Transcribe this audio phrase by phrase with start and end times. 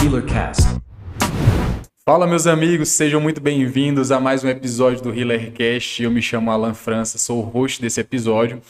[0.00, 0.62] HealerCast.
[2.04, 6.02] Fala, meus amigos, sejam muito bem-vindos a mais um episódio do HealerCast.
[6.02, 8.60] Eu me chamo Alan França, sou o host desse episódio.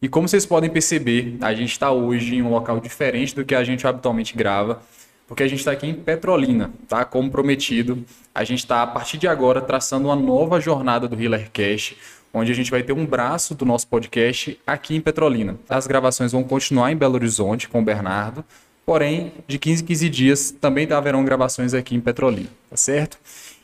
[0.00, 3.54] E como vocês podem perceber, a gente está hoje em um local diferente do que
[3.54, 4.82] a gente habitualmente grava,
[5.26, 7.04] porque a gente está aqui em Petrolina, tá?
[7.04, 8.04] Como prometido,
[8.34, 11.96] a gente está, a partir de agora, traçando uma nova jornada do HealerCast,
[12.32, 15.56] onde a gente vai ter um braço do nosso podcast aqui em Petrolina.
[15.68, 18.44] As gravações vão continuar em Belo Horizonte com o Bernardo,
[18.84, 23.18] porém, de 15 em 15 dias também haverão gravações aqui em Petrolina, tá certo?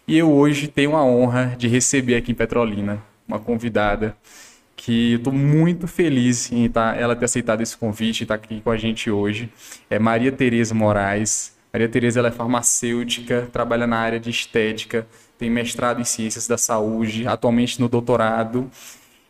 [0.06, 4.16] E eu hoje tenho a honra de receber aqui em Petrolina uma convidada
[4.74, 8.44] que eu estou muito feliz em tá, ela ter aceitado esse convite e estar tá
[8.44, 9.50] aqui com a gente hoje.
[9.90, 11.54] É Maria Tereza Moraes.
[11.72, 15.06] Maria Tereza ela é farmacêutica, trabalha na área de estética,
[15.38, 18.70] tem mestrado em ciências da saúde, atualmente no doutorado.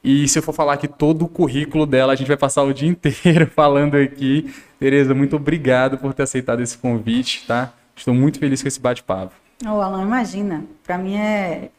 [0.02, 2.72] E se eu for falar aqui todo o currículo dela, a gente vai passar o
[2.72, 4.50] dia inteiro falando aqui.
[4.80, 7.74] Tereza, muito obrigado por ter aceitado esse convite, tá?
[7.94, 9.34] Estou muito feliz com esse bate-papo.
[9.62, 10.64] Ô, oh, Alan, imagina.
[10.82, 11.70] Para mim é,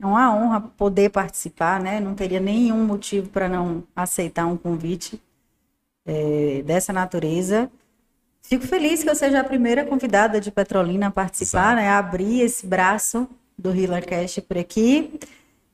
[0.00, 2.00] é uma honra poder participar, né?
[2.00, 5.20] Não teria nenhum motivo para não aceitar um convite
[6.06, 7.70] é, dessa natureza.
[8.40, 11.76] Fico feliz que eu seja a primeira convidada de Petrolina a participar, Exato.
[11.76, 11.90] né?
[11.90, 15.20] Abrir esse braço do Healer Cash por aqui.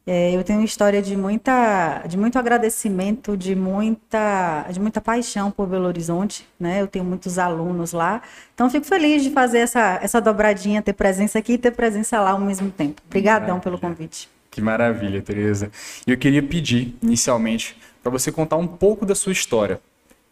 [0.08, 5.50] É, eu tenho uma história de muita, de muito agradecimento, de muita, de muita paixão
[5.50, 6.80] por Belo Horizonte, né?
[6.80, 8.22] Eu tenho muitos alunos lá,
[8.54, 12.30] então fico feliz de fazer essa, essa dobradinha, ter presença aqui e ter presença lá
[12.30, 13.02] ao mesmo tempo.
[13.04, 14.28] Obrigadão pelo convite.
[14.48, 15.72] Que maravilha, Tereza.
[16.06, 19.80] E eu queria pedir, inicialmente, para você contar um pouco da sua história,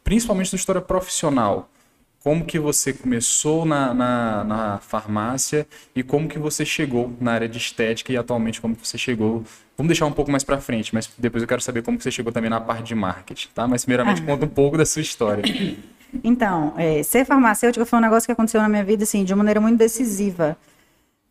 [0.04, 1.68] principalmente sua história profissional
[2.24, 7.46] como que você começou na, na, na, farmácia e como que você chegou na área
[7.46, 9.44] de estética e atualmente como que você chegou.
[9.76, 12.10] Vamos deixar um pouco mais para frente, mas depois eu quero saber como que você
[12.10, 13.68] chegou também na parte de marketing, tá?
[13.68, 14.24] Mas primeiramente ah.
[14.24, 15.44] conta um pouco da sua história.
[16.22, 19.38] Então, é, ser farmacêutica foi um negócio que aconteceu na minha vida assim de uma
[19.38, 20.56] maneira muito decisiva.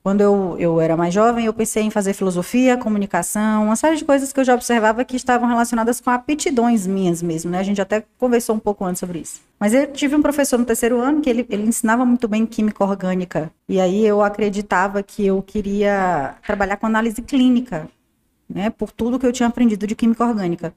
[0.04, 4.04] Quando eu, eu era mais jovem, eu pensei em fazer filosofia, comunicação, uma série de
[4.04, 7.60] coisas que eu já observava que estavam relacionadas com aptidões minhas mesmo, né?
[7.60, 9.40] A gente até conversou um pouco antes sobre isso.
[9.58, 12.84] Mas eu tive um professor no terceiro ano que ele, ele ensinava muito bem química
[12.84, 13.50] orgânica.
[13.70, 17.88] E aí eu acreditava que eu queria trabalhar com análise clínica,
[18.50, 18.70] né?
[18.70, 20.74] Por tudo que eu tinha aprendido de química orgânica.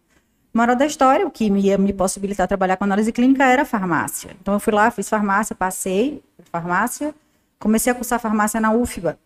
[0.55, 4.37] Moral da história, o que ia me possibilitar trabalhar com análise clínica era farmácia.
[4.41, 7.13] Então eu fui lá, fiz farmácia, passei farmácia
[7.59, 9.19] comecei a cursar farmácia na UFBA.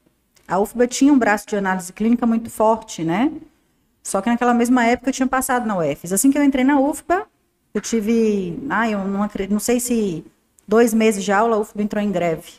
[0.50, 3.30] A UFBA tinha um braço de análise clínica muito forte, né?
[4.02, 6.12] Só que naquela mesma época eu tinha passado na UFES.
[6.12, 7.24] Assim que eu entrei na UFBA,
[7.72, 10.24] eu tive, ah, eu não acredito, não sei se
[10.66, 12.54] dois meses de aula, a UFBA entrou em greve.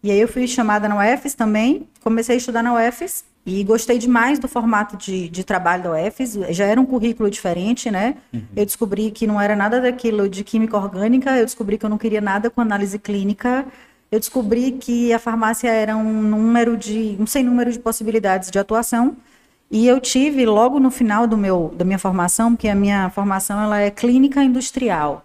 [0.00, 3.98] E aí eu fui chamada na UFES também, comecei a estudar na UFES e gostei
[3.98, 6.34] demais do formato de, de trabalho da UFES.
[6.50, 8.14] Já era um currículo diferente, né?
[8.32, 8.42] Uhum.
[8.54, 11.98] Eu descobri que não era nada daquilo de química orgânica, eu descobri que eu não
[11.98, 13.66] queria nada com análise clínica
[14.12, 18.58] eu descobri que a farmácia era um número de, um sem número de possibilidades de
[18.58, 19.16] atuação.
[19.70, 23.58] E eu tive logo no final do meu, da minha formação, porque a minha formação
[23.58, 25.24] ela é clínica industrial.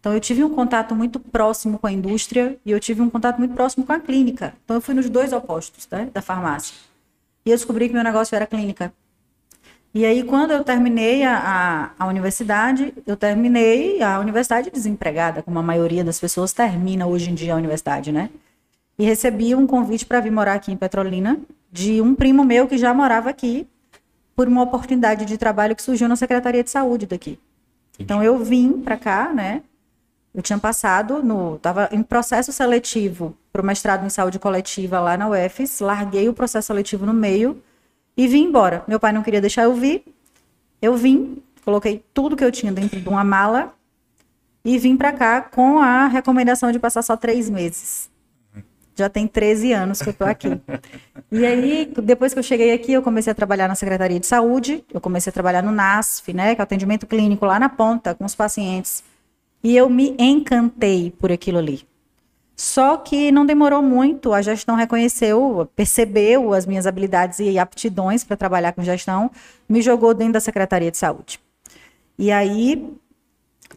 [0.00, 3.38] Então eu tive um contato muito próximo com a indústria e eu tive um contato
[3.38, 4.54] muito próximo com a clínica.
[4.64, 6.74] Então eu fui nos dois opostos, né, da farmácia.
[7.44, 8.90] E eu descobri que meu negócio era clínica.
[9.94, 15.56] E aí, quando eu terminei a, a, a, universidade, eu terminei a universidade desempregada, como
[15.56, 18.28] a maioria das pessoas termina hoje em dia a universidade, né?
[18.98, 21.38] E recebi um convite para vir morar aqui em Petrolina,
[21.70, 23.68] de um primo meu que já morava aqui,
[24.34, 27.38] por uma oportunidade de trabalho que surgiu na Secretaria de Saúde daqui.
[27.96, 29.62] Então, eu vim para cá, né?
[30.34, 31.54] Eu tinha passado no.
[31.54, 36.34] Estava em processo seletivo para o mestrado em saúde coletiva lá na UFES, larguei o
[36.34, 37.62] processo seletivo no meio
[38.16, 38.84] e vim embora.
[38.86, 40.04] Meu pai não queria deixar eu vir.
[40.80, 43.74] Eu vim, coloquei tudo que eu tinha dentro de uma mala
[44.64, 48.10] e vim para cá com a recomendação de passar só três meses.
[48.96, 50.60] Já tem 13 anos que eu tô aqui.
[51.32, 54.84] E aí, depois que eu cheguei aqui, eu comecei a trabalhar na Secretaria de Saúde,
[54.92, 58.14] eu comecei a trabalhar no NASF, né, que é o atendimento clínico lá na ponta,
[58.14, 59.02] com os pacientes.
[59.62, 61.84] E eu me encantei por aquilo ali.
[62.56, 68.36] Só que não demorou muito, a gestão reconheceu, percebeu as minhas habilidades e aptidões para
[68.36, 69.30] trabalhar com gestão,
[69.68, 71.40] me jogou dentro da Secretaria de Saúde.
[72.16, 72.94] E aí,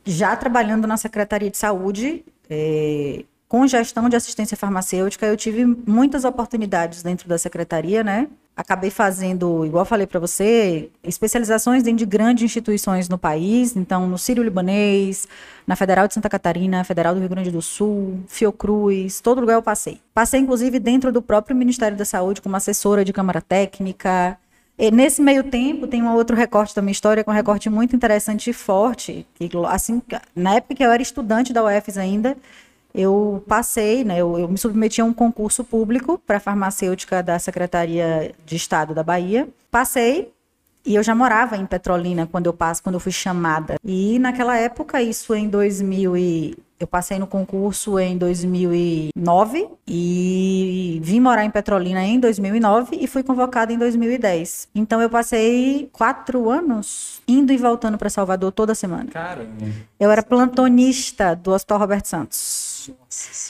[0.05, 6.23] já trabalhando na Secretaria de Saúde, é, com gestão de assistência farmacêutica, eu tive muitas
[6.25, 8.27] oportunidades dentro da secretaria, né?
[8.57, 14.17] Acabei fazendo, igual falei para você, especializações dentro de grandes instituições no país, então no
[14.17, 15.27] Sírio-Libanês,
[15.67, 19.61] na Federal de Santa Catarina, Federal do Rio Grande do Sul, Fiocruz, todo lugar eu
[19.61, 20.01] passei.
[20.11, 24.35] Passei inclusive dentro do próprio Ministério da Saúde como assessora de Câmara Técnica.
[24.75, 27.69] E nesse meio tempo tem um outro recorte da minha história, que é um recorte
[27.69, 30.01] muito interessante e forte, que assim,
[30.35, 32.35] na época que eu era estudante da UFES ainda,
[32.97, 38.33] eu passei, né, eu, eu me submeti a um concurso público para farmacêutica da Secretaria
[38.43, 39.47] de Estado da Bahia.
[39.69, 40.33] Passei,
[40.83, 43.75] e eu já morava em Petrolina quando eu passo, quando eu fui chamada.
[43.85, 51.19] E naquela época, isso em 2000 e eu passei no concurso em 2009 e vim
[51.19, 54.69] morar em Petrolina em 2009 e fui convocada em 2010.
[54.75, 59.05] Então eu passei quatro anos indo e voltando para Salvador toda semana.
[59.11, 59.65] Caramba.
[59.99, 62.66] Eu era plantonista do Hospital Roberto Santos.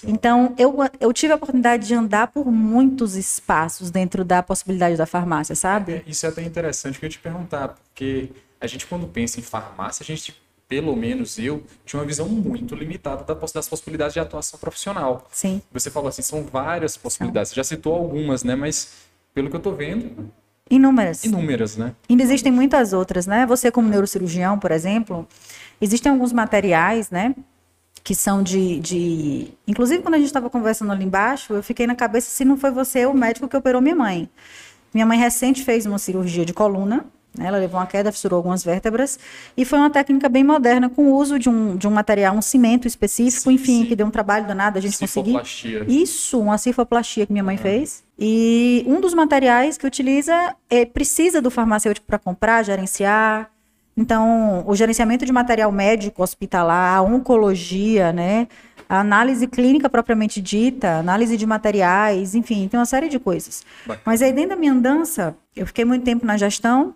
[0.03, 5.05] Então, eu, eu tive a oportunidade de andar por muitos espaços dentro da possibilidade da
[5.05, 5.93] farmácia, sabe?
[5.93, 9.43] É, isso é até interessante que eu te perguntar, porque a gente, quando pensa em
[9.43, 10.35] farmácia, a gente
[10.67, 15.25] pelo menos eu, tinha uma visão muito limitada das possibilidades de atuação profissional.
[15.31, 15.61] Sim.
[15.71, 17.51] Você falou assim, são várias possibilidades.
[17.51, 18.55] Você já citou algumas, né?
[18.55, 18.91] Mas
[19.33, 20.29] pelo que eu estou vendo.
[20.69, 21.23] Inúmeras.
[21.23, 21.95] Inúmeras, né?
[22.09, 23.45] Ainda existem muitas outras, né?
[23.45, 25.25] Você, como neurocirurgião, por exemplo,
[25.79, 27.33] existem alguns materiais, né?
[28.07, 28.79] Que são de.
[28.79, 29.47] de...
[29.67, 32.71] Inclusive, quando a gente estava conversando ali embaixo, eu fiquei na cabeça se não foi
[32.71, 34.29] você o médico que operou minha mãe.
[34.93, 37.05] Minha mãe recente fez uma cirurgia de coluna
[37.37, 37.47] né?
[37.47, 39.19] Ela levou uma queda, fissurou algumas vértebras.
[39.55, 42.41] E foi uma técnica bem moderna, com o uso de um, de um material, um
[42.41, 43.85] cimento específico, sim, enfim, sim.
[43.85, 45.39] que deu um trabalho danado a gente conseguir.
[45.87, 48.03] Isso, uma cifoplastia que minha mãe fez.
[48.17, 53.51] E um dos materiais que utiliza é, precisa do farmacêutico para comprar, gerenciar.
[53.97, 58.47] Então, o gerenciamento de material médico hospitalar, a oncologia, né?
[58.87, 63.65] A análise clínica propriamente dita, análise de materiais, enfim, tem uma série de coisas.
[64.05, 66.93] Mas aí dentro da minha andança, eu fiquei muito tempo na gestão,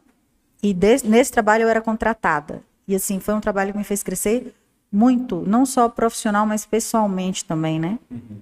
[0.63, 2.61] e desse, nesse trabalho eu era contratada.
[2.87, 4.53] E assim, foi um trabalho que me fez crescer
[4.91, 7.97] muito, não só profissional, mas pessoalmente também, né?
[8.11, 8.37] Uhum.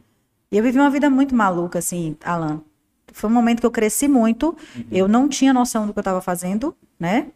[0.51, 2.61] E eu vivi uma vida muito maluca, assim, Alan.
[3.13, 4.83] Foi um momento que eu cresci muito, uhum.
[4.91, 7.27] eu não tinha noção do que eu estava fazendo, né?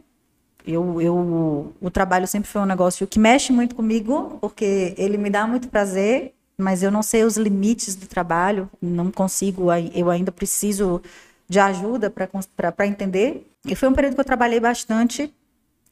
[0.65, 5.29] Eu, eu, o trabalho sempre foi um negócio que mexe muito comigo, porque ele me
[5.29, 10.31] dá muito prazer, mas eu não sei os limites do trabalho, não consigo, eu ainda
[10.31, 11.01] preciso
[11.49, 13.45] de ajuda para entender.
[13.65, 15.33] E foi um período que eu trabalhei bastante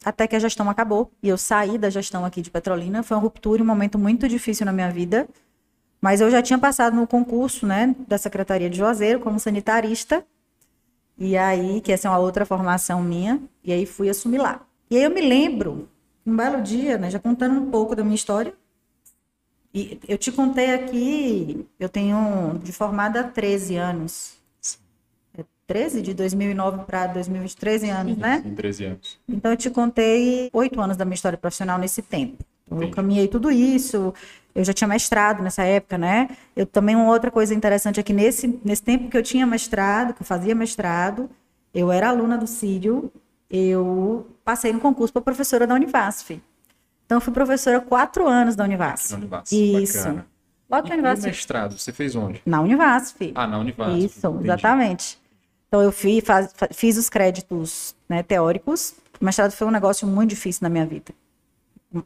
[0.04, 1.12] até que a gestão acabou.
[1.22, 3.04] E eu saí da gestão aqui de Petrolina.
[3.04, 5.28] Foi uma ruptura, um momento muito difícil na minha vida.
[6.02, 10.26] Mas eu já tinha passado no concurso, né, da Secretaria de Juazeiro como sanitarista.
[11.24, 14.66] E aí, que essa é uma outra formação minha, e aí fui assumir lá.
[14.90, 15.88] E aí eu me lembro,
[16.26, 18.56] um belo dia, né, já contando um pouco da minha história.
[19.72, 24.34] E eu te contei aqui, eu tenho de formada há 13 anos.
[25.68, 28.42] 13, de 2009 para 2020, 13 anos, sim, né?
[28.44, 29.20] Sim, 13 anos.
[29.30, 32.44] Então eu te contei oito anos da minha história profissional nesse tempo.
[32.80, 34.14] Eu caminhei tudo isso,
[34.54, 36.30] eu já tinha mestrado nessa época, né?
[36.56, 40.14] Eu também, uma outra coisa interessante é que nesse, nesse tempo que eu tinha mestrado,
[40.14, 41.30] que eu fazia mestrado,
[41.74, 43.12] eu era aluna do Sírio,
[43.50, 46.42] eu passei no concurso para professora da Univasf.
[47.06, 49.14] Então, eu fui professora quatro anos da Univasf.
[49.14, 49.52] Univasf.
[49.54, 49.98] Isso.
[49.98, 50.26] Bacana.
[50.70, 51.24] Logo na Univasf.
[51.24, 52.42] E mestrado, você fez onde?
[52.46, 53.32] Na Univasf.
[53.36, 54.06] Ah, na Univasf.
[54.06, 54.46] Isso, Entendi.
[54.46, 55.22] exatamente.
[55.68, 58.94] Então, eu fui, faz, fiz os créditos né, teóricos.
[59.20, 61.14] O mestrado foi um negócio muito difícil na minha vida.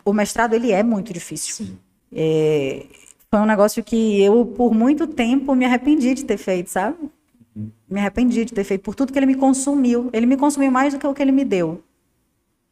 [0.03, 1.77] O mestrado, ele é muito difícil.
[2.11, 2.85] É,
[3.29, 6.97] foi um negócio que eu, por muito tempo, me arrependi de ter feito, sabe?
[7.55, 7.69] Uhum.
[7.89, 10.09] Me arrependi de ter feito, por tudo que ele me consumiu.
[10.13, 11.83] Ele me consumiu mais do que o que ele me deu.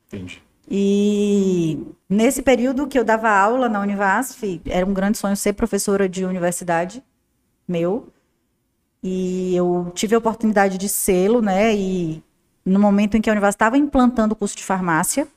[0.08, 0.42] Entendi.
[0.70, 6.08] E nesse período que eu dava aula na Univasf, era um grande sonho ser professora
[6.08, 7.04] de universidade,
[7.68, 8.08] meu.
[9.04, 11.76] E eu tive a oportunidade de sê-lo, né?
[11.76, 12.24] E
[12.66, 15.28] no momento em que a universidade estava implantando o curso de farmácia,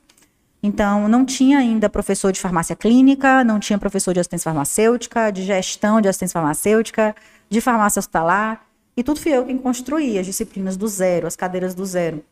[0.67, 5.43] então não tinha ainda professor de farmácia clínica, não tinha professor de assistência farmacêutica, de
[5.43, 7.15] gestão de assistência farmacêutica,
[7.49, 11.75] de farmácia hospitalar, e tudo fui eu quem construía as disciplinas do zero, as cadeiras
[11.75, 12.25] do zero.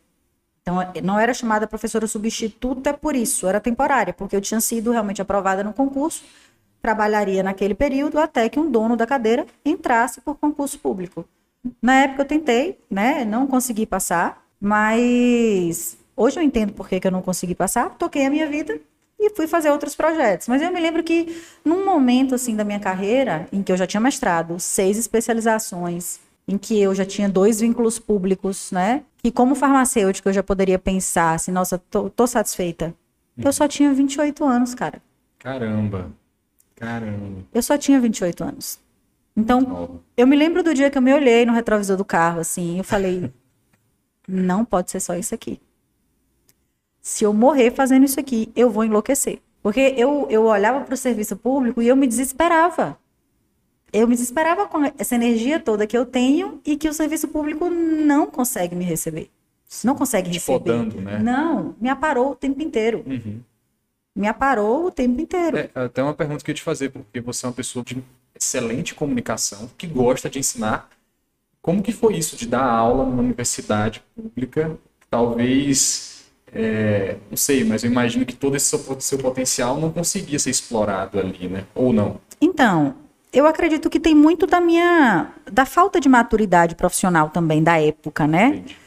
[0.61, 5.21] Então, não era chamada professora substituta por isso, era temporária, porque eu tinha sido realmente
[5.21, 6.23] aprovada no concurso
[6.85, 11.25] trabalharia naquele período até que um dono da cadeira entrasse por concurso público.
[11.81, 13.25] Na época eu tentei, né?
[13.25, 18.25] Não consegui passar, mas hoje eu entendo por que, que eu não consegui passar, toquei
[18.25, 18.79] a minha vida
[19.19, 20.47] e fui fazer outros projetos.
[20.47, 23.87] Mas eu me lembro que num momento assim da minha carreira, em que eu já
[23.87, 29.03] tinha mestrado, seis especializações, em que eu já tinha dois vínculos públicos, né?
[29.17, 32.93] Que como farmacêutica eu já poderia pensar assim, nossa, tô, tô satisfeita.
[33.37, 35.01] Eu só tinha 28 anos, cara.
[35.39, 36.11] Caramba.
[36.75, 37.43] Caramba.
[37.53, 38.79] Eu só tinha 28 anos.
[39.35, 42.77] Então, eu me lembro do dia que eu me olhei no retrovisor do carro, assim,
[42.77, 43.31] eu falei:
[44.27, 45.59] não pode ser só isso aqui.
[47.05, 49.37] Se eu morrer fazendo isso aqui, eu vou enlouquecer.
[49.61, 52.97] Porque eu, eu olhava para o serviço público e eu me desesperava.
[53.93, 57.69] Eu me desesperava com essa energia toda que eu tenho e que o serviço público
[57.69, 59.29] não consegue me receber.
[59.83, 60.57] Não consegue Te receber.
[60.59, 61.19] Podando, né?
[61.19, 63.03] Não, me aparou o tempo inteiro.
[63.05, 63.39] Uhum
[64.15, 65.57] me aparou o tempo inteiro.
[65.57, 68.01] É, até uma pergunta que eu ia te fazer, porque você é uma pessoa de
[68.33, 70.89] excelente comunicação, que gosta de ensinar.
[71.61, 74.77] Como que foi isso de dar aula numa universidade pública?
[75.09, 76.14] Talvez,
[76.55, 80.51] é, não sei, mas eu imagino que todo esse seu, seu potencial não conseguia ser
[80.51, 81.65] explorado ali, né?
[81.75, 82.21] Ou não?
[82.39, 82.95] Então,
[83.33, 88.25] eu acredito que tem muito da minha da falta de maturidade profissional também da época,
[88.25, 88.47] né?
[88.47, 88.77] Entendi.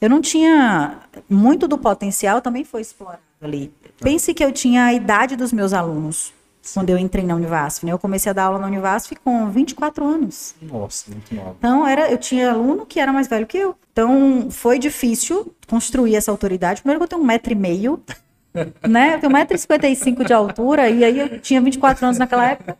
[0.00, 3.72] Eu não tinha muito do potencial também foi explorado ali.
[4.00, 6.32] Pense que eu tinha a idade dos meus alunos
[6.74, 7.92] quando eu entrei na Univasf, né?
[7.92, 10.54] Eu comecei a dar aula na Univasf com 24 anos.
[10.62, 11.54] Nossa, muito nova.
[11.58, 13.74] Então, era, eu tinha aluno que era mais velho que eu.
[13.92, 16.82] Então, foi difícil construir essa autoridade.
[16.82, 18.00] Primeiro que eu tenho um metro e meio,
[18.86, 19.14] né?
[19.14, 22.76] Eu tenho 1,55m de altura, e aí eu tinha 24 anos naquela época.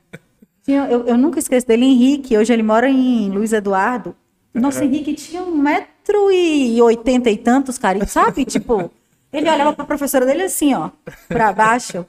[0.66, 2.36] Eu, eu nunca esqueço dele, Henrique.
[2.36, 4.16] Hoje ele mora em Luiz Eduardo.
[4.52, 8.02] Nossa, Henrique tinha um metro e oitenta e tantos, cara.
[8.02, 8.90] E sabe, tipo,
[9.32, 10.90] ele olhava pra professora dele assim, ó,
[11.28, 12.06] pra baixo.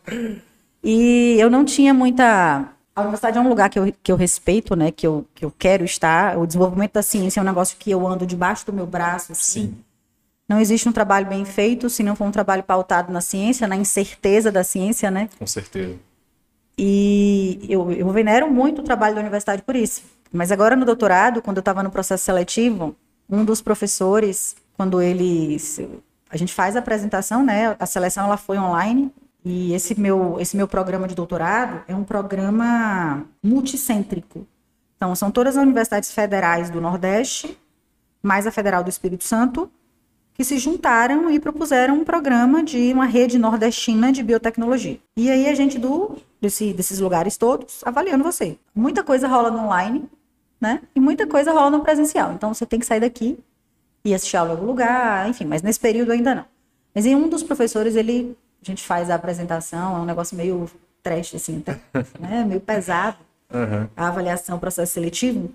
[0.89, 2.65] E eu não tinha muita.
[2.95, 4.89] A universidade é um lugar que eu, que eu respeito, né?
[4.89, 6.37] Que eu, que eu quero estar.
[6.37, 9.67] O desenvolvimento da ciência é um negócio que eu ando debaixo do meu braço, assim.
[9.67, 9.77] Sim.
[10.47, 13.75] Não existe um trabalho bem feito se não for um trabalho pautado na ciência, na
[13.75, 15.27] incerteza da ciência, né?
[15.37, 15.95] Com certeza.
[16.77, 20.03] E eu, eu venero muito o trabalho da universidade por isso.
[20.31, 22.95] Mas agora no doutorado, quando eu estava no processo seletivo,
[23.29, 25.57] um dos professores, quando ele.
[26.29, 27.75] A gente faz a apresentação, né?
[27.77, 29.11] A seleção ela foi online.
[29.49, 34.45] E esse meu, esse meu programa de doutorado é um programa multicêntrico.
[34.97, 37.57] Então, são todas as universidades federais do Nordeste,
[38.21, 39.71] mais a Federal do Espírito Santo,
[40.33, 44.99] que se juntaram e propuseram um programa de uma rede nordestina de biotecnologia.
[45.15, 48.57] E aí a gente do desse- desses lugares todos avaliando você.
[48.75, 50.09] Muita coisa rola no online,
[50.59, 50.81] né?
[50.93, 52.33] E muita coisa rola no presencial.
[52.33, 53.39] Então você tem que sair daqui
[54.03, 56.45] e assistir aula em algum lugar, enfim, mas nesse período ainda não.
[56.93, 58.35] Mas em um dos professores, ele
[58.71, 60.69] a gente faz a apresentação, é um negócio meio
[61.03, 61.79] trash assim, até,
[62.19, 62.45] né?
[62.45, 63.17] Meio pesado
[63.53, 63.89] Aham.
[63.95, 65.51] a avaliação, o processo seletivo.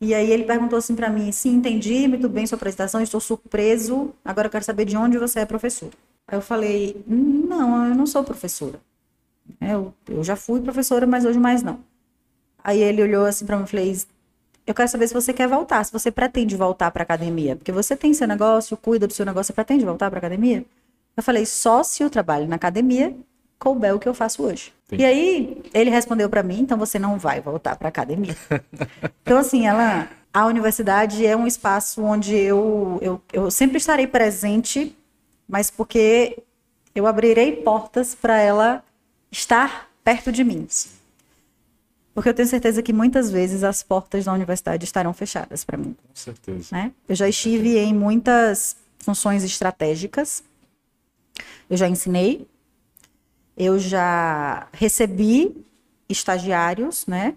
[0.00, 4.14] E aí ele perguntou assim para mim, sim, entendi muito bem sua apresentação, estou surpreso,
[4.24, 5.92] agora eu quero saber de onde você é professora.
[6.26, 8.80] Aí eu falei, não, eu não sou professora.
[9.60, 11.80] É, Eu, eu já fui professora, mas hoje mais não.
[12.62, 14.06] Aí ele olhou assim para mim e fez,
[14.66, 17.96] eu quero saber se você quer voltar, se você pretende voltar para academia, porque você
[17.96, 20.64] tem seu negócio, cuida do seu negócio, você pretende voltar para academia?
[21.20, 23.14] Eu falei, só se eu trabalho na academia,
[23.58, 24.72] couber o que eu faço hoje.
[24.86, 25.02] Entendi.
[25.02, 28.34] E aí ele respondeu para mim, então você não vai voltar para academia.
[29.22, 34.96] Então, assim, ela, a universidade é um espaço onde eu, eu, eu sempre estarei presente,
[35.46, 36.42] mas porque
[36.94, 38.82] eu abrirei portas para ela
[39.30, 40.66] estar perto de mim.
[42.14, 45.94] Porque eu tenho certeza que muitas vezes as portas da universidade estarão fechadas para mim.
[46.08, 46.68] Com certeza.
[46.72, 46.92] Né?
[47.06, 50.42] Eu já estive em muitas funções estratégicas,
[51.68, 52.46] eu já ensinei,
[53.56, 55.64] eu já recebi
[56.08, 57.34] estagiários, né,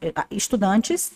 [0.00, 1.12] eh, estudantes,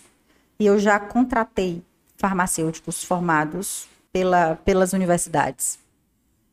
[0.59, 1.83] e eu já contratei
[2.17, 5.79] farmacêuticos formados pela, pelas universidades.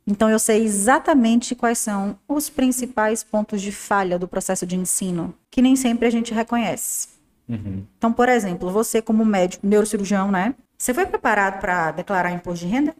[0.06, 5.34] Então, eu sei exatamente quais são os principais pontos de falha do processo de ensino,
[5.50, 7.08] que nem sempre a gente reconhece.
[7.48, 7.84] Uhum.
[7.98, 10.54] Então, por exemplo, você como médico, neurocirurgião, né?
[10.76, 12.94] Você foi preparado para declarar imposto de renda?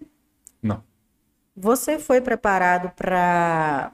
[0.63, 0.83] Não.
[1.61, 3.93] Você foi preparado para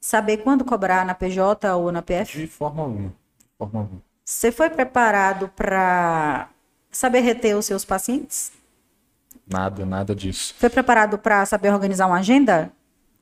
[0.00, 2.38] saber quando cobrar na PJ ou na PF?
[2.38, 3.12] De forma alguma.
[3.58, 4.02] Forma alguma.
[4.24, 6.48] Você foi preparado para
[6.90, 8.52] saber reter os seus pacientes?
[9.50, 10.54] Nada, nada disso.
[10.58, 12.70] Foi preparado para saber organizar uma agenda?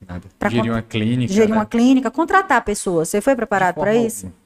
[0.06, 0.28] Nada.
[0.38, 1.32] Pra Gerir uma clínica.
[1.32, 1.56] Gerir né?
[1.56, 2.10] uma clínica?
[2.10, 3.08] Contratar pessoas?
[3.08, 4.26] Você foi preparado para isso?
[4.26, 4.40] alguma.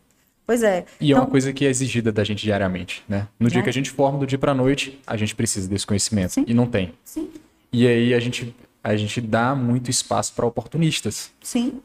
[0.47, 0.85] Pois é.
[1.01, 3.27] E é Então, uma coisa que é exigida da gente diariamente, né?
[3.39, 3.65] No dia Né?
[3.65, 6.33] que a gente forma, do dia pra noite, a gente precisa desse conhecimento.
[6.35, 6.45] Sim.
[6.47, 6.93] E não tem.
[7.05, 7.31] sim,
[7.73, 11.31] E aí a gente, a gente dá muito espaço para oportunistas.
[11.43, 11.81] sim.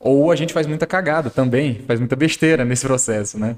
[0.00, 3.56] Ou a gente faz muita cagada também, faz muita besteira nesse processo, né?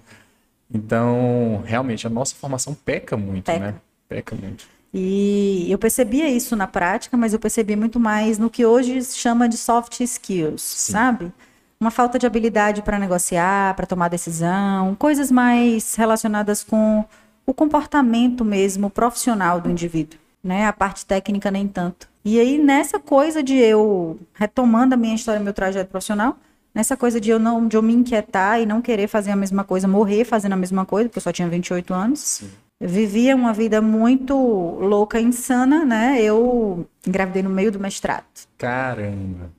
[0.72, 3.58] Então, realmente, a nossa formação peca muito, Peca.
[3.58, 3.74] né?
[4.08, 4.66] Peca muito.
[4.92, 9.18] E eu percebia isso na prática, mas eu percebia muito mais no que hoje se
[9.18, 11.30] chama de soft skills, sabe?
[11.78, 17.04] Uma falta de habilidade para negociar, para tomar decisão, coisas mais relacionadas com
[17.44, 20.66] o comportamento mesmo profissional do indivíduo, né?
[20.66, 22.09] A parte técnica nem tanto.
[22.24, 26.36] E aí nessa coisa de eu retomando a minha história, meu trajeto profissional,
[26.74, 29.64] nessa coisa de eu não de eu me inquietar e não querer fazer a mesma
[29.64, 32.42] coisa, morrer fazendo a mesma coisa, porque eu só tinha 28 anos.
[32.80, 36.22] Eu vivia uma vida muito louca, insana, né?
[36.22, 38.24] Eu engravidei no meio do mestrado.
[38.56, 39.52] Caramba.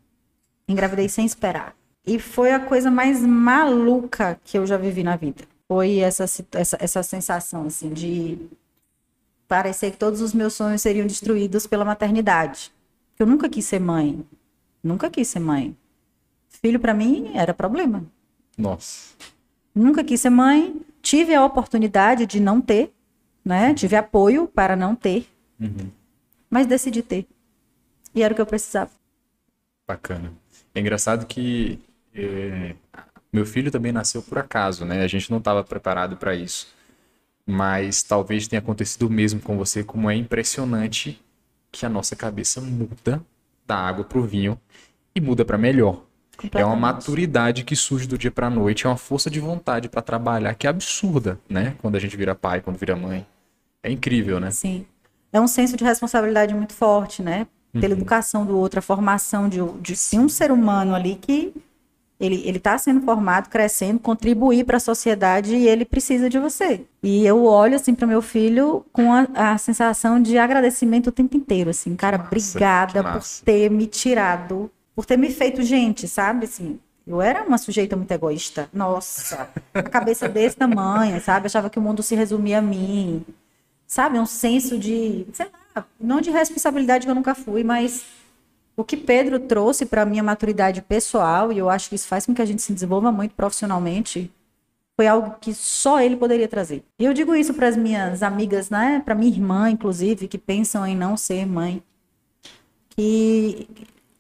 [0.68, 1.76] Engravidei sem esperar.
[2.06, 5.44] E foi a coisa mais maluca que eu já vivi na vida.
[5.68, 8.40] Foi essa, essa, essa sensação, assim, de
[9.52, 12.72] parecer que todos os meus sonhos seriam destruídos pela maternidade.
[13.20, 14.26] Eu nunca quis ser mãe.
[14.82, 15.76] Nunca quis ser mãe.
[16.48, 18.02] Filho, para mim, era problema.
[18.58, 19.14] Nossa.
[19.76, 22.94] Nunca quis ser mãe, tive a oportunidade de não ter,
[23.44, 23.74] né?
[23.74, 25.28] Tive apoio para não ter,
[25.60, 25.90] Uhum.
[26.50, 27.28] mas decidi ter.
[28.16, 28.92] E era o que eu precisava.
[29.86, 30.32] Bacana.
[30.74, 31.78] É engraçado que
[32.16, 32.74] é,
[33.34, 35.04] meu filho também nasceu por acaso, né?
[35.04, 36.74] A gente não estava preparado para isso.
[37.52, 41.22] Mas talvez tenha acontecido o mesmo com você, como é impressionante
[41.70, 43.22] que a nossa cabeça muda
[43.68, 44.58] da água pro vinho
[45.14, 46.02] e muda para melhor.
[46.54, 50.02] É uma maturidade que surge do dia para noite, é uma força de vontade para
[50.02, 51.76] trabalhar que é absurda, né?
[51.82, 53.28] Quando a gente vira pai, quando vira mãe.
[53.84, 54.50] É incrível, né?
[54.50, 54.86] Sim.
[55.34, 57.48] É um senso de responsabilidade muito forte, né?
[57.74, 61.54] Pela educação do outro, a formação de, de, de um ser humano ali que
[62.26, 66.82] ele está sendo formado, crescendo, contribuir para a sociedade e ele precisa de você.
[67.02, 71.36] E eu olho assim para meu filho com a, a sensação de agradecimento o tempo
[71.36, 76.46] inteiro, assim, cara, massa, obrigada por ter me tirado, por ter me feito gente, sabe?
[76.46, 78.70] Assim, eu era uma sujeita muito egoísta.
[78.72, 81.48] Nossa, a cabeça desse tamanho, sabe?
[81.48, 83.26] Achava que o mundo se resumia a mim
[83.92, 88.06] sabe, um senso de, sei lá, não de responsabilidade que eu nunca fui, mas
[88.82, 92.34] o que Pedro trouxe para minha maturidade pessoal, e eu acho que isso faz com
[92.34, 94.32] que a gente se desenvolva muito profissionalmente,
[94.96, 96.84] foi algo que só ele poderia trazer.
[97.00, 100.86] E eu digo isso para as minhas amigas, né, para minha irmã, inclusive, que pensam
[100.86, 101.82] em não ser mãe,
[102.90, 103.68] que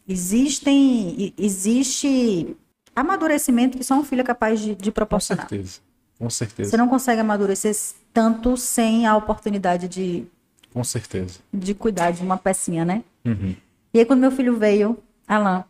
[0.07, 2.55] existem, existe
[2.95, 5.47] amadurecimento que só um filho é capaz de, de Com proporcionar.
[5.49, 5.79] certeza.
[6.17, 6.69] Com certeza.
[6.69, 7.75] Você não consegue amadurecer
[8.13, 10.25] tanto sem a oportunidade de,
[10.71, 11.39] Com certeza.
[11.51, 13.03] de cuidar de uma pecinha, né?
[13.25, 13.55] Uhum.
[13.93, 15.65] E aí, quando meu filho veio, Alan,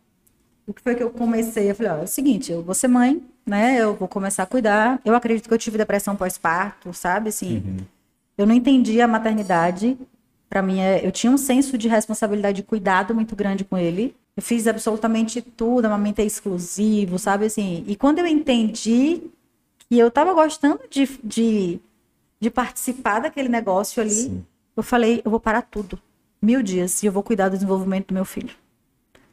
[0.68, 1.72] o que foi que eu comecei?
[1.72, 3.78] Eu falei, ó, é o seguinte, eu vou ser mãe, né?
[3.82, 5.02] Eu vou começar a cuidar.
[5.04, 7.30] Eu acredito que eu tive depressão pós-parto, sabe?
[7.30, 7.78] Assim,
[8.38, 9.98] eu não entendi a maternidade.
[10.50, 14.16] Para mim, é- eu tinha um senso de responsabilidade de cuidado muito grande com ele.
[14.36, 17.46] Eu fiz absolutamente tudo, amamentei exclusivo, sabe?
[17.46, 19.24] Assim, e quando eu entendi
[19.90, 21.80] que eu tava gostando de, de,
[22.40, 24.46] de participar daquele negócio ali, Sim.
[24.78, 26.00] eu falei, eu vou parar tudo.
[26.42, 28.54] Mil dias e eu vou cuidar do desenvolvimento do meu filho.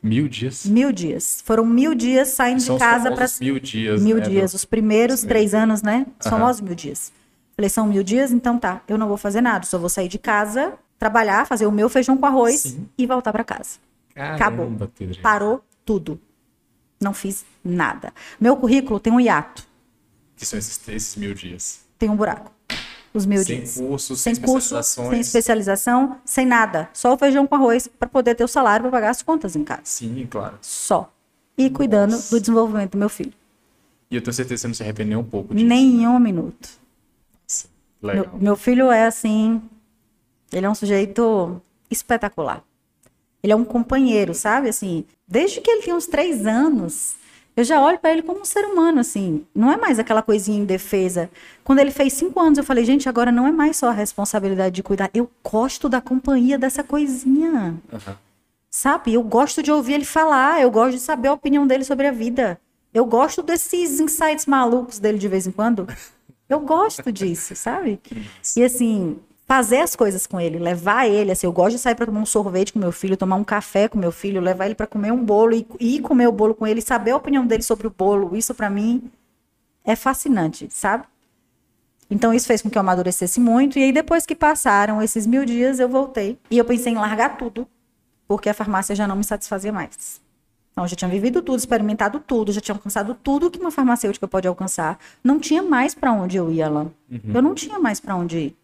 [0.02, 0.64] Mil dias.
[0.66, 1.42] Mil dias.
[1.44, 4.02] Foram mil dias saindo São de os casa para mil dias.
[4.02, 4.54] mil né, dias.
[4.54, 5.28] Os primeiros Sim.
[5.28, 6.06] três anos, né?
[6.20, 6.36] Os Aham.
[6.38, 7.12] famosos mil dias.
[7.56, 8.30] Falei, são mil dias?
[8.30, 9.66] Então tá, eu não vou fazer nada.
[9.66, 12.88] Só vou sair de casa, trabalhar, fazer o meu feijão com arroz Sim.
[12.96, 13.78] e voltar para casa.
[14.14, 14.66] Acabou.
[14.66, 15.20] Caramba, Pedro.
[15.20, 16.20] Parou tudo.
[17.00, 18.12] Não fiz nada.
[18.40, 19.66] Meu currículo tem um hiato,
[20.36, 21.80] Que são esses, esses mil dias.
[21.98, 22.52] tem um buraco.
[23.14, 23.76] Os mil sem dias.
[23.76, 25.10] cursos, sem, sem curso, especializações.
[25.10, 26.88] sem especialização, sem nada.
[26.92, 29.64] Só o feijão com arroz para poder ter o salário para pagar as contas em
[29.64, 29.82] casa.
[29.84, 30.58] Sim, claro.
[30.60, 31.10] Só.
[31.56, 32.30] E cuidando Nossa.
[32.30, 33.32] do desenvolvimento do meu filho.
[34.10, 35.66] E eu tenho certeza que você não se arrepende nem um pouco disso.
[35.66, 36.68] Nenhum minuto.
[38.00, 38.28] Legal.
[38.32, 39.60] Meu, meu filho é assim.
[40.52, 42.62] Ele é um sujeito espetacular.
[43.42, 44.68] Ele é um companheiro, sabe?
[44.68, 47.14] Assim, desde que ele tem uns três anos,
[47.58, 49.44] eu já olho para ele como um ser humano, assim.
[49.52, 51.28] Não é mais aquela coisinha indefesa.
[51.64, 54.76] Quando ele fez cinco anos, eu falei, gente, agora não é mais só a responsabilidade
[54.76, 55.10] de cuidar.
[55.12, 57.74] Eu gosto da companhia dessa coisinha.
[57.92, 58.16] Aham.
[58.70, 59.14] Sabe?
[59.14, 62.12] Eu gosto de ouvir ele falar, eu gosto de saber a opinião dele sobre a
[62.12, 62.60] vida.
[62.94, 65.88] Eu gosto desses insights malucos dele de vez em quando.
[66.48, 68.00] Eu gosto disso, sabe?
[68.56, 69.18] E assim,
[69.48, 72.26] fazer as coisas com ele, levar ele, assim, eu gosto de sair para tomar um
[72.26, 75.24] sorvete com meu filho, tomar um café com meu filho, levar ele para comer um
[75.24, 77.90] bolo e e ir comer o bolo com ele, saber a opinião dele sobre o
[77.90, 78.36] bolo.
[78.36, 79.10] Isso para mim
[79.84, 81.04] é fascinante, sabe?
[82.10, 83.78] Então isso fez com que eu amadurecesse muito.
[83.78, 86.38] E aí depois que passaram esses mil dias, eu voltei.
[86.50, 87.66] E eu pensei em largar tudo,
[88.26, 90.20] porque a farmácia já não me satisfazia mais.
[90.72, 94.28] Então, eu já tinha vivido tudo, experimentado tudo, já tinha alcançado tudo que uma farmacêutica
[94.28, 94.96] pode alcançar.
[95.24, 96.92] Não tinha mais para onde eu ir, Alan.
[97.34, 98.56] Eu não tinha mais para onde ir.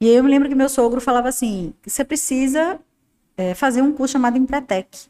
[0.00, 2.78] E aí eu me lembro que meu sogro falava assim: você precisa
[3.36, 5.06] é, fazer um curso chamado Empretec.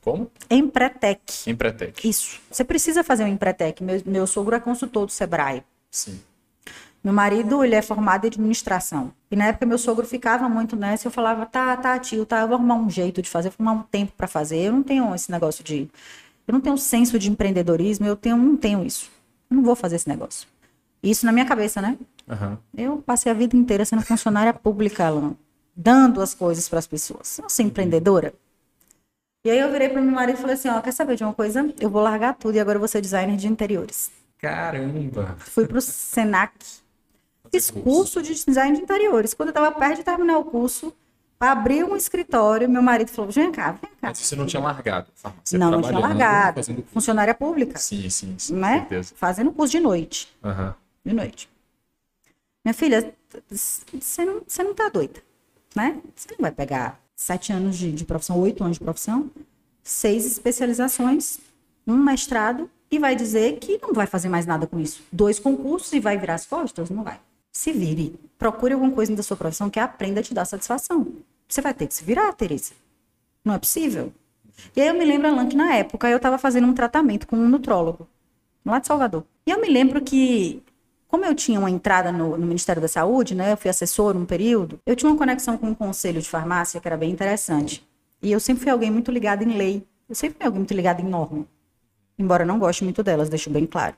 [0.00, 0.30] Como?
[0.48, 1.50] Empretec.
[1.50, 2.08] Empretec.
[2.08, 2.40] Isso.
[2.50, 3.82] Você precisa fazer um Empretec.
[3.82, 5.62] Meu, meu sogro é consultor do Sebrae.
[5.90, 6.20] Sim.
[7.02, 9.12] Meu marido, ele é formado em administração.
[9.30, 12.48] E na época meu sogro ficava muito nessa, eu falava, tá, tá, tio, tá, eu
[12.48, 14.58] vou arrumar um jeito de fazer, vou arrumar um tempo para fazer.
[14.58, 15.88] Eu não tenho esse negócio de
[16.50, 19.08] eu não tenho um senso de empreendedorismo, eu tenho, não tenho isso.
[19.48, 20.48] Eu não vou fazer esse negócio.
[21.00, 21.96] Isso na minha cabeça, né?
[22.30, 22.58] Aham.
[22.76, 25.34] Eu passei a vida inteira sendo funcionária pública, Alan,
[25.74, 27.38] dando as coisas para as pessoas.
[27.38, 28.32] Eu sou empreendedora.
[29.44, 31.32] E aí eu virei para meu marido e falei assim, ó, quer saber de uma
[31.34, 31.72] coisa?
[31.80, 34.10] Eu vou largar tudo e agora eu vou ser designer de interiores.
[34.38, 35.34] Caramba.
[35.38, 36.54] Fui pro Senac,
[37.52, 39.34] Fiz curso de design de interiores.
[39.34, 40.94] Quando eu estava perto de terminar o curso,
[41.40, 44.08] abri um escritório, meu marido falou: vem cá, vem cá.
[44.08, 45.08] Mas você não tinha largado.
[45.16, 46.54] farmácia, não, não tinha largado.
[46.56, 48.54] fazendo- Funcionária pública, Sim, sim, sim.
[48.54, 48.86] né?
[49.16, 50.28] Fazendo curso de noite.
[50.44, 50.74] Aham.
[51.04, 51.49] De noite.
[52.64, 53.14] Minha filha,
[53.50, 55.22] você não, você não tá doida,
[55.74, 56.00] né?
[56.14, 59.30] Você não vai pegar sete anos de, de profissão, oito anos de profissão,
[59.82, 61.38] seis especializações,
[61.86, 65.02] um mestrado e vai dizer que não vai fazer mais nada com isso.
[65.12, 66.90] Dois concursos e vai virar as costas?
[66.90, 67.20] Não vai.
[67.52, 68.18] Se vire.
[68.38, 71.06] Procure alguma coisa da sua profissão que aprenda a te dar satisfação.
[71.48, 72.72] Você vai ter que se virar, Teresa.
[73.44, 74.12] Não é possível.
[74.76, 77.36] E aí eu me lembro, Alan, que na época eu estava fazendo um tratamento com
[77.36, 78.06] um nutrólogo,
[78.64, 79.24] lá de Salvador.
[79.46, 80.62] E eu me lembro que,
[81.10, 83.52] como eu tinha uma entrada no, no Ministério da Saúde, né?
[83.52, 86.86] Eu fui assessor um período, eu tinha uma conexão com um conselho de farmácia que
[86.86, 87.84] era bem interessante.
[88.22, 89.84] E eu sempre fui alguém muito ligado em lei.
[90.08, 91.44] Eu sempre fui alguém muito ligado em norma.
[92.16, 93.96] Embora eu não goste muito delas, deixo bem claro.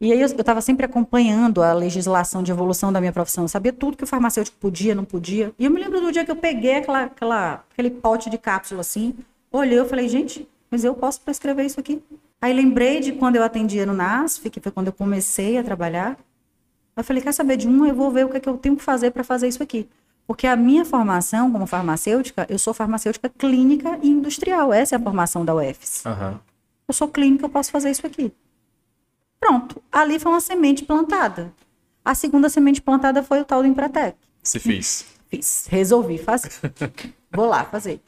[0.00, 3.44] E aí eu estava sempre acompanhando a legislação de evolução da minha profissão.
[3.44, 5.52] Eu sabia tudo que o farmacêutico podia, não podia.
[5.58, 8.80] E eu me lembro do dia que eu peguei aquela, aquela, aquele pote de cápsula
[8.80, 9.14] assim,
[9.52, 12.02] olhei e falei, gente, mas eu posso prescrever isso aqui.
[12.40, 16.18] Aí lembrei de quando eu atendia no NASF, que foi quando eu comecei a trabalhar.
[16.96, 17.84] Eu falei, quer saber de um?
[17.84, 19.88] Eu vou ver o que, é que eu tenho que fazer para fazer isso aqui.
[20.26, 24.72] Porque a minha formação como farmacêutica, eu sou farmacêutica clínica e industrial.
[24.72, 26.06] Essa é a formação da UFS.
[26.06, 26.40] Aham.
[26.88, 28.32] Eu sou clínica, eu posso fazer isso aqui.
[29.38, 29.82] Pronto.
[29.90, 31.52] Ali foi uma semente plantada.
[32.04, 34.16] A segunda semente plantada foi o tal do Empretec.
[34.42, 35.04] Você fez.
[35.28, 35.66] Fiz.
[35.68, 36.50] Resolvi fazer.
[37.32, 38.00] Vou lá fazer.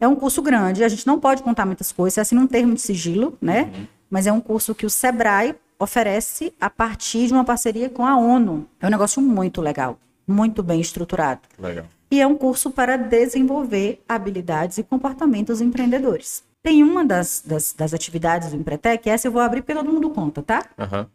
[0.00, 2.74] É um curso grande, a gente não pode contar muitas coisas, é assim um termo
[2.74, 3.70] de sigilo, né?
[4.08, 8.16] Mas é um curso que o Sebrae oferece a partir de uma parceria com a
[8.16, 8.66] ONU.
[8.80, 11.42] É um negócio muito legal, muito bem estruturado.
[11.58, 11.84] Legal.
[12.10, 16.42] E é um curso para desenvolver habilidades e comportamentos empreendedores.
[16.62, 20.10] Tem uma das, das, das atividades do Empretec, essa eu vou abrir porque todo mundo
[20.10, 20.64] conta, tá?
[20.78, 21.06] Aham.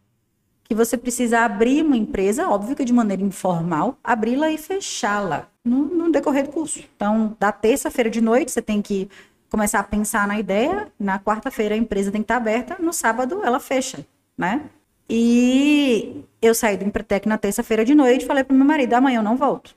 [0.67, 5.85] Que você precisa abrir uma empresa, óbvio que de maneira informal, abri-la e fechá-la no,
[5.85, 6.83] no decorrer do curso.
[6.95, 9.07] Então, da terça-feira de noite, você tem que
[9.49, 13.41] começar a pensar na ideia, na quarta-feira a empresa tem que estar aberta, no sábado
[13.43, 14.05] ela fecha,
[14.37, 14.63] né?
[15.07, 19.19] E eu saí do Empretec na terça-feira de noite e falei pro meu marido, amanhã
[19.19, 19.75] eu não volto.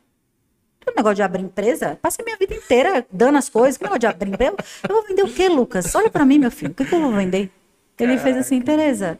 [0.86, 4.06] O negócio de abrir empresa, passei minha vida inteira dando as coisas, que negócio de
[4.06, 4.56] abrir empresa?
[4.88, 5.94] Eu vou vender o quê, Lucas?
[5.94, 7.50] Olha pra mim, meu filho, o que, que eu vou vender?
[7.98, 9.18] Ele fez assim, Tereza,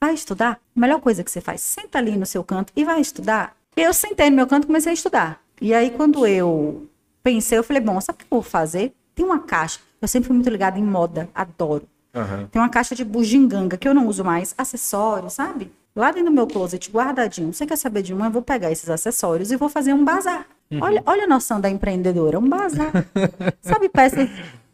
[0.00, 0.58] vai estudar?
[0.74, 3.54] A melhor coisa que você faz, senta ali no seu canto e vai estudar.
[3.76, 5.40] Eu sentei no meu canto e comecei a estudar.
[5.60, 6.86] E aí, quando eu
[7.22, 8.94] pensei, eu falei, bom, sabe o que eu vou fazer?
[9.14, 9.78] Tem uma caixa.
[10.00, 11.86] Eu sempre fui muito ligada em moda, adoro.
[12.14, 12.48] Aham.
[12.50, 15.70] Tem uma caixa de bugiganga que eu não uso mais, acessórios, sabe?
[15.94, 17.52] Lá dentro do meu closet, guardadinho.
[17.52, 18.26] Você quer saber de uma?
[18.26, 20.46] Eu vou pegar esses acessórios e vou fazer um bazar.
[20.80, 22.92] Olha, olha a noção da empreendedora, um bazar.
[23.60, 24.30] sabe peças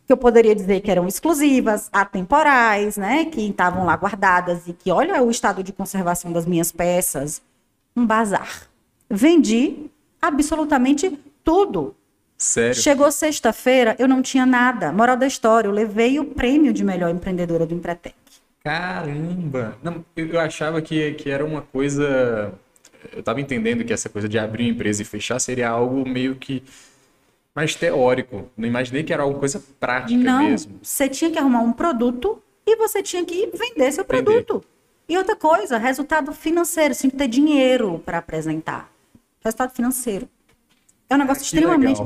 [0.06, 3.24] que eu poderia dizer que eram exclusivas, atemporais, né?
[3.24, 7.42] Que estavam lá guardadas e que olha o estado de conservação das minhas peças.
[7.96, 8.68] Um bazar.
[9.10, 9.90] Vendi
[10.22, 11.96] absolutamente tudo.
[12.38, 12.74] Sério?
[12.74, 14.92] Chegou sexta-feira, eu não tinha nada.
[14.92, 18.14] Moral da história, eu levei o prêmio de melhor empreendedora do Empretec.
[18.62, 19.76] Caramba!
[19.82, 22.52] Não, eu, eu achava que, que era uma coisa.
[23.12, 26.36] Eu tava entendendo que essa coisa de abrir uma empresa e fechar seria algo meio
[26.36, 26.62] que
[27.56, 28.50] mais teórico.
[28.54, 30.78] Não imaginei que era alguma coisa prática Não, mesmo.
[30.82, 34.22] você tinha que arrumar um produto e você tinha que vender seu Vender.
[34.22, 34.62] produto.
[35.08, 38.90] E outra coisa, resultado financeiro, você tinha que ter dinheiro para apresentar.
[39.42, 40.28] Resultado financeiro.
[41.08, 41.98] É um negócio Que extremamente.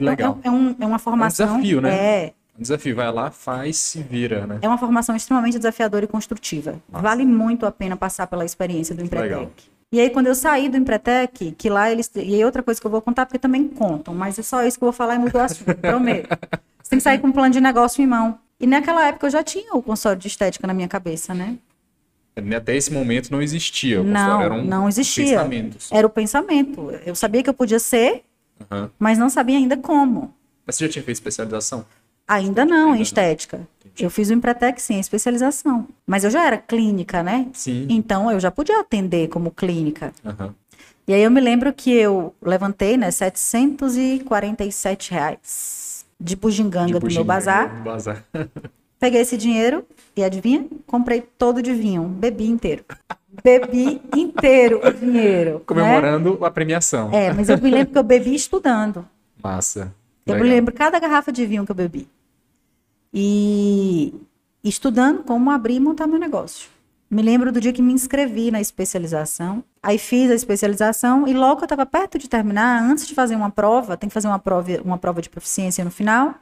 [0.00, 0.38] legal.
[0.42, 1.46] É, um é, um- é uma formação.
[1.46, 1.94] desafio, né?
[1.96, 4.58] É, Um desafio, vai lá, faz, se vira, né?
[4.60, 6.72] é uma formação extremamente desafiadora e construtiva.
[6.90, 7.02] Massa.
[7.02, 9.70] Vale muito a pena passar pela experiência do Empretec.
[9.92, 12.10] E aí, quando eu saí do Empretec, que lá eles.
[12.16, 14.78] E aí, outra coisa que eu vou contar, porque também contam, mas é só isso
[14.78, 16.28] que eu vou falar e mudou o assunto, prometo.
[16.82, 18.38] Você tem que sair com um plano de negócio em mão.
[18.58, 21.58] E naquela época eu já tinha o consultório de estética na minha cabeça, né?
[22.56, 24.02] Até esse momento não existia.
[24.02, 25.40] Não, consultório, eram não existia.
[25.90, 26.90] Era o pensamento.
[27.04, 28.24] Eu sabia que eu podia ser,
[28.70, 28.90] Aham.
[28.98, 30.32] mas não sabia ainda como.
[30.64, 31.84] Mas você já tinha feito especialização?
[32.32, 33.02] Ainda não, Ainda em não.
[33.02, 33.60] estética.
[33.98, 35.86] Eu fiz o Empretec, sim, especialização.
[36.06, 37.46] Mas eu já era clínica, né?
[37.52, 37.86] Sim.
[37.90, 40.12] Então eu já podia atender como clínica.
[40.24, 40.54] Aham.
[41.06, 47.06] E aí eu me lembro que eu levantei, né, 747 reais de bugiganga De do
[47.12, 47.82] meu bazar.
[47.82, 48.24] bazar.
[49.00, 49.84] Peguei esse dinheiro
[50.16, 50.64] e adivinha?
[50.86, 52.84] Comprei todo de vinho, bebi inteiro.
[53.42, 55.54] Bebi inteiro o dinheiro.
[55.54, 55.60] né?
[55.66, 57.10] Comemorando a premiação.
[57.12, 59.04] É, mas eu me lembro que eu bebi estudando.
[59.42, 59.92] Massa.
[60.24, 60.56] Eu me Legal.
[60.56, 62.06] lembro cada garrafa de vinho que eu bebi.
[63.12, 64.14] E
[64.64, 66.70] estudando como abrir e montar meu negócio.
[67.10, 69.62] Me lembro do dia que me inscrevi na especialização.
[69.82, 73.50] Aí fiz a especialização e logo eu estava perto de terminar, antes de fazer uma
[73.50, 76.34] prova, tem que fazer uma prova, uma prova de proficiência no final,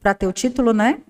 [0.00, 1.00] para ter o título, né?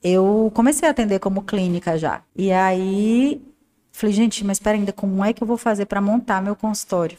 [0.00, 2.22] Eu comecei a atender como clínica já.
[2.36, 3.42] E aí
[3.90, 7.18] falei, gente, mas espera ainda, como é que eu vou fazer para montar meu consultório?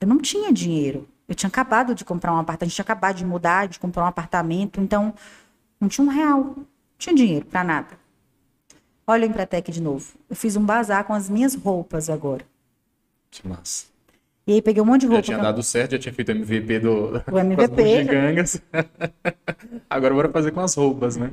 [0.00, 1.08] Eu não tinha dinheiro.
[1.28, 4.80] Eu tinha acabado de comprar um apartamento, tinha acabado de mudar, de comprar um apartamento,
[4.80, 5.14] então
[5.80, 6.66] não tinha um real, não
[6.98, 7.98] tinha dinheiro para nada.
[9.06, 10.12] Olha o Empretec de novo.
[10.28, 12.44] Eu fiz um bazar com as minhas roupas agora.
[13.30, 13.86] Que massa.
[14.46, 15.22] E aí peguei um monte de Já roupa.
[15.24, 18.60] tinha que eu- dado certo, já tinha feito MVP do, O MVP, bugigangas.
[19.88, 21.30] Agora bora fazer com as roupas, né?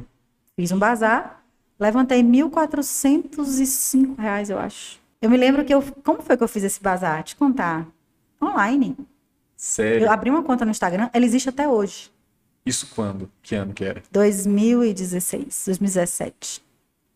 [0.56, 1.42] Fiz um bazar
[1.78, 4.98] Levantei 1.405 reais, eu acho.
[5.22, 5.82] Eu me lembro que eu.
[6.04, 7.22] Como foi que eu fiz esse bazar?
[7.24, 7.86] Te contar.
[8.42, 8.96] Online.
[9.58, 10.06] Sério?
[10.06, 12.10] Eu abri uma conta no Instagram, ela existe até hoje.
[12.66, 13.30] Isso quando?
[13.44, 14.02] Que ano que era?
[14.12, 16.64] 2016, 2017.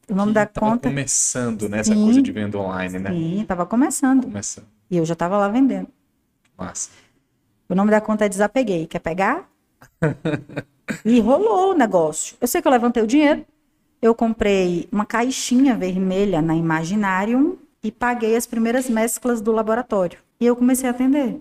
[0.10, 0.90] O nome Que da tava conta.
[0.90, 2.04] começando nessa Sim.
[2.04, 3.12] coisa de venda online, né?
[3.12, 4.24] Sim, tava começando.
[4.24, 4.66] Começando.
[4.90, 5.88] E eu já tava lá vendendo.
[6.58, 6.90] Massa.
[7.68, 8.88] O nome da conta é Desapeguei.
[8.88, 9.50] Quer pegar?
[11.06, 12.36] e rolou o negócio.
[12.42, 13.46] Eu sei que eu levantei o dinheiro.
[14.02, 20.18] Eu comprei uma caixinha vermelha na Imaginarium e paguei as primeiras mesclas do laboratório.
[20.40, 21.40] E eu comecei a atender.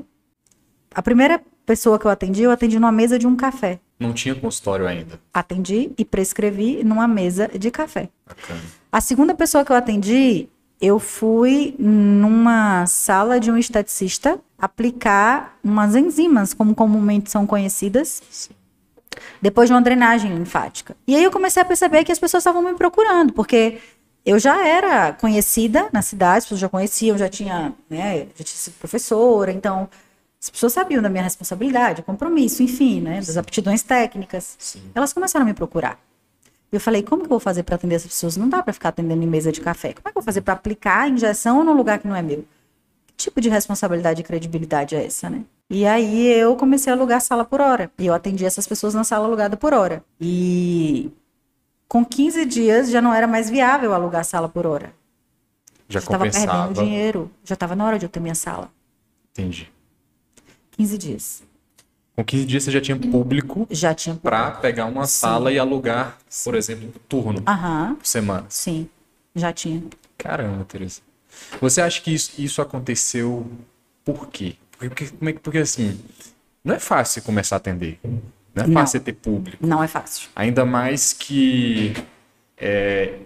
[0.95, 3.81] A primeira pessoa que eu atendi, eu atendi numa mesa de um café.
[3.99, 5.21] Não tinha consultório ainda.
[5.35, 8.09] Atendi e prescrevi numa mesa de café.
[8.27, 8.61] Bacana.
[8.93, 10.49] A segunda pessoa que eu atendi,
[10.81, 18.51] eu fui numa sala de um esteticista aplicar umas enzimas, como comumente são conhecidas, Sim.
[19.43, 20.97] depois de uma drenagem linfática.
[21.07, 23.79] E aí eu comecei a perceber que as pessoas estavam me procurando, porque
[24.25, 28.59] eu já era conhecida na cidade, as pessoas já conheciam, já tinha, né, já tinha
[28.59, 29.89] sido professora, então
[30.41, 34.57] as pessoas sabiam da minha responsabilidade, compromisso, enfim, né, das aptidões técnicas.
[34.59, 34.83] Sim.
[34.95, 35.99] Elas começaram a me procurar.
[36.71, 38.37] Eu falei, como que eu vou fazer para atender essas pessoas?
[38.37, 39.95] Não dá para ficar atendendo em mesa de café.
[39.95, 42.23] Como é que eu vou fazer para aplicar a injeção num lugar que não é
[42.23, 42.45] meu?
[43.07, 45.45] Que tipo de responsabilidade e credibilidade é essa, né?
[45.71, 47.91] E aí eu comecei a alugar sala por hora.
[47.99, 50.05] E eu atendi essas pessoas na sala alugada por hora.
[50.21, 51.11] E
[51.89, 54.93] com 15 dias já não era mais viável alugar sala por hora.
[55.89, 57.31] Já Estava perdendo dinheiro.
[57.43, 58.71] Já estava na hora de eu ter minha sala.
[59.33, 59.73] Entendi.
[60.79, 61.43] 15 dias.
[62.15, 64.15] Com 15 dias você já tinha público Já tinha.
[64.17, 68.47] para pegar uma sala e alugar, por exemplo, um turno Aham, por semana.
[68.49, 68.89] sim.
[69.35, 69.83] Já tinha.
[70.17, 71.01] Caramba, Teresa.
[71.61, 73.47] Você acha que isso, isso aconteceu
[74.05, 74.55] por quê?
[74.73, 76.01] Porque, porque, como é que- porque, assim,
[76.65, 77.99] não é fácil começar a atender.
[78.03, 78.75] Não é Não.
[78.75, 79.65] fácil ter público.
[79.65, 80.29] Não é fácil.
[80.35, 81.95] Ainda mais que
[82.57, 83.19] é,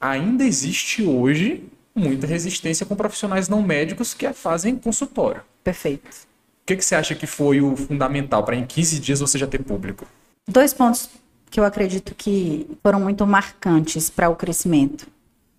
[0.00, 5.42] ainda existe hoje muita resistência com profissionais não médicos que fazem consultório.
[5.64, 6.27] Perfeito.
[6.68, 9.46] O que, que você acha que foi o fundamental para em 15 dias você já
[9.46, 10.04] ter público?
[10.46, 11.08] Dois pontos
[11.50, 15.08] que eu acredito que foram muito marcantes para o crescimento.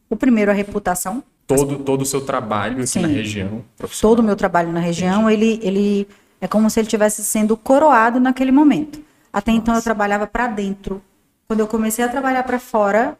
[0.08, 1.24] O primeiro, a reputação.
[1.48, 3.02] Todo, todo o seu trabalho aqui Sim.
[3.02, 3.66] na região.
[4.00, 6.08] Todo o meu trabalho na região, ele, ele
[6.40, 9.04] é como se ele tivesse sendo coroado naquele momento.
[9.34, 11.02] Até então eu trabalhava para dentro.
[11.48, 13.18] Quando eu comecei a trabalhar para fora,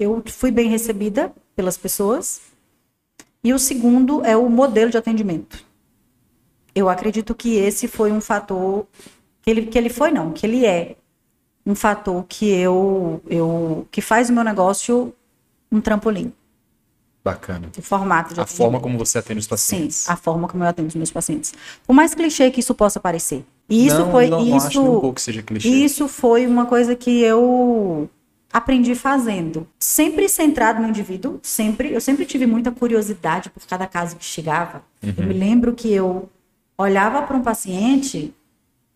[0.00, 2.40] eu fui bem recebida pelas pessoas.
[3.44, 5.65] E o segundo é o modelo de atendimento.
[6.76, 8.86] Eu acredito que esse foi um fator
[9.40, 10.96] que ele, que ele foi não, que ele é
[11.64, 15.12] um fator que eu, eu que faz o meu negócio
[15.72, 16.32] um trampolim,
[17.24, 17.70] Bacana.
[17.76, 18.56] o formato de A atendimento.
[18.62, 20.08] forma como você atende os Sim, pacientes.
[20.08, 21.54] a forma como eu atendo os meus pacientes.
[21.86, 23.42] Por mais clichê que isso possa parecer.
[23.68, 25.68] E isso não, foi não, isso, acho um pouco que seja clichê.
[25.68, 28.08] isso foi uma coisa que eu
[28.52, 29.66] aprendi fazendo.
[29.80, 34.82] Sempre centrado no indivíduo, sempre, eu sempre tive muita curiosidade por cada caso que chegava.
[35.02, 36.28] Eu me lembro que eu
[36.78, 38.34] olhava para um paciente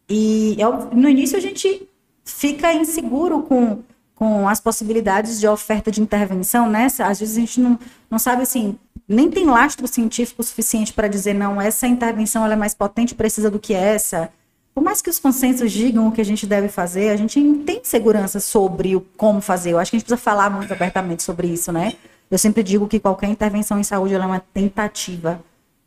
[0.08, 1.88] e eu- no início a gente
[2.24, 3.80] fica inseguro com,
[4.14, 6.86] com as possibilidades de oferta de intervenção, né?
[6.98, 7.78] Às vezes a gente não,
[8.10, 8.76] não sabe assim,
[9.08, 13.50] nem tem lastro científico suficiente para dizer, não, essa intervenção ela é mais potente, precisa
[13.50, 14.30] do que essa.
[14.74, 17.64] Por mais que os consensos digam o que a gente deve fazer, a gente não
[17.64, 19.72] tem segurança sobre o como fazer.
[19.72, 21.94] Eu acho que a gente precisa falar muito abertamente sobre isso, né?
[22.30, 25.42] Eu sempre digo que qualquer intervenção em saúde é uma tentativa.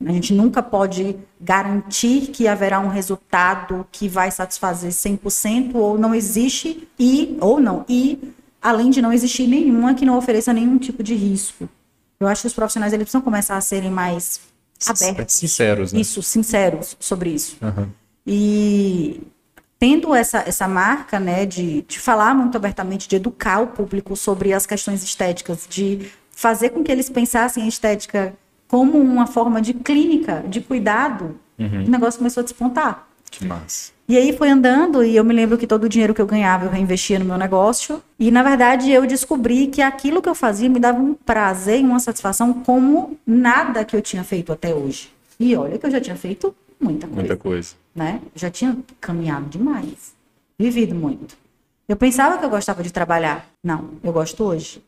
[0.05, 6.13] A gente nunca pode garantir que haverá um resultado que vai satisfazer 100% ou não
[6.13, 11.03] existe e ou não e além de não existir nenhuma que não ofereça nenhum tipo
[11.03, 11.69] de risco.
[12.19, 14.41] Eu acho que os profissionais eles precisam começar a serem mais
[14.87, 15.99] abertos, Sinceros, né?
[15.99, 17.57] isso, sinceros sobre isso.
[17.61, 17.89] Aham.
[18.25, 19.21] E
[19.77, 24.53] tendo essa, essa marca, né, de, de falar muito abertamente, de educar o público sobre
[24.53, 28.33] as questões estéticas, de fazer com que eles pensassem a estética
[28.73, 33.07] como uma forma de clínica, de cuidado, o negócio começou a despontar.
[33.29, 33.91] Que massa.
[34.09, 36.65] E aí foi andando e eu me lembro que todo o dinheiro que eu ganhava
[36.65, 38.01] eu reinvestia no meu negócio.
[38.17, 41.83] E na verdade eu descobri que aquilo que eu fazia me dava um prazer e
[41.83, 45.13] uma satisfação como nada que eu tinha feito até hoje.
[45.39, 47.75] E olha que eu já tinha feito muita coisa Muita coisa.
[47.95, 48.21] né?
[48.33, 50.15] Já tinha caminhado demais,
[50.57, 51.37] vivido muito.
[51.87, 53.45] Eu pensava que eu gostava de trabalhar.
[53.63, 54.83] Não, eu gosto hoje.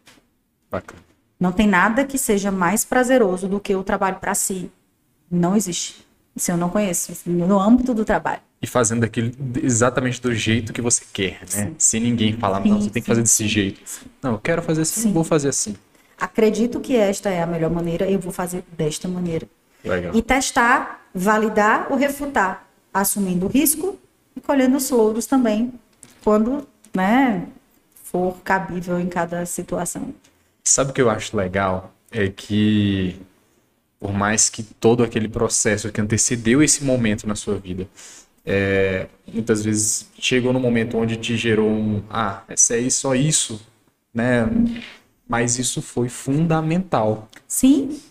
[0.71, 1.04] Bacana.
[1.39, 4.71] Não tem nada que seja mais prazeroso do que o trabalho para si.
[5.29, 6.05] Não existe.
[6.35, 8.41] Isso eu não conheço, no âmbito do trabalho.
[8.61, 11.71] E fazendo aquilo exatamente do jeito que você quer, né?
[11.77, 13.81] Sem ninguém falar, não, Sim, você tem que sim, fazer desse jeito.
[14.21, 15.75] Não, eu quero fazer assim, vou fazer assim.
[16.19, 19.47] Acredito que esta é a melhor maneira, eu vou fazer desta maneira.
[19.83, 20.15] Legal.
[20.15, 23.97] E testar, validar ou refutar, assumindo o risco
[24.35, 25.73] e colhendo os louros também,
[26.23, 27.47] quando, né,
[28.03, 30.13] for cabível em cada situação.
[30.67, 31.93] Sabe o que eu acho legal?
[32.11, 33.15] É que,
[33.99, 37.87] por mais que todo aquele processo que antecedeu esse momento na sua vida,
[38.43, 43.61] é, muitas vezes chegou no momento onde te gerou um, ah, essa é só isso,
[44.13, 44.47] né?
[45.27, 47.29] Mas isso foi fundamental.
[47.47, 48.01] Sim.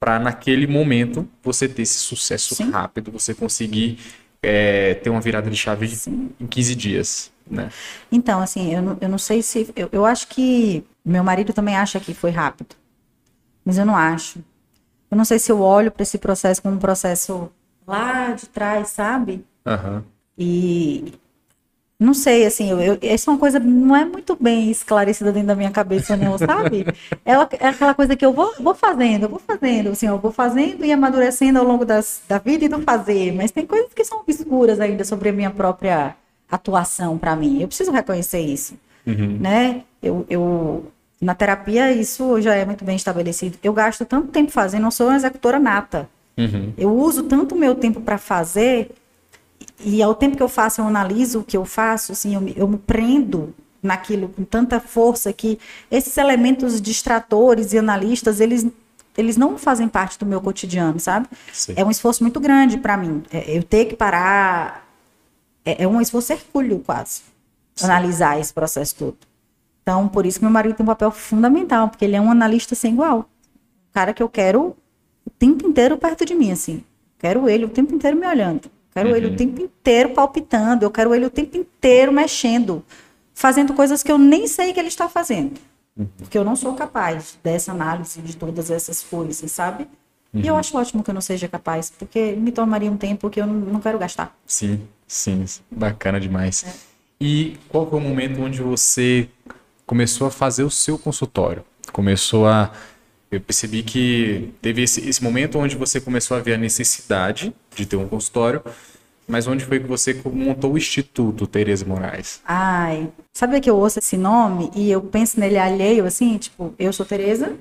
[0.00, 2.70] Para naquele momento você ter esse sucesso Sim.
[2.70, 3.98] rápido, você conseguir
[4.42, 6.30] é, ter uma virada de chave Sim.
[6.40, 7.70] em 15 dias, né?
[8.10, 9.72] Então, assim, eu não, eu não sei se.
[9.76, 10.84] Eu, eu acho que.
[11.04, 12.76] Meu marido também acha que foi rápido.
[13.64, 14.40] Mas eu não acho.
[15.10, 17.50] Eu não sei se eu olho para esse processo como um processo
[17.86, 19.44] lá de trás, sabe?
[19.66, 20.02] Uhum.
[20.38, 21.12] E
[22.02, 25.48] não sei, assim, eu, eu, essa é uma coisa não é muito bem esclarecida dentro
[25.48, 26.86] da minha cabeça, não, sabe?
[27.24, 30.32] É, é aquela coisa que eu vou, vou fazendo, eu vou fazendo, assim, eu vou
[30.32, 34.04] fazendo e amadurecendo ao longo das, da vida e do fazer, mas tem coisas que
[34.04, 36.16] são obscuras ainda sobre a minha própria
[36.50, 37.60] atuação para mim.
[37.60, 38.74] Eu preciso reconhecer isso,
[39.06, 39.38] uhum.
[39.40, 39.82] né?
[40.02, 40.86] Eu, eu,
[41.20, 43.56] na terapia isso já é muito bem estabelecido.
[43.62, 46.08] Eu gasto tanto tempo fazendo, não sou uma executora nata.
[46.36, 46.72] Uhum.
[46.76, 48.90] Eu uso tanto o meu tempo para fazer
[49.84, 52.54] e ao tempo que eu faço, eu analiso o que eu faço, assim, eu me,
[52.56, 55.58] eu me prendo naquilo com tanta força que
[55.90, 58.66] esses elementos distratores e analistas, eles
[59.16, 61.28] eles não fazem parte do meu cotidiano, sabe?
[61.52, 61.74] Sim.
[61.76, 63.22] É um esforço muito grande para mim.
[63.30, 64.88] É, eu ter que parar.
[65.64, 67.22] É, é um esforço hercúleo, quase.
[67.74, 67.84] Sim.
[67.84, 69.18] Analisar esse processo todo.
[69.82, 72.74] Então, por isso que meu marido tem um papel fundamental, porque ele é um analista
[72.74, 73.28] sem igual.
[73.90, 74.76] Um cara que eu quero
[75.26, 76.82] o tempo inteiro perto de mim, assim.
[77.18, 78.70] Quero ele o tempo inteiro me olhando.
[78.94, 79.16] Quero uhum.
[79.16, 82.84] ele o tempo inteiro palpitando, eu quero ele o tempo inteiro mexendo,
[83.34, 85.58] fazendo coisas que eu nem sei que ele está fazendo.
[85.96, 86.06] Uhum.
[86.18, 89.86] Porque eu não sou capaz dessa análise de todas essas coisas, sabe?
[90.32, 90.40] Uhum.
[90.40, 90.60] E eu uhum.
[90.60, 93.54] acho ótimo que eu não seja capaz, porque me tomaria um tempo que eu não,
[93.54, 94.36] não quero gastar.
[94.46, 96.64] Sim, sim, bacana demais.
[96.64, 96.92] É.
[97.20, 99.28] E qual foi o momento onde você
[99.86, 101.64] começou a fazer o seu consultório?
[101.92, 102.72] Começou a.
[103.32, 107.86] Eu percebi que teve esse, esse momento onde você começou a ver a necessidade de
[107.86, 108.62] ter um consultório.
[109.26, 112.42] Mas onde foi que você montou o Instituto Tereza Moraes?
[112.44, 116.92] Ai, sabe que eu ouço esse nome e eu penso nele alheio, assim, tipo, eu
[116.92, 117.56] sou Tereza,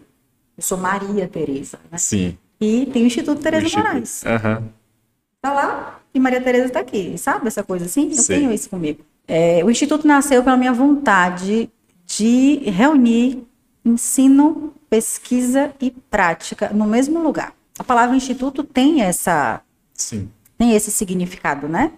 [0.58, 1.98] eu sou Maria Tereza, né?
[1.98, 2.38] Sim.
[2.60, 3.86] E tem o Instituto Tereza Instituto.
[3.86, 4.24] Moraes.
[4.24, 4.68] Uhum.
[5.42, 8.10] Tá lá e Maria Tereza tá aqui, sabe essa coisa assim?
[8.10, 8.34] Eu Sim.
[8.34, 9.00] tenho isso comigo.
[9.26, 11.70] É, o Instituto nasceu pela minha vontade
[12.06, 13.48] de reunir
[13.84, 17.54] ensino, pesquisa e prática no mesmo lugar.
[17.80, 19.62] A palavra instituto tem essa
[20.02, 20.30] Sim.
[20.58, 21.92] Tem esse significado, né?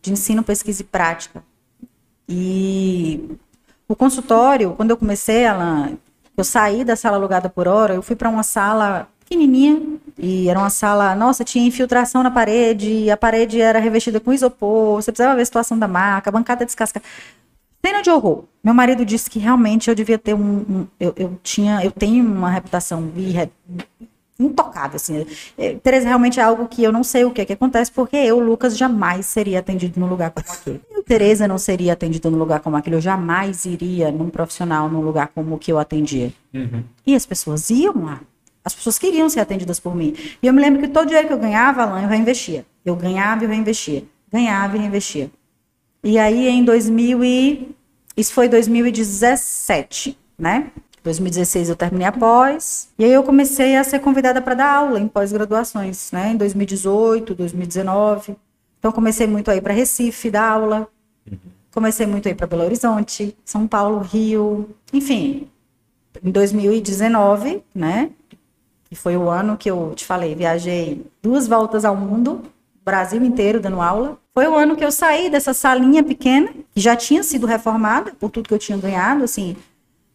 [0.00, 1.42] De ensino, pesquisa e prática.
[2.28, 3.36] E
[3.86, 5.90] o consultório, quando eu comecei, ela,
[6.36, 10.58] eu saí da sala alugada por hora, eu fui para uma sala pequenininha e era
[10.58, 15.36] uma sala, nossa, tinha infiltração na parede, a parede era revestida com isopor, você precisava
[15.36, 17.04] ver a situação da marca, a bancada descascada.
[17.88, 18.44] Cena de horror.
[18.62, 22.22] Meu marido disse que realmente eu devia ter um, um eu, eu, tinha, eu tenho
[22.22, 23.10] uma reputação
[24.38, 25.26] intocável, assim.
[25.56, 28.14] É, Tereza realmente é algo que eu não sei o que, é que acontece, porque
[28.14, 30.82] eu, Lucas, jamais seria atendido num lugar como aquele.
[30.90, 32.96] Eu, Tereza, não seria atendida num lugar como aquele.
[32.96, 36.30] Eu jamais iria num profissional num lugar como o que eu atendia.
[36.52, 36.84] Uhum.
[37.06, 38.20] E as pessoas iam lá.
[38.62, 40.14] As pessoas queriam ser atendidas por mim.
[40.42, 42.66] E eu me lembro que todo dinheiro que eu ganhava, Alain, eu reinvestia.
[42.84, 44.04] Eu ganhava e reinvestia.
[44.30, 45.30] Ganhava e reinvestia.
[46.04, 47.77] E aí, em 2000 e...
[48.18, 50.72] Isso foi 2017, né?
[51.04, 54.98] 2016 eu terminei a pós, e aí eu comecei a ser convidada para dar aula
[54.98, 56.32] em pós-graduações, né?
[56.32, 58.36] Em 2018, 2019.
[58.76, 60.88] Então comecei muito aí para Recife dar aula.
[61.72, 65.48] Comecei muito aí para Belo Horizonte, São Paulo, Rio, enfim.
[66.20, 68.10] Em 2019, né?
[68.86, 72.42] Que foi o ano que eu te falei, viajei duas voltas ao mundo,
[72.84, 74.18] Brasil inteiro dando aula.
[74.38, 78.30] Foi o ano que eu saí dessa salinha pequena, que já tinha sido reformada por
[78.30, 79.56] tudo que eu tinha ganhado, assim,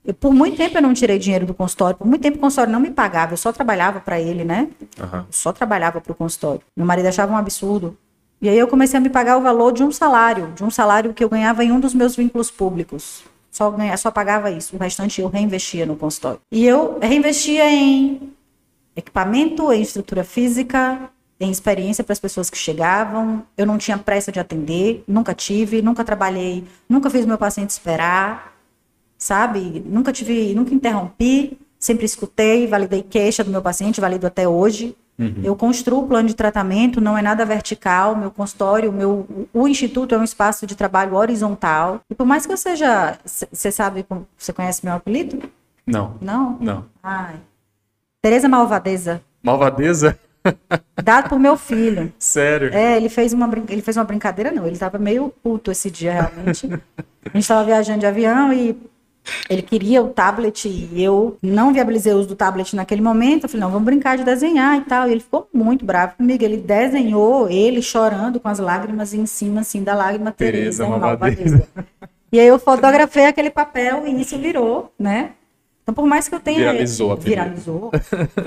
[0.06, 2.72] eu, por muito tempo eu não tirei dinheiro do consultório, por muito tempo o consultório
[2.72, 4.70] não me pagava, eu só trabalhava para ele, né?
[4.98, 5.26] Uhum.
[5.30, 6.62] Só trabalhava para o consultório.
[6.74, 7.98] Meu marido achava um absurdo.
[8.42, 11.14] E aí eu comecei a me pagar o valor de um salário, de um salário
[11.14, 13.26] que eu ganhava em um dos meus vínculos públicos.
[13.52, 16.40] Só, ganha, só pagava isso, o restante eu reinvestia no consultório.
[16.50, 18.32] E eu reinvestia em
[18.96, 21.10] equipamento, em estrutura física,
[21.44, 23.44] em experiência para as pessoas que chegavam.
[23.58, 28.54] Eu não tinha pressa de atender, nunca tive, nunca trabalhei, nunca fiz meu paciente esperar
[29.24, 29.82] sabe?
[29.86, 34.96] Nunca tive, nunca interrompi, sempre escutei, validei queixa do meu paciente, valido até hoje.
[35.18, 35.42] Uhum.
[35.44, 40.14] Eu construo o plano de tratamento, não é nada vertical, meu consultório, meu, o instituto
[40.14, 42.02] é um espaço de trabalho horizontal.
[42.10, 44.06] E por mais que eu seja, você sabe,
[44.38, 45.42] você conhece meu apelido?
[45.86, 46.16] Não.
[46.20, 46.58] Não?
[46.60, 46.86] Não.
[47.02, 47.36] Ai.
[48.22, 49.22] Tereza Malvadeza.
[49.42, 50.18] Malvadeza?
[51.02, 52.14] Dado por meu filho.
[52.20, 52.74] Sério?
[52.74, 54.66] É, ele fez uma, ele fez uma brincadeira, não.
[54.66, 56.68] Ele tava meio puto esse dia, realmente.
[57.26, 58.78] A gente tava viajando de avião e
[59.50, 63.44] Ele queria o tablet e eu não viabilizei o uso do tablet naquele momento.
[63.44, 65.08] Eu falei, não, vamos brincar de desenhar e tal.
[65.08, 66.44] E ele ficou muito bravo comigo.
[66.44, 71.00] Ele desenhou ele chorando com as lágrimas em cima, assim, da lágrima Tereza, Tereza.
[71.00, 71.68] Malvadeza.
[72.32, 75.32] E aí eu fotografei aquele papel e isso virou, né?
[75.84, 76.60] Então, por mais que eu tenha.
[76.60, 77.16] Viralizou a.
[77.16, 77.92] Viralizou.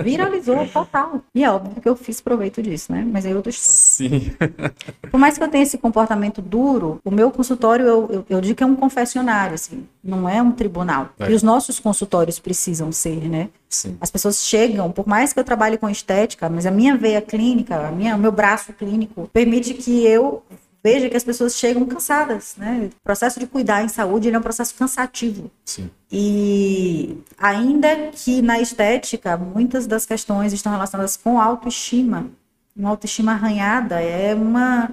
[0.02, 1.20] Viralizou total.
[1.34, 3.06] E é óbvio que eu fiz proveito disso, né?
[3.06, 4.32] Mas aí eu tô Sim.
[5.10, 8.56] Por mais que eu tenha esse comportamento duro, o meu consultório, eu, eu, eu digo
[8.56, 11.10] que é um confessionário, assim, não é um tribunal.
[11.18, 11.30] É.
[11.30, 13.50] E os nossos consultórios precisam ser, né?
[13.68, 13.98] Sim.
[14.00, 17.88] As pessoas chegam, por mais que eu trabalhe com estética, mas a minha veia clínica,
[17.88, 20.42] a minha, o meu braço clínico, permite que eu
[20.82, 22.90] veja que as pessoas chegam cansadas, né?
[22.92, 25.50] O processo de cuidar em saúde é um processo cansativo.
[25.64, 25.90] Sim.
[26.10, 32.30] E ainda que na estética, muitas das questões estão relacionadas com autoestima.
[32.76, 34.90] Uma autoestima arranhada é uma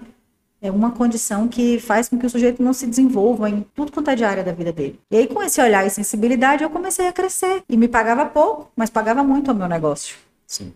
[0.64, 4.10] é uma condição que faz com que o sujeito não se desenvolva em tudo quanto
[4.10, 4.98] é de área da vida dele.
[5.12, 7.62] E aí, com esse olhar e sensibilidade, eu comecei a crescer.
[7.68, 10.16] E me pagava pouco, mas pagava muito ao meu negócio.
[10.48, 10.74] Sim.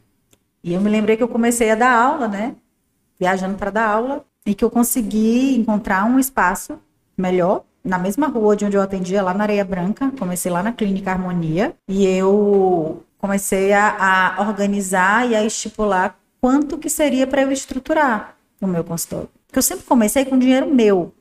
[0.61, 2.53] E eu me lembrei que eu comecei a dar aula, né?
[3.17, 6.79] Viajando para dar aula, e que eu consegui encontrar um espaço
[7.17, 10.11] melhor na mesma rua de onde eu atendia, lá na Areia Branca.
[10.17, 16.77] Comecei lá na Clínica Harmonia e eu comecei a, a organizar e a estipular quanto
[16.77, 19.29] que seria para eu estruturar o meu consultório.
[19.47, 21.13] Porque eu sempre comecei com dinheiro meu.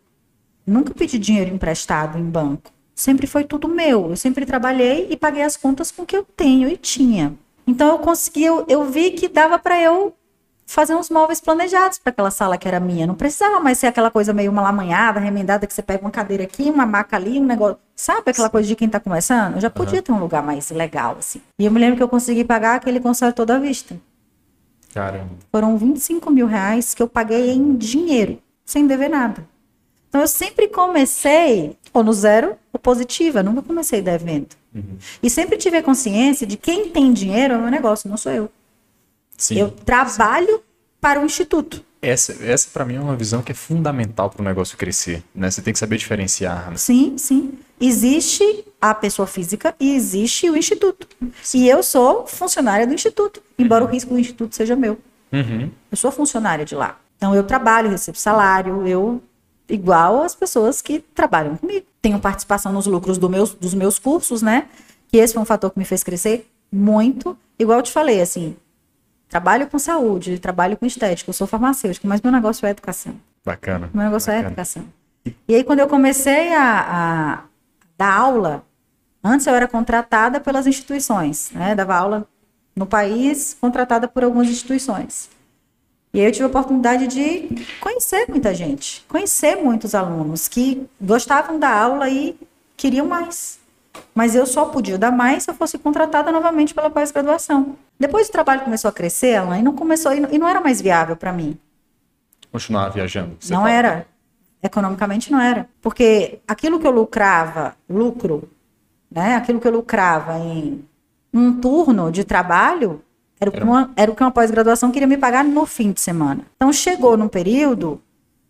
[0.66, 2.70] Nunca pedi dinheiro emprestado em banco.
[2.94, 4.10] Sempre foi tudo meu.
[4.10, 7.34] Eu sempre trabalhei e paguei as contas com o que eu tenho e tinha.
[7.66, 10.14] Então eu consegui, eu, eu vi que dava para eu
[10.66, 13.06] fazer uns móveis planejados para aquela sala que era minha.
[13.06, 16.64] Não precisava mais ser aquela coisa meio malamanhada, remendada, que você pega uma cadeira aqui,
[16.64, 17.78] uma maca ali, um negócio.
[17.94, 19.54] Sabe aquela coisa de quem tá começando?
[19.54, 21.40] Eu já podia ter um lugar mais legal, assim.
[21.58, 23.96] E eu me lembro que eu consegui pagar aquele concerto toda à vista.
[24.92, 25.30] Caramba.
[25.52, 29.46] Foram 25 mil reais que eu paguei em dinheiro, sem dever nada.
[30.08, 34.48] Então eu sempre comecei ou no zero ou positiva, nunca comecei devendo.
[35.22, 38.32] E sempre tive a consciência de quem tem dinheiro é o meu negócio, não sou
[38.32, 38.50] eu.
[39.36, 39.58] Sim.
[39.58, 40.62] Eu trabalho
[41.00, 41.84] para o instituto.
[42.00, 45.50] Essa, essa para mim é uma visão que é fundamental para o negócio crescer, né?
[45.50, 46.70] Você tem que saber diferenciar.
[46.70, 46.76] né?
[46.76, 47.54] Sim, sim.
[47.80, 51.08] Existe a pessoa física e existe o instituto.
[51.54, 54.98] E eu sou funcionária do instituto, embora o risco do instituto seja meu.
[55.32, 55.70] Uhum.
[55.90, 56.98] Eu sou funcionária de lá.
[57.16, 59.22] Então eu trabalho, recebo salário, eu
[59.68, 61.86] igual as pessoas que trabalham comigo.
[62.00, 64.66] Tenho participação nos lucros do meus, dos meus cursos, né?
[65.08, 67.36] Que esse foi um fator que me fez crescer muito.
[67.58, 68.56] Igual eu te falei, assim,
[69.28, 73.14] trabalho com saúde, trabalho com estética, eu sou farmacêutica, mas meu negócio é educação.
[73.44, 73.90] Bacana.
[73.92, 74.48] Meu negócio é bacana.
[74.52, 74.84] educação.
[75.48, 77.44] E aí, quando eu comecei a, a
[77.98, 78.64] dar aula,
[79.22, 81.74] antes eu era contratada pelas instituições, né?
[81.74, 82.28] Dava aula
[82.74, 85.28] no país, contratada por algumas instituições.
[86.12, 87.48] E aí eu tive a oportunidade de
[87.80, 92.38] conhecer muita gente, conhecer muitos alunos que gostavam da aula e
[92.76, 93.58] queriam mais.
[94.14, 97.76] Mas eu só podia dar mais se eu fosse contratada novamente pela pós-graduação.
[97.98, 101.16] Depois o trabalho começou a crescer, Alan, e não começou e não- era mais viável
[101.16, 101.58] para mim.
[102.50, 103.36] Continuar viajando.
[103.50, 103.70] não fala.
[103.70, 104.06] era.
[104.62, 105.68] Economicamente não era.
[105.82, 108.48] Porque aquilo que eu lucrava, lucro,
[109.10, 109.36] né?
[109.36, 110.84] Aquilo que eu lucrava em
[111.32, 113.02] um turno de trabalho,
[113.38, 115.92] era o que Era- uma, era o que uma pós-graduação queria me pagar no fim
[115.92, 116.40] de semana.
[116.56, 118.00] Então chegou num período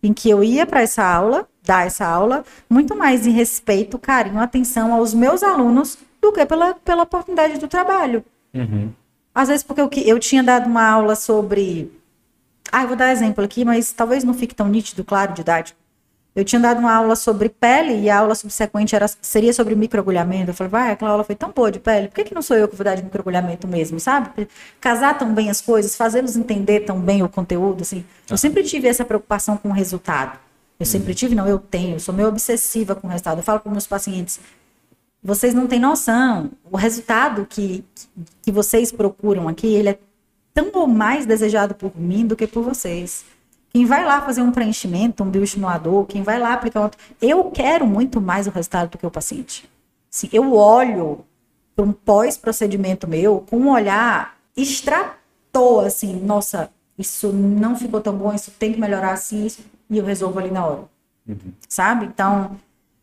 [0.07, 4.39] em que eu ia para essa aula, dar essa aula, muito mais em respeito, carinho,
[4.39, 8.23] atenção aos meus alunos do que pela, pela oportunidade do trabalho.
[8.53, 8.89] Uhum.
[9.35, 11.91] Às vezes porque eu, eu tinha dado uma aula sobre.
[12.71, 15.77] Ah, eu vou dar exemplo aqui, mas talvez não fique tão nítido, claro, didático.
[16.37, 20.51] Eu tinha dado uma aula sobre pele e a aula subsequente era, seria sobre microagulhamento.
[20.51, 22.55] Eu falei, vai, aquela aula foi tão boa de pele, por que, que não sou
[22.55, 24.47] eu que vou dar de microagulhamento mesmo, sabe?
[24.79, 28.05] Casar tão bem as coisas, fazê-los entender tão bem o conteúdo, assim.
[28.29, 30.37] Eu sempre tive essa preocupação com o resultado.
[30.79, 33.39] Eu sempre tive, não, eu tenho, eu sou meio obsessiva com o resultado.
[33.39, 34.39] Eu falo para meus pacientes,
[35.23, 36.51] vocês não têm noção.
[36.71, 37.83] O resultado que,
[38.43, 39.97] que vocês procuram aqui, ele é
[40.53, 43.25] tão ou mais desejado por mim do que por vocês.
[43.77, 46.89] Quem vai lá fazer um preenchimento, um bioestimulador, quem vai lá aplicar um...
[47.21, 49.69] Eu quero muito mais o resultado do que o paciente.
[50.11, 51.23] Assim, eu olho
[51.75, 58.33] para um pós-procedimento meu com um olhar extrator, assim, nossa, isso não ficou tão bom,
[58.33, 60.83] isso tem que melhorar assim, isso, e eu resolvo ali na hora
[61.69, 62.07] sabe?
[62.07, 62.57] Então,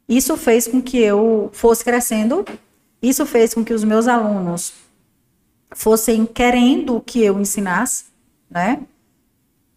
[0.08, 2.44] isso fez com que eu fosse crescendo,
[3.00, 4.72] isso fez com que os meus alunos
[5.70, 8.06] fossem querendo que eu ensinasse,
[8.50, 8.80] né?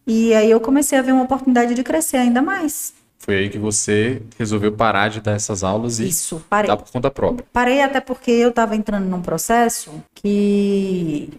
[0.08, 2.94] E aí eu comecei a ver uma oportunidade de crescer ainda mais.
[3.20, 6.70] Foi aí que você resolveu parar de dar essas aulas e Isso, parei.
[6.70, 7.46] dar por conta própria.
[7.52, 11.30] Parei até porque eu estava entrando num processo que.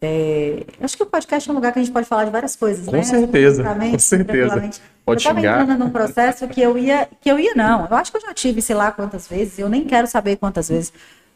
[0.00, 2.56] é, acho que o podcast é um lugar que a gente pode falar de várias
[2.56, 3.02] coisas, Com né?
[3.02, 4.70] certeza, com certeza.
[5.04, 5.60] Pode eu tava xingar.
[5.62, 7.86] entrando num processo que eu ia, que eu ia não.
[7.90, 10.70] Eu acho que eu já tive, sei lá quantas vezes, eu nem quero saber quantas
[10.70, 10.90] vezes.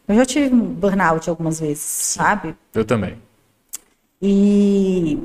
[0.06, 2.54] Eu já tive um burnout algumas vezes, sabe?
[2.72, 3.18] Eu também.
[4.22, 5.18] E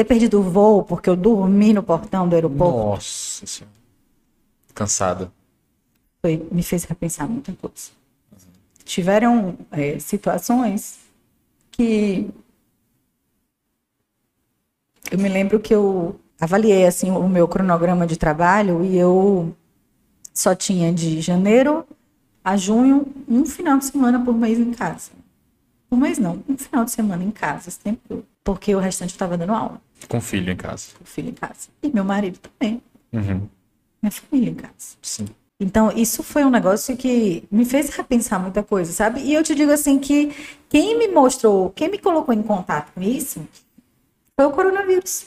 [0.00, 3.74] ter perdido o voo porque eu dormi no portão do aeroporto Nossa senhora.
[4.74, 5.30] Cansada.
[6.22, 7.90] foi- me fez repensar muita coisa.
[8.84, 10.98] Tiveram é, situações
[11.70, 12.28] que
[15.10, 19.54] eu me lembro que eu avaliei assim o meu cronograma de trabalho e eu
[20.32, 21.86] só tinha de janeiro
[22.42, 25.10] a junho um final de semana por mês em casa.
[25.92, 28.24] Um mês não, um final de semana em casa, esse tempo todo.
[28.42, 30.88] porque o restante estava dando aula, Com filho em casa.
[31.00, 31.68] o filho em casa.
[31.82, 32.82] E meu marido também,
[33.12, 33.48] Uhum.
[34.02, 34.96] minha família em casa.
[35.02, 35.26] Sim.
[35.62, 39.20] Então, isso foi um negócio que me fez repensar muita coisa, sabe?
[39.20, 40.32] E eu te digo assim que
[40.70, 43.46] quem me mostrou, quem me colocou em contato com isso
[44.34, 45.26] foi o coronavírus.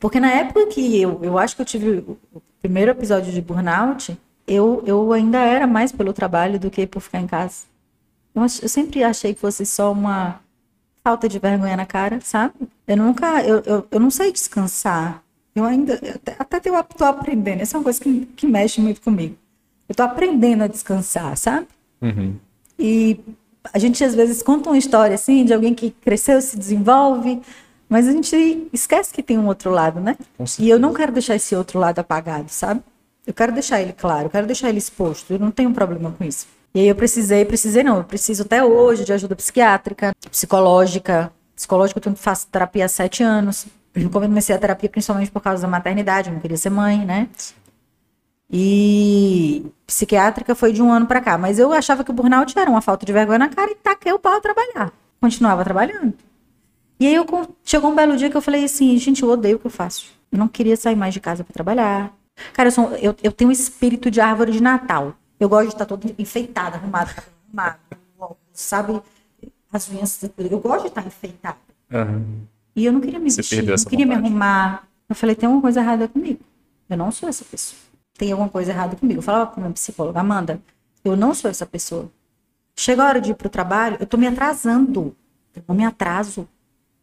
[0.00, 1.98] Porque na época que eu, eu acho que eu tive
[2.32, 7.00] o primeiro episódio de burnout, eu, eu ainda era mais pelo trabalho do que por
[7.00, 7.64] ficar em casa.
[8.34, 10.40] Eu, eu sempre achei que fosse só uma
[11.04, 12.54] falta de vergonha na cara, sabe?
[12.86, 15.22] Eu nunca, eu, eu, eu não sei descansar.
[15.54, 17.60] Eu ainda, até, até eu tô aprendendo.
[17.60, 19.36] Essa é uma coisa que, que mexe muito comigo.
[19.88, 21.66] Eu tô aprendendo a descansar, sabe?
[22.00, 22.36] Uhum.
[22.78, 23.20] E
[23.72, 27.42] a gente às vezes conta uma história assim de alguém que cresceu, se desenvolve,
[27.88, 30.16] mas a gente esquece que tem um outro lado, né?
[30.58, 32.80] E eu não quero deixar esse outro lado apagado, sabe?
[33.26, 35.32] Eu quero deixar ele claro, eu quero deixar ele exposto.
[35.32, 36.46] Eu não tenho problema com isso.
[36.74, 41.30] E aí eu precisei, precisei não, eu preciso até hoje de ajuda psiquiátrica, psicológica.
[41.54, 43.66] Psicológica eu faço terapia há sete anos.
[43.94, 47.28] Eu comecei a terapia principalmente por causa da maternidade, eu não queria ser mãe, né?
[48.50, 51.38] E psiquiátrica foi de um ano pra cá.
[51.38, 54.12] Mas eu achava que o burnout era uma falta de vergonha na cara e taquei
[54.12, 54.92] o pau a trabalhar.
[55.20, 56.12] Continuava trabalhando.
[57.00, 57.26] E aí eu,
[57.64, 60.06] chegou um belo dia que eu falei assim, gente, eu odeio o que eu faço.
[60.30, 62.12] Eu não queria sair mais de casa pra trabalhar.
[62.52, 65.14] Cara, eu, sou- eu, eu tenho um espírito de árvore de Natal.
[65.42, 67.10] Eu gosto de estar toda enfeitada, arrumada,
[68.16, 69.02] óculos, sabe?
[69.72, 71.58] As unhas, eu gosto de estar enfeitada.
[71.90, 72.46] Uhum.
[72.76, 74.86] E eu não queria me Você vestir, não queria me arrumar.
[75.08, 76.38] Eu falei, tem alguma coisa errada comigo.
[76.88, 77.76] Eu não sou essa pessoa.
[78.16, 79.18] Tem alguma coisa errada comigo.
[79.18, 80.62] Eu falava para minha psicóloga, Amanda,
[81.04, 82.08] eu não sou essa pessoa.
[82.76, 85.12] Chega a hora de ir pro trabalho, eu tô me atrasando.
[85.56, 86.48] Eu não me atraso.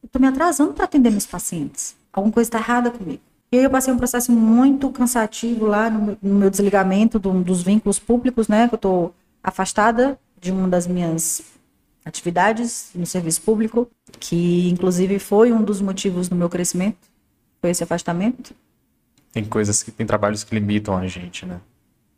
[0.02, 1.94] Eu tô me atrasando para atender meus pacientes.
[2.14, 3.22] Alguma coisa está errada comigo.
[3.52, 7.44] E aí eu passei um processo muito cansativo lá no meu, no meu desligamento do-
[7.44, 8.68] dos vínculos públicos, né?
[8.68, 9.12] Que eu tô
[9.44, 11.42] afastada de uma das minhas
[12.06, 13.88] atividades no serviço público,
[14.20, 16.98] que inclusive foi um dos motivos do meu crescimento,
[17.62, 18.54] foi esse afastamento.
[19.32, 21.60] Tem coisas que tem trabalhos que limitam a gente, né?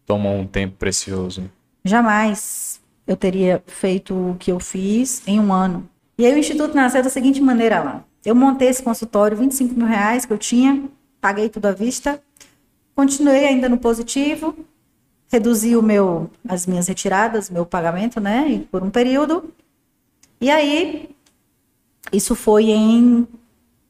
[0.05, 1.49] Tomam um tempo precioso.
[1.83, 5.87] Jamais eu teria feito o que eu fiz em um ano.
[6.17, 8.03] E aí o Instituto nasceu da seguinte maneira lá.
[8.23, 10.83] Eu montei esse consultório, 25 mil reais que eu tinha,
[11.21, 12.21] paguei tudo à vista,
[12.95, 14.57] continuei ainda no positivo,
[15.31, 19.53] reduzi o meu, as minhas retiradas, meu pagamento, né, por um período.
[20.41, 21.09] E aí,
[22.11, 23.27] isso foi em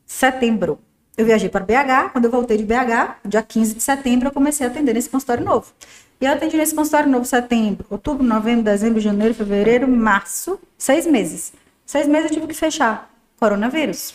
[0.05, 0.77] setembro.
[1.17, 4.67] Eu viajei para BH, quando eu voltei de BH, dia 15 de setembro, eu comecei
[4.67, 5.71] a atender nesse consultório novo.
[6.19, 11.53] E eu atendi nesse consultório novo setembro, outubro, novembro, dezembro, janeiro, fevereiro, março, seis meses.
[11.85, 13.09] Seis meses eu tive que fechar.
[13.39, 14.13] Coronavírus.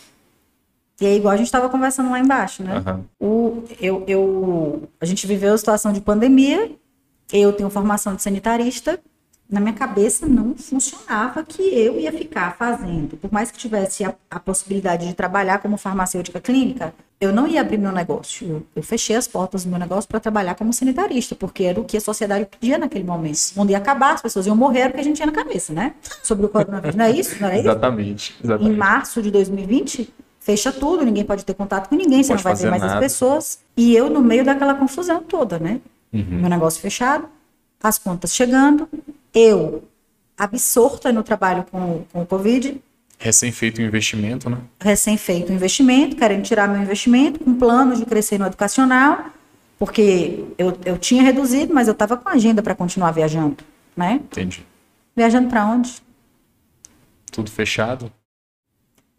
[1.00, 2.76] E aí, igual a gente estava conversando lá embaixo, né?
[2.76, 3.04] Aham.
[3.20, 6.70] O, eu, eu, a gente viveu a situação de pandemia,
[7.32, 8.98] eu tenho formação de sanitarista,
[9.48, 13.16] na minha cabeça não funcionava que eu ia ficar fazendo.
[13.16, 17.60] Por mais que tivesse a, a possibilidade de trabalhar como farmacêutica clínica, eu não ia
[17.60, 18.48] abrir meu negócio.
[18.48, 21.84] Eu, eu fechei as portas do meu negócio para trabalhar como sanitarista, porque era o
[21.84, 23.38] que a sociedade pedia naquele momento.
[23.54, 25.32] O mundo ia acabar, as pessoas iam morrer, era o que a gente tinha na
[25.32, 25.94] cabeça, né?
[26.22, 26.96] Sobre o coronavírus.
[26.96, 27.36] Não é isso?
[27.40, 27.68] Não era isso?
[27.68, 28.34] Exatamente.
[28.40, 28.76] em Exatamente.
[28.76, 30.12] março de 2020,
[30.46, 32.88] fecha tudo, ninguém pode ter contato com ninguém, você Pode não vai ver mais as
[32.90, 33.00] nada.
[33.00, 33.58] pessoas.
[33.76, 35.80] E eu no meio daquela confusão toda, né?
[36.12, 36.24] Uhum.
[36.40, 37.28] Meu negócio fechado,
[37.82, 38.88] as contas chegando,
[39.34, 39.82] eu
[40.38, 42.80] absorta no trabalho com, com o Covid,
[43.18, 44.58] Recém-feito o investimento, né?
[44.78, 49.30] recém-feito o investimento, querendo tirar meu investimento, com plano de crescer no educacional,
[49.78, 53.56] porque eu, eu tinha reduzido, mas eu estava com agenda para continuar viajando,
[53.96, 54.20] né?
[54.22, 54.66] Entendi.
[55.16, 55.96] Viajando para onde?
[57.32, 58.12] Tudo fechado.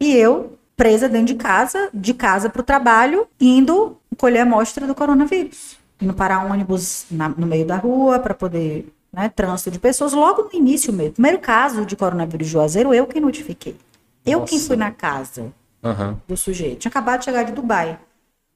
[0.00, 4.94] E eu, presa dentro de casa, de casa para o trabalho, indo colher amostra do
[4.94, 5.76] coronavírus.
[6.00, 10.12] Indo parar ônibus na- no meio da rua para poder, né, trânsito de pessoas.
[10.12, 11.14] Logo no início mesmo.
[11.14, 13.76] Primeiro caso de coronavírus de Juazeiro, eu quem notifiquei.
[14.24, 14.68] Eu quem Nossa.
[14.68, 15.52] fui na casa
[15.82, 16.16] Aham.
[16.28, 16.78] do sujeito.
[16.78, 17.98] Tinha acabado de chegar de Dubai.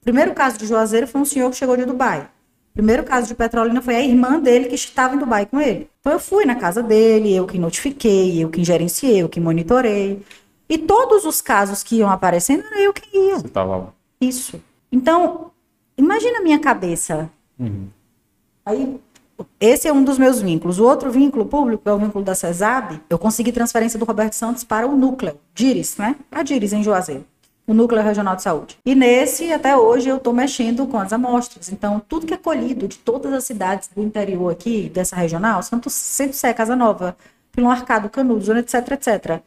[0.04, 2.28] Primeiro caso de Juazeiro foi um senhor que chegou de Dubai.
[2.72, 5.90] Primeiro caso de Petrolina foi a irmã dele que estava em Dubai com ele.
[6.00, 10.22] Então eu fui na casa dele, eu que notifiquei, eu que gerenciei, eu que monitorei.
[10.72, 13.38] E todos os casos que iam aparecendo, era eu quem ia.
[13.38, 13.92] Você lá.
[14.20, 14.60] Isso.
[14.90, 15.52] Então,
[15.96, 17.30] Imagina a minha cabeça.
[17.58, 17.88] Uhum.
[18.64, 19.00] Aí,
[19.60, 20.78] esse é um dos meus vínculos.
[20.78, 23.00] O outro vínculo público é o vínculo da CESAB.
[23.10, 26.16] Eu consegui transferência do Roberto Santos para o núcleo, DIRIS, né?
[26.30, 27.24] A DIRIS, em Juazeiro.
[27.64, 28.76] O Núcleo Regional de Saúde.
[28.84, 31.70] E nesse, até hoje, eu estou mexendo com as amostras.
[31.70, 35.88] Então, tudo que é colhido de todas as cidades do interior aqui, dessa regional, Santo
[35.88, 37.16] Centro Sé, Casa Nova,
[37.52, 39.40] Pilão Arcado, Canudos, etc, etc.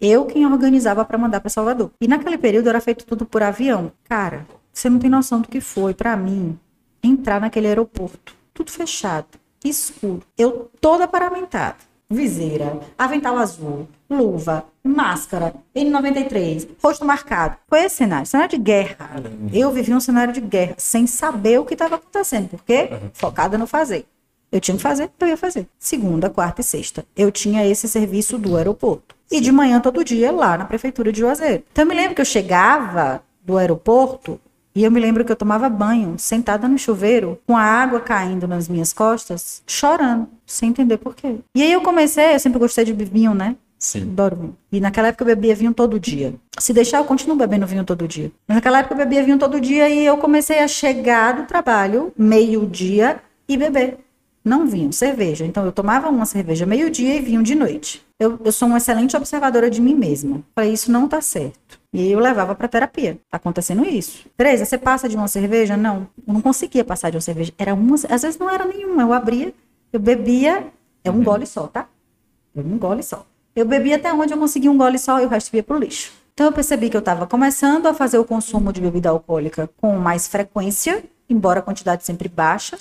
[0.00, 1.90] Eu quem organizava para mandar para Salvador.
[2.00, 3.92] E naquele período era feito tudo por avião.
[4.04, 6.58] Cara, você não tem noção do que foi para mim
[7.02, 8.34] entrar naquele aeroporto.
[8.54, 9.26] Tudo fechado,
[9.62, 10.22] escuro.
[10.38, 11.76] Eu toda paramentada.
[12.12, 17.56] Viseira, avental azul, luva, máscara, N93, rosto marcado.
[17.68, 19.10] Foi esse cenário, cenário de guerra.
[19.52, 23.66] Eu vivi um cenário de guerra, sem saber o que estava acontecendo, porque focada no
[23.66, 24.06] fazer.
[24.50, 25.68] Eu tinha que fazer, eu ia fazer.
[25.78, 27.04] Segunda, quarta e sexta.
[27.14, 29.14] Eu tinha esse serviço do aeroporto.
[29.30, 31.62] E de manhã, todo dia, lá na prefeitura de Juazeiro.
[31.70, 34.40] Então, eu me lembro que eu chegava do aeroporto
[34.74, 38.46] e eu me lembro que eu tomava banho, sentada no chuveiro, com a água caindo
[38.46, 41.36] nas minhas costas, chorando, sem entender por quê.
[41.54, 43.56] E aí eu comecei, eu sempre gostei de vinho, né?
[43.78, 44.02] Sim.
[44.02, 44.56] Adoro vinho.
[44.70, 46.34] E naquela época eu bebia vinho todo dia.
[46.58, 48.30] Se deixar, eu continuo bebendo vinho todo dia.
[48.46, 52.12] Mas naquela época eu bebia vinho todo dia e eu comecei a chegar do trabalho,
[52.16, 53.98] meio-dia, e beber.
[54.44, 55.44] Não vinho, cerveja.
[55.44, 58.06] Então eu tomava uma cerveja meio-dia e vinho de noite.
[58.20, 60.42] Eu, eu sou uma excelente observadora de mim mesma.
[60.54, 61.80] Falei, isso não tá certo.
[61.90, 63.18] E aí eu levava pra terapia.
[63.30, 64.26] Tá acontecendo isso.
[64.36, 65.74] Tereza, você passa de uma cerveja?
[65.74, 66.06] Não.
[66.28, 67.50] Eu não conseguia passar de uma cerveja.
[67.56, 69.04] Era uma, às vezes não era nenhuma.
[69.04, 69.54] Eu abria,
[69.90, 70.66] eu bebia,
[71.02, 71.88] é um gole só, tá?
[72.54, 73.24] É um gole só.
[73.56, 76.12] Eu bebia até onde eu conseguia um gole só e o resto ia pro lixo.
[76.34, 79.96] Então eu percebi que eu estava começando a fazer o consumo de bebida alcoólica com
[79.96, 82.76] mais frequência, embora a quantidade sempre baixa,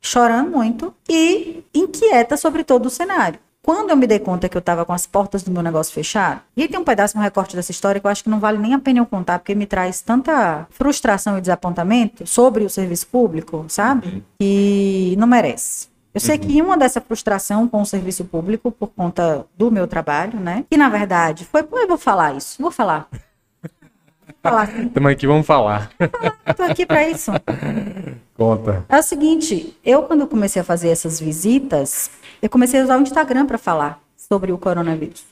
[0.00, 3.40] chorando muito e inquieta sobre todo o cenário.
[3.64, 6.42] Quando eu me dei conta que eu estava com as portas do meu negócio fechadas,
[6.54, 8.58] e aí tem um pedaço, um recorte dessa história que eu acho que não vale
[8.58, 13.06] nem a pena eu contar, porque me traz tanta frustração e desapontamento sobre o serviço
[13.06, 14.22] público, sabe?
[14.38, 15.88] Que não merece.
[16.12, 20.38] Eu sei que uma dessa frustração com o serviço público, por conta do meu trabalho,
[20.38, 20.66] né?
[20.70, 21.62] Que na verdade foi.
[21.62, 23.08] Pô, eu vou falar isso, vou falar.
[24.84, 25.90] Estamos aqui, vamos falar.
[26.54, 27.32] Tô aqui para isso.
[28.36, 28.84] Conta.
[28.90, 32.10] É o seguinte, eu quando comecei a fazer essas visitas,
[32.46, 35.24] eu comecei a usar o Instagram para falar sobre o coronavírus.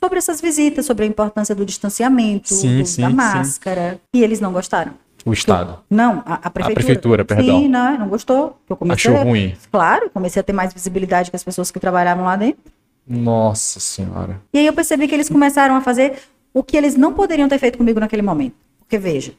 [0.00, 3.14] Sobre essas visitas, sobre a importância do distanciamento, Sim, do- sim, da sim.
[3.14, 4.00] máscara.
[4.14, 4.92] E eles não gostaram.
[5.24, 5.78] O Estado.
[5.88, 6.74] Não, a, a prefeitura.
[6.74, 7.60] prefeitura, perdão.
[7.60, 8.58] Sim, não, não gostou.
[8.68, 9.56] Eu comecei Achou a- ruim.
[9.72, 12.60] Claro, comecei a ter mais visibilidade que as pessoas que trabalhavam lá dentro.
[13.06, 14.40] Nossa senhora.
[14.52, 16.18] E aí eu percebi que eles começaram a fazer
[16.52, 18.54] o que eles não poderiam ter feito comigo naquele momento.
[18.80, 19.32] Porque veja,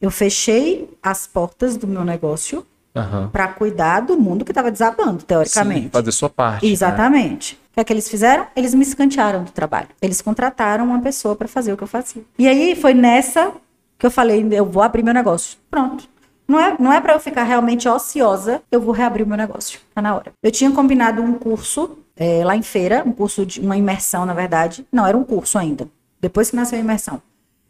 [0.00, 2.66] eu fechei as portas do meu negócio
[2.96, 3.28] Aham.
[3.28, 5.82] para cuidar do mundo que estava desabando, teoricamente.
[5.84, 6.64] Sim, fazer sua parte.
[6.66, 6.72] né?
[6.72, 7.54] Exatamente.
[7.70, 8.46] O que é que eles fizeram?
[8.56, 9.88] Eles me escantearam do trabalho.
[10.00, 12.22] Eles contrataram uma pessoa para fazer o que eu fazia.
[12.38, 13.52] E aí foi nessa
[13.98, 15.58] que eu falei, eu vou abrir meu negócio.
[15.70, 16.08] Pronto.
[16.48, 19.80] Não é, não é para eu ficar realmente ociosa, eu vou reabrir o meu negócio.
[19.94, 20.32] Tá na hora.
[20.42, 24.32] Eu tinha combinado um curso eh, lá em feira, um curso de uma imersão, na
[24.32, 24.86] verdade.
[24.92, 25.88] Não, era um curso ainda.
[26.20, 27.20] Depois que nasceu a imersão.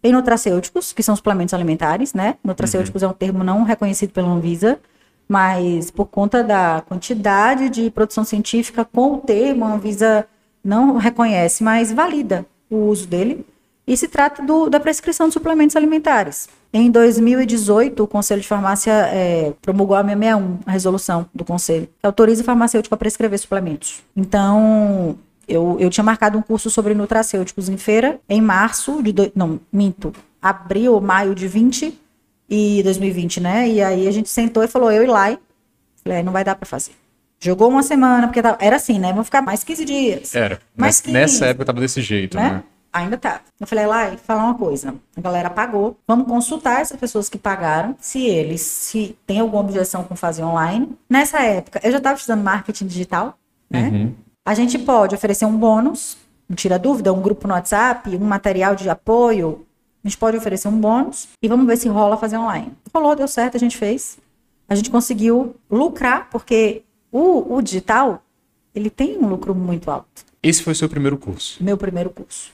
[0.04, 2.36] Em nutracêuticos, que são suplementos alimentares, né?
[2.44, 4.78] Nutracêuticos é um termo não reconhecido pela Anvisa,
[5.28, 10.26] mas por conta da quantidade de produção científica com o termo, a Anvisa
[10.62, 13.44] não reconhece, mas valida o uso dele.
[13.86, 16.48] E se trata do- da prescrição de suplementos alimentares.
[16.72, 22.04] Em 2018, o Conselho de Farmácia eh, promulgou a 661, a resolução do Conselho, que
[22.06, 24.02] autoriza o farmacêutico a prescrever suplementos.
[24.16, 25.16] Então,
[25.46, 29.12] eu, eu tinha marcado um curso sobre nutracêuticos em feira, em março de...
[29.12, 30.12] Do, não, minto.
[30.42, 31.96] Abril ou maio de 20
[32.48, 33.68] e 2020, né?
[33.68, 35.38] E aí a gente sentou e falou, eu e Lai.
[36.02, 36.92] Falei, "É, não vai dar pra fazer.
[37.40, 39.12] Jogou uma semana, porque tava- era assim, né?
[39.12, 40.34] Vão ficar mais 15 dias.
[40.34, 40.60] Era.
[40.76, 42.50] Mais Nessa, 15, nessa época tava desse jeito, né?
[42.50, 42.62] né?
[42.92, 43.40] Ainda tá.
[43.60, 44.94] Eu falei, Lai, falar uma coisa.
[45.14, 45.98] A galera pagou.
[46.08, 50.96] Vamos consultar essas pessoas que pagaram, se eles se tem alguma objeção com fazer online.
[51.10, 53.36] Nessa época, eu já estava estudando marketing digital,
[53.68, 53.90] né?
[53.92, 54.14] Uhum.
[54.46, 56.16] A gente pode oferecer um bônus,
[56.48, 59.65] não tira dúvida, um grupo no WhatsApp, um material de apoio.
[60.06, 62.70] A gente pode oferecer um bônus e vamos ver se rola fazer online.
[62.94, 64.16] Rolou, deu certo, a gente fez.
[64.68, 68.22] A gente conseguiu lucrar, porque o, o digital,
[68.72, 70.24] ele tem um lucro muito alto.
[70.40, 71.60] Esse foi o seu primeiro curso.
[71.60, 72.52] Meu primeiro curso.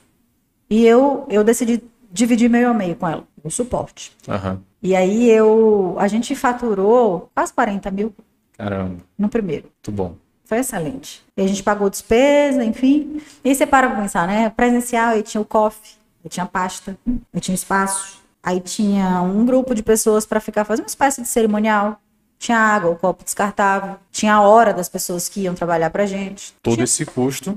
[0.71, 4.17] E eu, eu decidi dividir meio a meio com ela, o suporte.
[4.27, 4.63] Aham.
[4.83, 8.15] E aí eu, a gente faturou quase 40 mil
[8.57, 9.65] Caramba, no primeiro.
[9.65, 10.15] muito bom.
[10.47, 11.23] Foi excelente.
[11.37, 13.21] E a gente pagou despesa, enfim.
[13.45, 14.49] E aí você para pra pensar, né?
[14.49, 16.97] Presencial, aí tinha o coffee, aí tinha pasta,
[17.33, 18.21] aí tinha espaço.
[18.43, 22.01] Aí tinha um grupo de pessoas para ficar fazendo uma espécie de cerimonial.
[22.39, 23.97] Tinha água, o copo descartável.
[24.11, 26.53] Tinha a hora das pessoas que iam trabalhar pra gente.
[26.61, 27.57] Todo Tinha- esse custo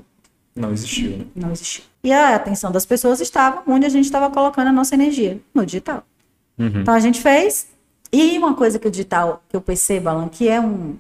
[0.56, 1.26] não existiu, né?
[1.36, 1.84] Não existia.
[2.04, 5.66] E a atenção das pessoas estava onde a gente estava colocando a nossa energia, no
[5.66, 6.04] digital.
[6.58, 6.82] Uhum.
[6.82, 7.68] Então a gente fez
[8.12, 10.96] E uma coisa que o digital, que eu percebo, Alan, que é um,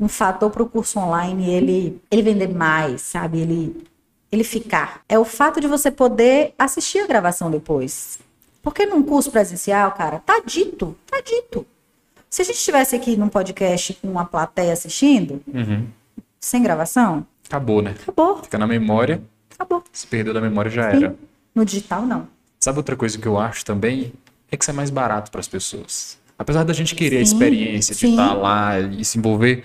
[0.00, 3.38] um fator para o curso online ele, ele vender mais, sabe?
[3.40, 3.84] Ele,
[4.30, 5.00] ele ficar.
[5.08, 8.18] É o fato de você poder assistir a gravação depois.
[8.62, 11.66] Porque num curso presencial, cara, tá dito, tá dito.
[12.28, 15.86] Se a gente estivesse aqui num podcast com uma plateia assistindo, Uhum.
[16.40, 17.94] sem gravação, Acabou, né?
[18.02, 19.22] acabou, Fica na memória.
[19.54, 19.82] acabou.
[19.90, 20.96] Se perdeu da memória, já Sim.
[20.98, 21.16] era.
[21.54, 22.28] No digital, não.
[22.60, 24.12] Sabe outra coisa que eu acho também?
[24.50, 26.18] É que isso é mais barato para as pessoas.
[26.38, 28.10] Apesar da gente querer a Sim, experiência de sim.
[28.10, 29.64] estar lá e se envolver,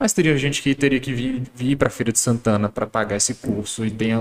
[0.00, 3.16] mas teria gente que teria que vir, vir para a Feira de Santana para pagar
[3.16, 4.18] esse curso e tenha,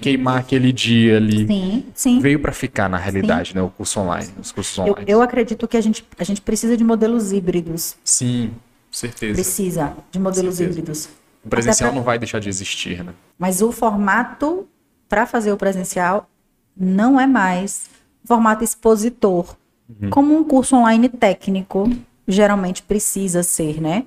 [0.00, 1.44] queimar aquele dia ali.
[1.48, 2.20] Sim, sim.
[2.20, 3.60] Veio para ficar na realidade, né?
[3.60, 5.04] O curso online, os cursos Eu, online.
[5.10, 7.96] eu acredito que a gente, a gente precisa de modelos híbridos.
[8.04, 8.52] Sim,
[8.90, 9.34] certeza.
[9.34, 10.78] Precisa de modelos Certeza.
[10.78, 11.08] híbridos.
[11.44, 13.12] O presencial pra- não vai deixar de existir, né?
[13.36, 14.66] Mas o formato
[15.08, 16.30] para fazer o presencial
[16.76, 17.90] não é mais
[18.24, 19.56] formato expositor,
[19.88, 20.10] Uhum.
[20.10, 21.88] como um curso online técnico
[22.26, 24.04] geralmente precisa ser, né?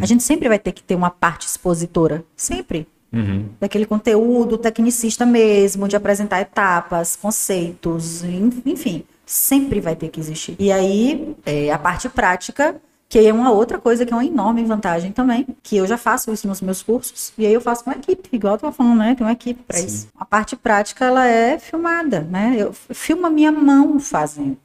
[0.00, 2.86] A gente sempre vai ter que ter uma parte expositora, sempre.
[3.12, 3.46] Uhum.
[3.58, 10.56] Daquele conteúdo tecnicista mesmo, de apresentar etapas, conceitos, en- enfim, sempre vai ter que existir.
[10.58, 12.76] E aí, é, a parte prática,
[13.08, 16.30] que é uma outra coisa que é uma enorme vantagem também, que eu já faço
[16.30, 18.98] isso nos meus cursos, e aí eu faço com uma equipe, igual eu tava falando,
[18.98, 19.14] né?
[19.14, 20.08] Tem uma equipe para isso.
[20.14, 22.56] A parte prática, ela é filmada, né?
[22.58, 24.58] Eu filmo a minha mão fazendo.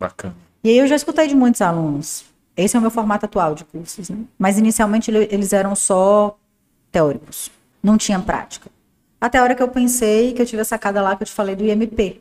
[0.00, 0.34] Bacana.
[0.64, 2.24] E aí eu já escutei de muitos alunos.
[2.56, 4.18] Esse é o meu formato atual de cursos, né?
[4.38, 6.36] Mas inicialmente ele- eles eram só
[6.90, 7.50] teóricos.
[7.82, 8.70] Não tinha prática.
[9.20, 11.32] Até a hora que eu pensei, que eu tive a sacada lá que eu te
[11.32, 12.20] falei do IMP,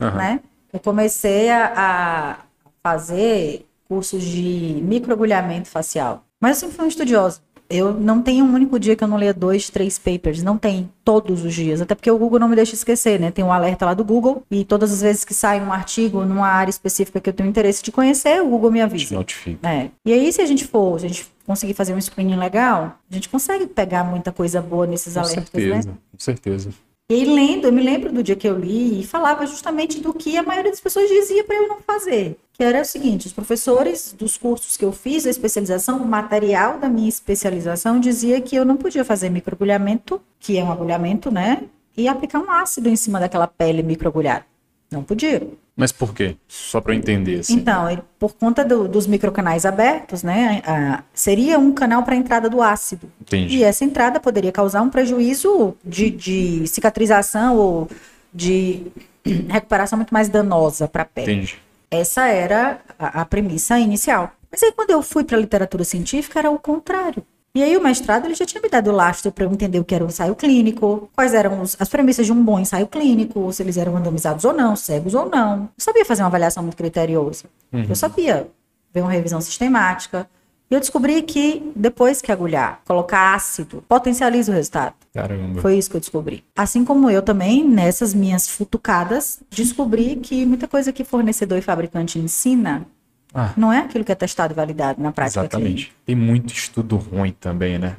[0.00, 0.16] Aham.
[0.16, 0.40] né?
[0.72, 2.36] Eu comecei a, a
[2.82, 6.24] fazer cursos de microagulhamento facial.
[6.40, 7.40] Mas eu sempre fui um estudioso.
[7.72, 10.42] Eu não tenho um único dia que eu não leia dois, três papers.
[10.42, 10.90] Não tem.
[11.04, 11.80] Todos os dias.
[11.80, 13.30] Até porque o Google não me deixa esquecer, né?
[13.30, 14.42] Tem um alerta lá do Google.
[14.50, 17.82] E todas as vezes que sai um artigo numa área específica que eu tenho interesse
[17.82, 19.14] de conhecer, o Google me Te avisa.
[19.14, 19.68] notifica.
[19.68, 19.90] É.
[20.06, 23.14] E aí, se a gente for, se a gente conseguir fazer um screening legal, a
[23.14, 25.60] gente consegue pegar muita coisa boa nesses Com alertas, né?
[25.60, 26.70] certeza, com certeza.
[27.10, 30.14] E aí, lendo, eu me lembro do dia que eu li e falava justamente do
[30.14, 32.38] que a maioria das pessoas dizia para eu não fazer.
[32.62, 36.78] Que era o seguinte: os professores dos cursos que eu fiz, a especialização, o material
[36.78, 41.64] da minha especialização dizia que eu não podia fazer microagulhamento, que é um agulhamento, né?
[41.96, 44.44] E aplicar um ácido em cima daquela pele microagulhada.
[44.92, 45.42] Não podia.
[45.74, 46.36] Mas por quê?
[46.46, 47.54] Só para eu entender, assim.
[47.54, 52.48] Então, por conta do- dos microcanais abertos, né, a- seria um canal para a entrada
[52.48, 53.10] do ácido.
[53.22, 53.56] Entendi.
[53.56, 57.88] E essa entrada poderia causar um prejuízo de, de cicatrização ou
[58.32, 58.86] de
[59.48, 61.32] recuperação muito mais danosa para a pele.
[61.32, 61.56] Entendi.
[61.92, 64.32] Essa era a, a premissa inicial.
[64.50, 67.22] Mas aí, quando eu fui para a literatura científica, era o contrário.
[67.54, 69.84] E aí, o mestrado ele já tinha me dado o lastro para eu entender o
[69.84, 73.52] que era um ensaio clínico, quais eram os- as premissas de um bom ensaio clínico,
[73.52, 75.64] se eles eram randomizados ou não, cegos ou não.
[75.64, 77.44] Eu sabia fazer uma avaliação muito criteriosa.
[77.90, 78.48] Eu sabia
[78.92, 80.26] ver uma revisão sistemática.
[80.72, 84.94] E eu descobri que, depois que agulhar, colocar ácido, potencializa o resultado.
[85.12, 85.60] Caramba.
[85.60, 86.42] Foi isso que eu descobri.
[86.56, 92.18] Assim como eu também, nessas minhas futucadas, descobri que muita coisa que fornecedor e fabricante
[92.18, 92.86] ensina
[93.34, 95.74] Ah, não é aquilo que é testado e validado na prática exatamente.
[95.74, 95.92] clínica.
[96.06, 97.94] Tem muito estudo ruim também, né?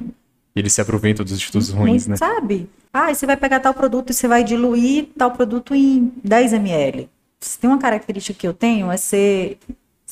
[0.56, 2.16] Eles se aproveitam dos estudos ruins, Muito, né?
[2.16, 2.68] Sabe?
[2.92, 6.54] Ah, e você vai pegar tal produto e você vai diluir tal produto em 10
[6.54, 7.08] ml.
[7.38, 9.58] Se tem uma característica que eu tenho é ser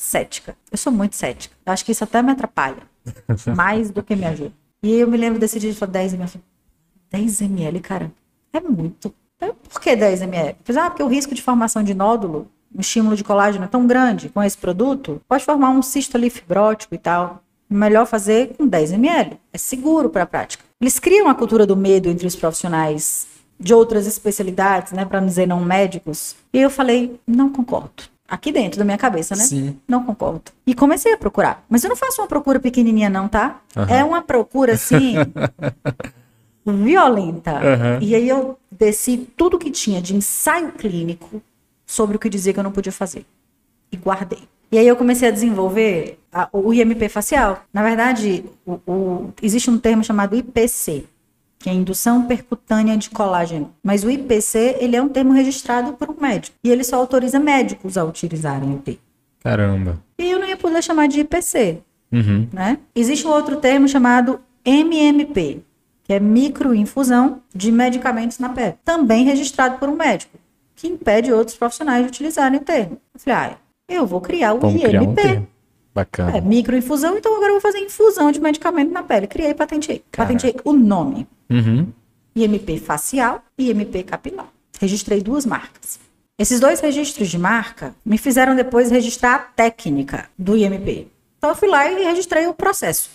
[0.03, 0.55] cética.
[0.71, 1.55] Eu sou muito cética.
[1.65, 2.83] Eu acho que isso até me atrapalha.
[3.55, 4.53] mais do que me ajuda.
[4.81, 6.23] E eu me lembro desse dia de falar 10 ml.
[6.23, 6.41] Eu
[7.11, 8.11] falei, 10 ml, cara,
[8.51, 9.13] é muito.
[9.39, 10.57] É, Por que 10 ml?
[10.77, 14.29] Ah, porque o risco de formação de nódulo, o estímulo de colágeno é tão grande
[14.29, 17.41] com esse produto, pode formar um cisto ali fibrótico e tal.
[17.69, 19.39] Melhor fazer com 10 ml.
[19.51, 20.63] É seguro para a prática.
[20.81, 23.27] Eles criam a cultura do medo entre os profissionais
[23.59, 26.35] de outras especialidades, né, para não dizer não médicos.
[26.51, 28.12] E eu falei, não concordo.
[28.33, 29.43] Aqui dentro da minha cabeça, né?
[29.43, 29.77] Sim.
[29.87, 30.41] Não concordo.
[30.65, 31.63] E comecei a procurar.
[31.69, 33.61] Mas eu não faço uma procura pequenininha, não, tá?
[33.77, 33.93] Aham.
[33.95, 35.13] É uma procura, assim,
[36.65, 37.51] violenta.
[37.51, 37.99] Aham.
[38.01, 41.41] E aí eu desci tudo que tinha de ensaio clínico
[41.85, 43.23] sobre o que dizia que eu não podia fazer.
[43.91, 44.39] E guardei.
[44.71, 47.63] E aí eu comecei a desenvolver a- o IMP facial.
[47.71, 51.05] Na verdade, o- o- existe um termo chamado IPC,
[51.63, 53.73] que é indução percutânea de colágeno.
[53.81, 56.57] Mas o IPC, ele é um termo registrado por um médico.
[56.61, 58.99] E ele só autoriza médicos a utilizarem o T.
[59.41, 59.97] Caramba.
[60.19, 61.79] E eu não ia poder chamar de IPC,
[62.11, 62.49] Uhum.
[62.51, 62.77] né?
[62.93, 65.61] Existe um outro termo chamado MMP,
[66.03, 70.37] que é microinfusão de medicamentos na pele, também registrado por um médico,
[70.75, 72.97] que impede outros profissionais de utilizarem o termo.
[73.13, 73.57] Eu falei, ah,
[73.89, 75.15] eu vou criar o Vamos criar um IMP.
[75.15, 75.47] termo.
[75.93, 76.37] Bacana.
[76.37, 79.27] É, microinfusão, então agora eu vou fazer infusão de medicamento na pele.
[79.27, 80.03] Criei e patentei.
[80.11, 80.33] Caraca.
[80.33, 81.27] Patentei o nome.
[81.49, 81.87] Uhum.
[82.35, 84.47] IMP facial e IMP capilar.
[84.79, 85.99] Registrei duas marcas.
[86.37, 91.07] Esses dois registros de marca me fizeram depois registrar a técnica do IMP.
[91.37, 93.11] Então eu fui lá e registrei o processo.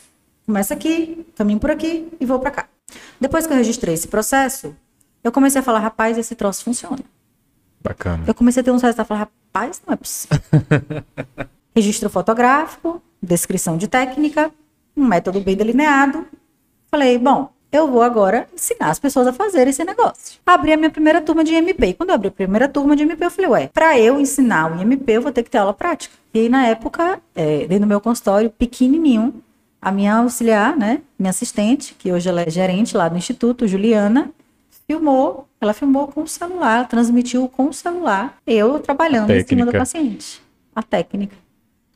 [0.46, 2.68] Começa aqui, caminho por aqui e vou para cá.
[3.20, 4.74] Depois que eu registrei esse processo,
[5.24, 7.00] eu comecei a falar, rapaz, esse troço funciona.
[7.82, 8.24] Bacana.
[8.26, 10.38] Eu comecei a ter uns resultados e falar, rapaz, não é possível.
[11.78, 14.50] Registro fotográfico, descrição de técnica,
[14.96, 16.26] um método bem delineado.
[16.90, 20.40] Falei, bom, eu vou agora ensinar as pessoas a fazer esse negócio.
[20.44, 21.80] Abri a minha primeira turma de IMP.
[21.84, 24.72] E quando eu abri a primeira turma de IMP, eu falei, ué, pra eu ensinar
[24.72, 26.12] o IMP, eu vou ter que ter aula prática.
[26.34, 29.40] E aí, na época, é, dentro do meu consultório, pequenininho,
[29.80, 34.32] a minha auxiliar, né, minha assistente, que hoje ela é gerente lá do Instituto, Juliana,
[34.84, 39.70] filmou, ela filmou com o celular, transmitiu com o celular, eu trabalhando em cima do
[39.70, 40.42] paciente,
[40.74, 41.36] a técnica.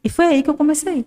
[0.05, 1.07] E foi aí que eu comecei.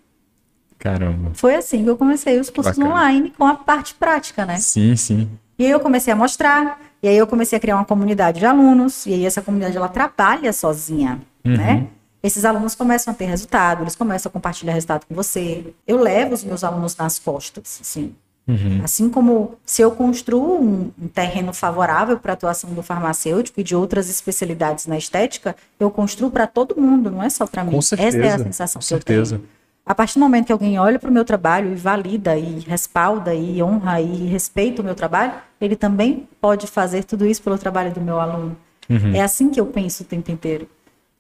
[0.78, 1.32] Caramba.
[1.34, 2.94] Foi assim que eu comecei os cursos Bacana.
[2.94, 4.58] online com a parte prática, né?
[4.58, 5.30] Sim, sim.
[5.58, 8.46] E aí eu comecei a mostrar, e aí eu comecei a criar uma comunidade de
[8.46, 11.56] alunos, e aí essa comunidade ela trabalha sozinha, uhum.
[11.56, 11.88] né?
[12.22, 15.74] Esses alunos começam a ter resultado, eles começam a compartilhar resultado com você.
[15.88, 18.16] Eu levo os meus alunos nas costas, assim.
[18.48, 18.82] Uhum.
[18.84, 23.64] Assim como se eu construo um, um terreno favorável para a atuação do farmacêutico e
[23.64, 27.72] de outras especialidades na estética, eu construo para todo mundo, não é só para mim.
[27.72, 29.36] Com certeza, Essa é a sensação com que certeza.
[29.36, 29.56] eu tenho.
[29.86, 33.36] A partir do momento que alguém olha para o meu trabalho e valida e respalda
[33.36, 37.94] e honra e respeita o meu trabalho, ele também pode fazer tudo isso pelo trabalho
[37.94, 38.58] do meu aluno.
[38.90, 39.16] Uhum.
[39.16, 40.68] É assim que eu penso o tempo inteiro.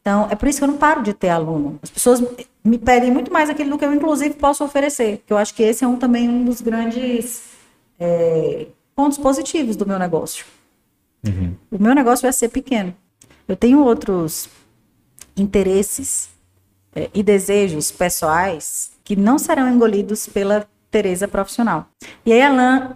[0.06, 1.80] Então, é por isso que eu não paro de ter aluno.
[1.82, 2.24] As pessoas
[2.64, 5.24] me pedem muito mais aquilo do que eu, inclusive, posso oferecer.
[5.26, 7.46] Que eu acho que esse é um, também um dos grandes
[8.00, 10.46] é, pontos positivos do meu negócio.
[11.26, 11.56] Uhum.
[11.72, 12.94] O meu negócio vai ser pequeno.
[13.48, 14.48] Eu tenho outros
[15.36, 16.30] interesses
[16.96, 21.90] é, e desejos pessoais que não serão engolidos pela Tereza profissional.
[22.24, 22.92] E aí, Alain,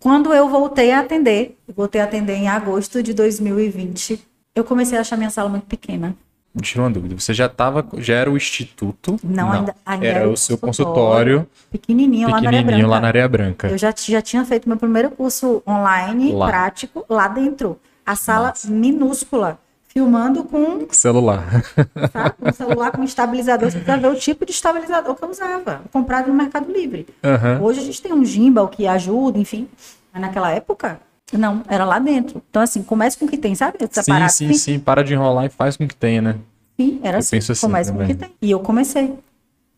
[0.00, 4.20] quando eu voltei a atender, voltei a atender em agosto de 2020,
[4.56, 6.16] eu comecei a achar minha sala muito pequena.
[6.60, 7.18] Tirou uma dúvida.
[7.18, 9.18] Você já estava, já era o instituto?
[9.22, 13.68] Não, não ainda, ainda era, era o seu consultório, pequenininho, pequenininho lá na Areia Branca.
[13.68, 16.48] Eu já, já tinha feito meu primeiro curso online, lá.
[16.48, 17.78] prático, lá dentro.
[18.04, 18.70] A sala Nossa.
[18.70, 19.58] minúscula
[19.98, 21.64] filmando com celular.
[22.12, 22.34] Sabe?
[22.40, 23.70] Um celular com estabilizador.
[23.70, 27.06] Você precisa ver o tipo de estabilizador que eu usava, comprado no Mercado Livre.
[27.22, 27.64] Uhum.
[27.64, 29.68] Hoje a gente tem um gimbal que ajuda, enfim.
[30.12, 31.00] Mas naquela época,
[31.32, 32.42] não, era lá dentro.
[32.48, 33.78] Então, assim, comece com o que tem, sabe?
[33.90, 34.78] Sim, sim, sim.
[34.78, 36.36] Para de enrolar e faz com o que tem, né?
[36.78, 37.36] Sim, era eu assim.
[37.36, 38.30] Penso assim com o que tem.
[38.40, 39.14] E eu comecei.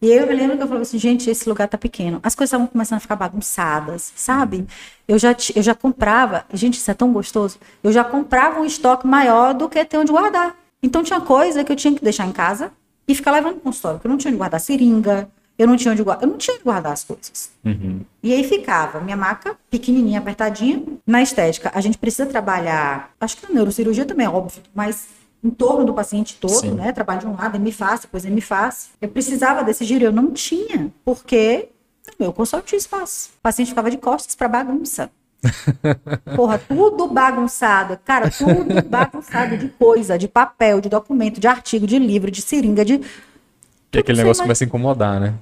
[0.03, 2.21] E aí eu me lembro que eu falei assim, gente, esse lugar tá pequeno.
[2.23, 4.67] As coisas estavam começando a ficar bagunçadas, sabe?
[5.07, 7.59] Eu já, eu já comprava, gente, isso é tão gostoso.
[7.83, 10.57] Eu já comprava um estoque maior do que ter onde guardar.
[10.83, 12.73] Então tinha coisa que eu tinha que deixar em casa
[13.07, 15.29] e ficar levando pro consultório, porque eu não tinha onde guardar seringa,
[15.59, 17.51] eu não tinha onde guardar, eu não tinha onde guardar as coisas.
[17.63, 18.01] Uhum.
[18.23, 21.71] E aí ficava minha maca pequenininha, apertadinha, na estética.
[21.75, 25.09] A gente precisa trabalhar, acho que na neurocirurgia também é óbvio, mas
[25.43, 26.73] em torno do paciente todo, Sim.
[26.73, 26.93] né?
[26.93, 28.89] Trabalho de um lado, me faça, depois me faça.
[29.01, 31.71] Eu precisava desse giro, eu não tinha, porque
[32.19, 33.31] no meu consultório tinha espaço.
[33.39, 35.11] O paciente ficava de costas para bagunça.
[36.37, 37.99] Porra, tudo bagunçado.
[38.05, 42.85] Cara, tudo bagunçado de coisa, de papel, de documento, de artigo, de livro, de seringa,
[42.85, 43.01] de.
[43.91, 45.35] Que aquele negócio começa a incomodar, né?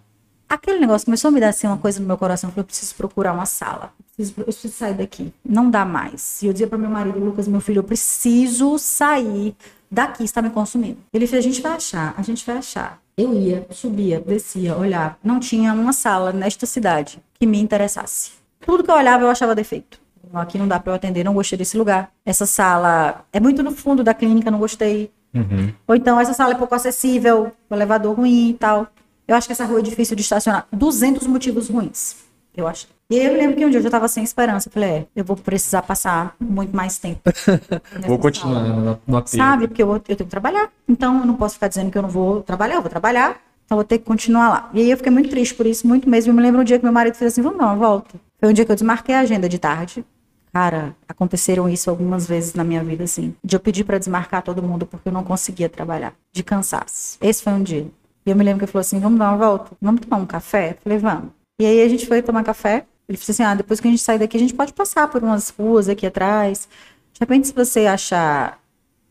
[0.49, 2.49] Aquele negócio começou a me dar assim uma coisa no meu coração.
[2.49, 3.93] Eu falei, eu preciso procurar uma sala.
[3.99, 5.33] Eu preciso, eu preciso sair daqui.
[5.45, 6.41] Não dá mais.
[6.43, 9.55] E eu dizia para meu marido, Lucas, meu filho, eu preciso sair
[9.91, 10.99] daqui está me consumindo.
[11.13, 13.01] Ele fez, a gente vai achar, a gente vai achar.
[13.17, 15.17] Eu ia, subia, descia, olhava.
[15.23, 18.33] Não tinha uma sala nesta cidade que me interessasse.
[18.61, 20.01] Tudo que eu olhava eu achava defeito.
[20.33, 22.13] Aqui não dá para eu atender, não gostei desse lugar.
[22.25, 25.11] Essa sala é muito no fundo da clínica, não gostei.
[25.35, 25.73] Uhum.
[25.87, 28.87] Ou então essa sala é pouco acessível, o elevador ruim e tal.
[29.27, 30.67] Eu acho que essa rua é difícil de estacionar.
[30.73, 32.17] 200 motivos ruins,
[32.57, 32.87] eu acho.
[33.11, 34.69] E aí eu lembro que um dia eu já estava sem esperança.
[34.69, 37.23] Eu falei, é, eu vou precisar passar muito mais tempo.
[38.07, 39.67] vou continuar no, no Sabe?
[39.67, 40.71] Porque eu, eu tenho que trabalhar.
[40.87, 43.41] Então eu não posso ficar dizendo que eu não vou trabalhar, eu vou trabalhar.
[43.65, 44.71] Então vou ter que continuar lá.
[44.75, 46.31] E aí eu fiquei muito triste por isso, muito mesmo.
[46.31, 48.21] Eu me lembro um dia que meu marido fez assim, vamos dar uma volta.
[48.39, 50.05] Foi um dia que eu desmarquei a agenda de tarde.
[50.53, 53.35] Cara, aconteceram isso algumas vezes na minha vida, assim.
[53.43, 56.13] De eu pedir para desmarcar todo mundo porque eu não conseguia trabalhar.
[56.33, 57.17] De cansaço.
[57.21, 57.87] Esse foi um dia.
[58.27, 59.71] E eu me lembro que ele falou assim, vamos dar uma volta?
[59.81, 60.73] Vamos tomar um café?
[60.73, 61.31] Eu falei, vamos.
[61.61, 62.87] E aí a gente foi tomar café.
[63.09, 65.23] Ele disse assim: ah, depois que a gente sair daqui, a gente pode passar por
[65.23, 66.69] umas ruas aqui atrás.
[67.13, 68.61] De repente, se você achar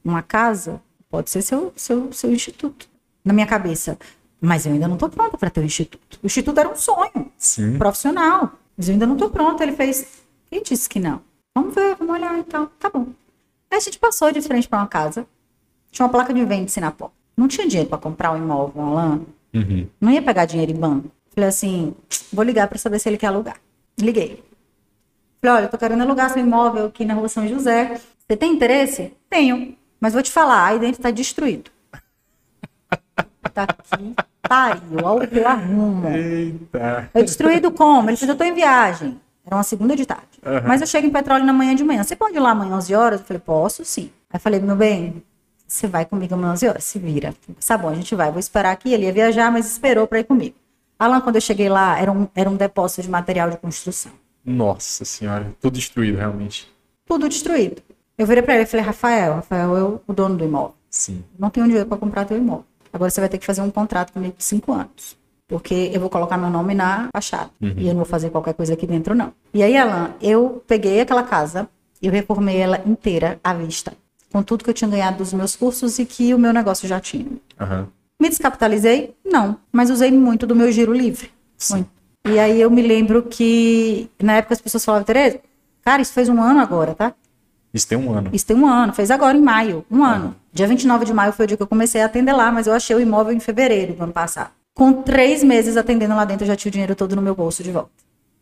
[0.06, 0.80] uma casa,
[1.10, 2.88] pode ser seu, seu, seu instituto.
[3.26, 3.98] Na minha cabeça.
[4.40, 6.20] Mas eu ainda não estou pronta para ter o um instituto.
[6.22, 7.78] O instituto era um sonho Sim.
[7.78, 8.54] profissional.
[8.78, 9.64] Mas eu ainda não estou pronta.
[9.64, 10.24] Ele fez.
[10.50, 11.22] Quem disse que não?
[11.56, 12.70] Vamos ver, vamos olhar então.
[12.80, 13.08] Tá bom.
[13.70, 15.26] Aí a gente passou de frente para uma casa.
[15.92, 17.16] Tinha uma placa de vende-se na porta.
[17.36, 19.22] Não tinha dinheiro para comprar um imóvel, um lã.
[19.54, 19.88] Uhum.
[20.00, 21.12] Não ia pegar dinheiro em banco.
[21.34, 21.96] Falei assim:
[22.32, 23.58] vou ligar para saber se ele quer alugar.
[24.00, 24.44] Liguei.
[25.42, 28.00] Falei, olha, eu tô querendo alugar seu imóvel aqui na rua São José.
[28.20, 29.14] Você tem interesse?
[29.30, 29.76] Tenho.
[30.00, 31.72] Mas vou te falar, aí dentro tá destruído.
[33.54, 34.14] Tá aqui,
[34.48, 36.08] pariu, olha o que eu arrumo.
[36.10, 37.10] Eita.
[37.12, 38.08] Eu destruído como?
[38.08, 39.20] Ele fez, eu tô em viagem.
[39.44, 40.40] Era uma segunda de tarde.
[40.64, 42.04] Mas eu chego em petróleo na manhã de manhã.
[42.04, 43.20] Você pode ir lá amanhã 11 horas?
[43.22, 44.12] Eu falei, posso sim.
[44.30, 45.24] Aí falei, meu bem,
[45.66, 46.84] você vai comigo amanhã 11 horas?
[46.84, 47.34] Se vira.
[47.66, 48.30] Tá bom, a gente vai.
[48.30, 48.94] Vou esperar aqui.
[48.94, 50.56] Ele ia viajar, mas esperou para ir comigo.
[51.00, 54.12] Alan, quando eu cheguei lá, era um, era um depósito de material de construção.
[54.44, 56.72] Nossa senhora, tudo destruído realmente.
[57.06, 57.82] Tudo destruído.
[58.18, 60.76] Eu virei para ele e falei, Rafael, Rafael é o, dono do imóvel.
[60.90, 61.24] Sim.
[61.38, 62.66] Não tenho dinheiro para comprar teu imóvel.
[62.92, 65.16] Agora você vai ter que fazer um contrato comigo de cinco anos.
[65.48, 67.52] Porque eu vou colocar meu nome na fachada.
[67.62, 69.32] E eu não vou fazer qualquer coisa aqui dentro, não.
[69.54, 71.70] E aí, Alan, eu peguei aquela casa,
[72.02, 73.94] eu reformei ela inteira à vista.
[74.32, 77.00] Com tudo que eu tinha ganhado dos meus cursos e que o meu negócio já
[77.00, 77.32] tinha.
[77.60, 77.88] Aham.
[78.20, 79.16] Me descapitalizei?
[79.24, 79.58] Não.
[79.72, 81.30] Mas usei muito do meu giro livre.
[81.70, 81.90] Muito.
[82.28, 85.40] E aí eu me lembro que, na época, as pessoas falavam, Tereza,
[85.84, 87.14] cara, isso fez um ano agora, tá?
[87.74, 88.30] Isso tem um ano.
[88.34, 90.36] Isso tem um ano, fez agora em maio, um ano.
[90.52, 92.74] Dia 29 de maio foi o dia que eu comecei a atender lá, mas eu
[92.74, 94.50] achei o imóvel em fevereiro do ano passado.
[94.74, 97.64] Com três meses atendendo lá dentro, eu já tinha o dinheiro todo no meu bolso
[97.64, 97.92] de volta.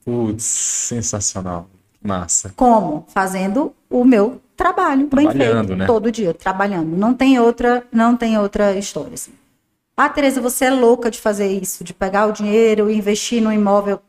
[0.04, 1.68] Putz, sensacional.
[2.02, 2.54] Massa.
[2.56, 3.06] Como?
[3.10, 5.86] Fazendo o meu trabalho bem Trabalhando, feito, né?
[5.86, 6.96] todo dia, trabalhando.
[6.96, 9.32] Não tem outra, não tem outra história assim.
[9.98, 13.52] Ah, Tereza, você é louca de fazer isso, de pegar o dinheiro e investir no
[13.52, 14.02] imóvel.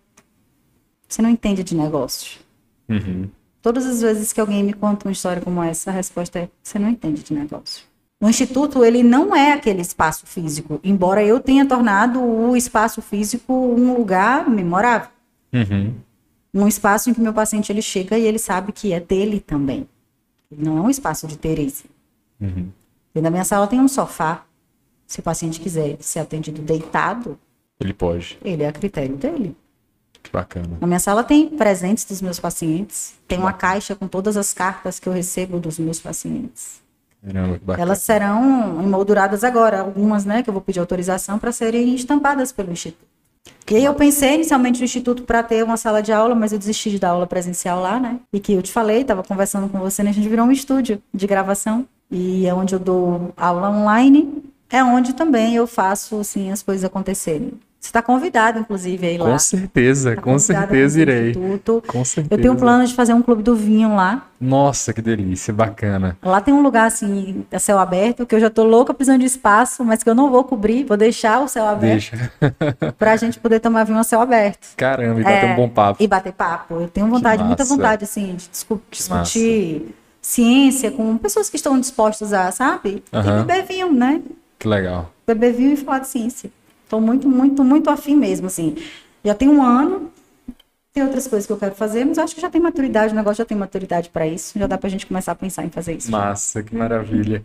[1.09, 2.41] Você não entende de negócio.
[2.89, 3.28] Uhum.
[3.62, 6.78] Todas as vezes que alguém me conta uma história como essa, a resposta é: você
[6.78, 7.84] não entende de negócio.
[8.20, 13.53] O instituto, ele não é aquele espaço físico, embora eu tenha tornado o espaço físico
[13.53, 15.11] um lugar memorável.
[15.53, 15.95] Uhum.
[16.55, 19.87] Um espaço em que meu paciente ele chega e ele sabe que é dele também.
[20.51, 21.84] Ele não é um espaço de Tereza.
[22.41, 22.70] Uhum.
[23.12, 24.45] Dentro da minha sala tem um sofá.
[25.07, 27.39] Se o paciente quiser ser atendido deitado,
[27.81, 28.39] Ele pode.
[28.45, 29.57] ele é a critério dele.
[30.23, 30.77] Que bacana.
[30.81, 33.15] Na minha sala tem presentes dos meus pacientes.
[33.29, 36.83] Tem uma caixa com todas as cartas que eu recebo dos meus pacientes.
[37.25, 37.83] Caramba, que bacana.
[37.85, 42.73] Elas serão emolduradas agora, algumas, né, que eu vou pedir autorização para serem estampadas pelo
[42.73, 43.07] Instituto.
[43.71, 46.59] E aí eu pensei inicialmente no Instituto para ter uma sala de aula, mas eu
[46.59, 48.19] desisti de dar aula presencial lá, né?
[48.33, 50.11] E que eu te falei, estava conversando com você, né?
[50.11, 51.87] A gente virou um estúdio de gravação.
[52.11, 56.85] E é onde eu dou aula online, é onde também eu faço, assim, as coisas
[56.85, 57.53] acontecerem.
[57.79, 59.31] Você está convidado, inclusive, aí lá.
[59.31, 61.29] Com certeza, Tá com certeza irei.
[61.31, 61.83] Instituto.
[61.87, 62.35] Com certeza.
[62.35, 64.27] Eu tenho um plano de fazer um clube do vinho lá.
[64.41, 66.17] Nossa, que delícia, bacana.
[66.21, 69.27] Lá tem um lugar assim, a céu aberto, que eu já tô louca precisando de
[69.27, 72.33] espaço, mas que eu não vou cobrir, vou deixar o céu aberto Deixa.
[72.99, 74.67] pra gente poder tomar vinho a céu aberto.
[74.77, 76.03] Caramba, e bater É, um bom papo.
[76.03, 76.75] E bater papo.
[76.81, 82.33] Eu tenho vontade, muita vontade, assim, de discu- discutir ciência com pessoas que estão dispostas
[82.33, 83.05] a, sabe?
[83.12, 83.43] Aham.
[83.43, 84.21] E beber vinho, né?
[84.67, 85.12] Que legal.
[85.25, 86.51] Beber vinho e falar de ciência.
[86.89, 88.77] Tô muito, muito, muito afim mesmo, assim.
[89.25, 90.11] Já tem um ano,
[90.93, 93.17] tem outras coisas que eu quero fazer, mas eu acho que já tem maturidade, o
[93.17, 94.59] negócio já tem maturidade pra isso.
[94.59, 96.11] Já dá pra gente começar a pensar em fazer isso.
[96.11, 97.45] Massa, que maravilha.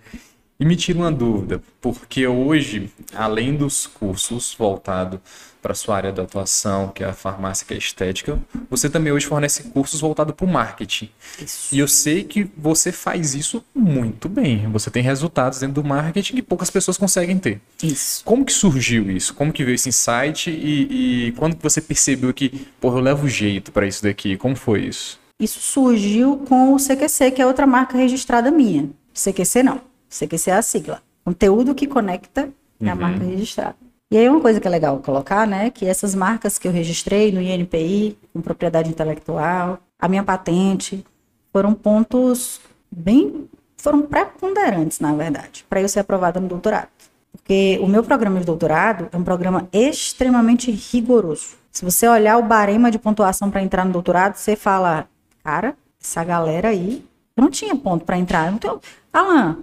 [0.59, 5.19] E me tira uma dúvida, porque hoje, além dos cursos voltados
[5.61, 8.39] para sua área de atuação, que é a farmácia, que é a estética,
[8.69, 11.09] você também hoje fornece cursos voltados para o marketing.
[11.41, 11.73] Isso.
[11.73, 14.67] E eu sei que você faz isso muito bem.
[14.71, 17.61] Você tem resultados dentro do marketing que poucas pessoas conseguem ter.
[17.83, 18.23] Isso.
[18.25, 19.33] Como que surgiu isso?
[19.33, 22.49] Como que veio esse insight e, e quando que você percebeu que,
[22.79, 24.37] porra, eu levo jeito para isso daqui?
[24.37, 25.19] Como foi isso?
[25.39, 28.89] Isso surgiu com o CQC, que é outra marca registrada minha.
[29.13, 29.81] CQC não.
[30.09, 31.01] CQC é a sigla.
[31.23, 32.49] Conteúdo que conecta
[32.79, 33.75] é a marca registrada.
[34.11, 37.31] E aí uma coisa que é legal colocar, né, que essas marcas que eu registrei
[37.31, 41.05] no INPI, com propriedade intelectual, a minha patente,
[41.53, 42.59] foram pontos
[42.91, 46.89] bem, foram preponderantes, na verdade, para eu ser aprovada no doutorado.
[47.31, 51.55] Porque o meu programa de doutorado é um programa extremamente rigoroso.
[51.71, 55.07] Se você olhar o barema de pontuação para entrar no doutorado, você fala,
[55.41, 57.05] cara, essa galera aí,
[57.37, 58.53] eu não tinha ponto para entrar.
[58.59, 58.81] Tenho...
[59.13, 59.59] Alan,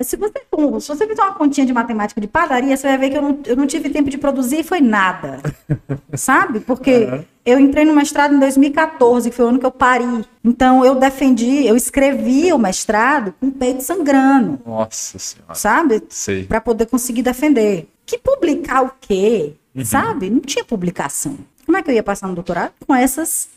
[0.00, 0.38] se você,
[0.80, 3.38] se você fizer uma continha de matemática de padaria, você vai ver que eu não,
[3.46, 5.40] eu não tive tempo de produzir e foi nada.
[6.14, 6.60] Sabe?
[6.60, 10.04] Porque eu entrei no mestrado em 2014, que foi o ano que eu pari.
[10.44, 15.54] Então eu defendi, eu escrevi o mestrado com o peito sangrando, Nossa senhora.
[15.54, 16.02] sabe?
[16.08, 16.44] Sei.
[16.44, 17.88] Para poder conseguir defender.
[18.04, 19.54] Que publicar o quê?
[19.84, 20.28] Sabe?
[20.28, 21.38] Não tinha publicação.
[21.64, 22.72] Como é que eu ia passar no doutorado?
[22.86, 23.48] Com essas.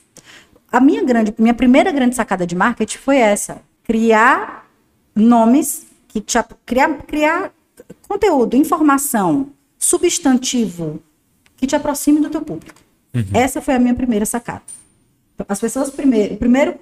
[0.72, 4.68] A minha grande, minha primeira grande sacada de marketing foi essa: criar
[5.16, 7.52] nomes que te, criar, criar
[8.08, 9.50] conteúdo, informação,
[9.80, 11.02] substantivo
[11.58, 12.80] que te aproxime do teu público.
[13.34, 14.62] Essa foi a minha primeira sacada.
[15.48, 16.76] As pessoas primeiro, primeiro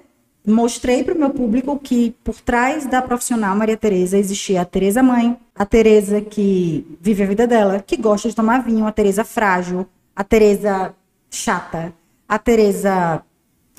[0.46, 5.02] mostrei para o meu público que por trás da profissional Maria Tereza existia a Tereza
[5.02, 9.24] mãe, a Tereza que vive a vida dela, que gosta de tomar vinho, a Tereza
[9.24, 10.94] frágil, a Tereza
[11.30, 11.92] chata,
[12.28, 13.22] a Tereza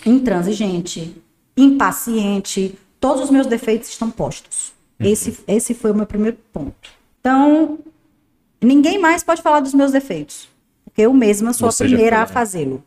[0.06, 1.22] intransigente,
[1.56, 2.78] impaciente.
[3.00, 4.74] Todos os meus defeitos estão postos.
[5.06, 6.90] Esse, esse foi o meu primeiro ponto.
[7.20, 7.80] Então,
[8.62, 10.50] ninguém mais pode falar dos meus defeitos.
[10.86, 12.84] Porque eu mesma sou Você a primeira a fazê-lo.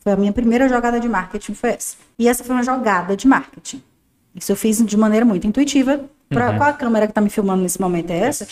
[0.00, 1.96] Foi a minha primeira jogada de marketing, foi essa.
[2.18, 3.82] E essa foi uma jogada de marketing.
[4.34, 6.04] Isso eu fiz de maneira muito intuitiva.
[6.28, 8.46] Pra, Qual a câmera que tá me filmando nesse momento é essa?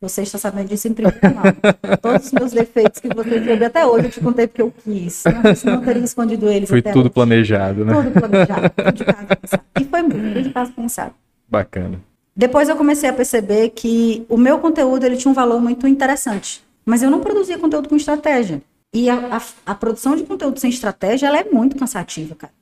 [0.00, 1.44] Você está sabendo disso em primeira mão.
[2.00, 5.24] Todos os meus defeitos que você teve até hoje, eu te contei porque eu quis.
[5.24, 7.10] Não, eu teria escondido eles Foi tudo hoje.
[7.10, 7.94] planejado, né?
[7.94, 9.62] Tudo planejado, tudo de casa pensado.
[9.80, 11.14] E foi muito, tudo de casa pensado.
[11.48, 12.00] Bacana.
[12.34, 16.62] Depois eu comecei a perceber que o meu conteúdo ele tinha um valor muito interessante,
[16.84, 18.62] mas eu não produzia conteúdo com estratégia.
[18.92, 19.42] E a, a-
[19.72, 22.52] a produção de conteúdo sem estratégia ela é muito cansativa, cara.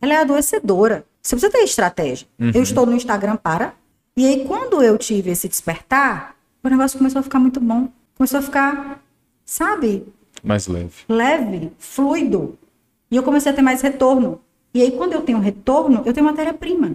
[0.00, 1.04] Ela é adoecedora.
[1.22, 2.26] Você precisa ter estratégia.
[2.38, 3.74] Eu estou no Instagram para.
[4.16, 7.88] E aí, quando eu tive esse despertar, o negócio começou a ficar muito bom.
[8.16, 9.02] Começou a ficar,
[9.44, 10.04] sabe,
[10.42, 10.92] Mais leve.
[11.08, 12.58] leve, fluido.
[13.10, 14.40] E eu comecei a ter mais retorno.
[14.74, 16.94] E aí, quando eu tenho retorno, eu tenho matéria-prima.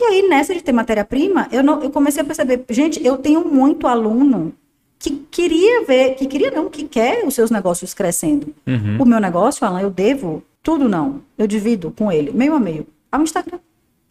[0.00, 3.44] E aí, nessa de ter matéria-prima, eu, não- eu comecei a perceber, gente, eu tenho
[3.46, 4.52] muito aluno
[4.98, 8.54] que queria ver, que queria não, que quer os seus negócios crescendo.
[9.00, 11.20] O meu negócio, Alan, eu devo tudo não.
[11.36, 13.58] Eu divido com ele, meio a meio, ao Instagram.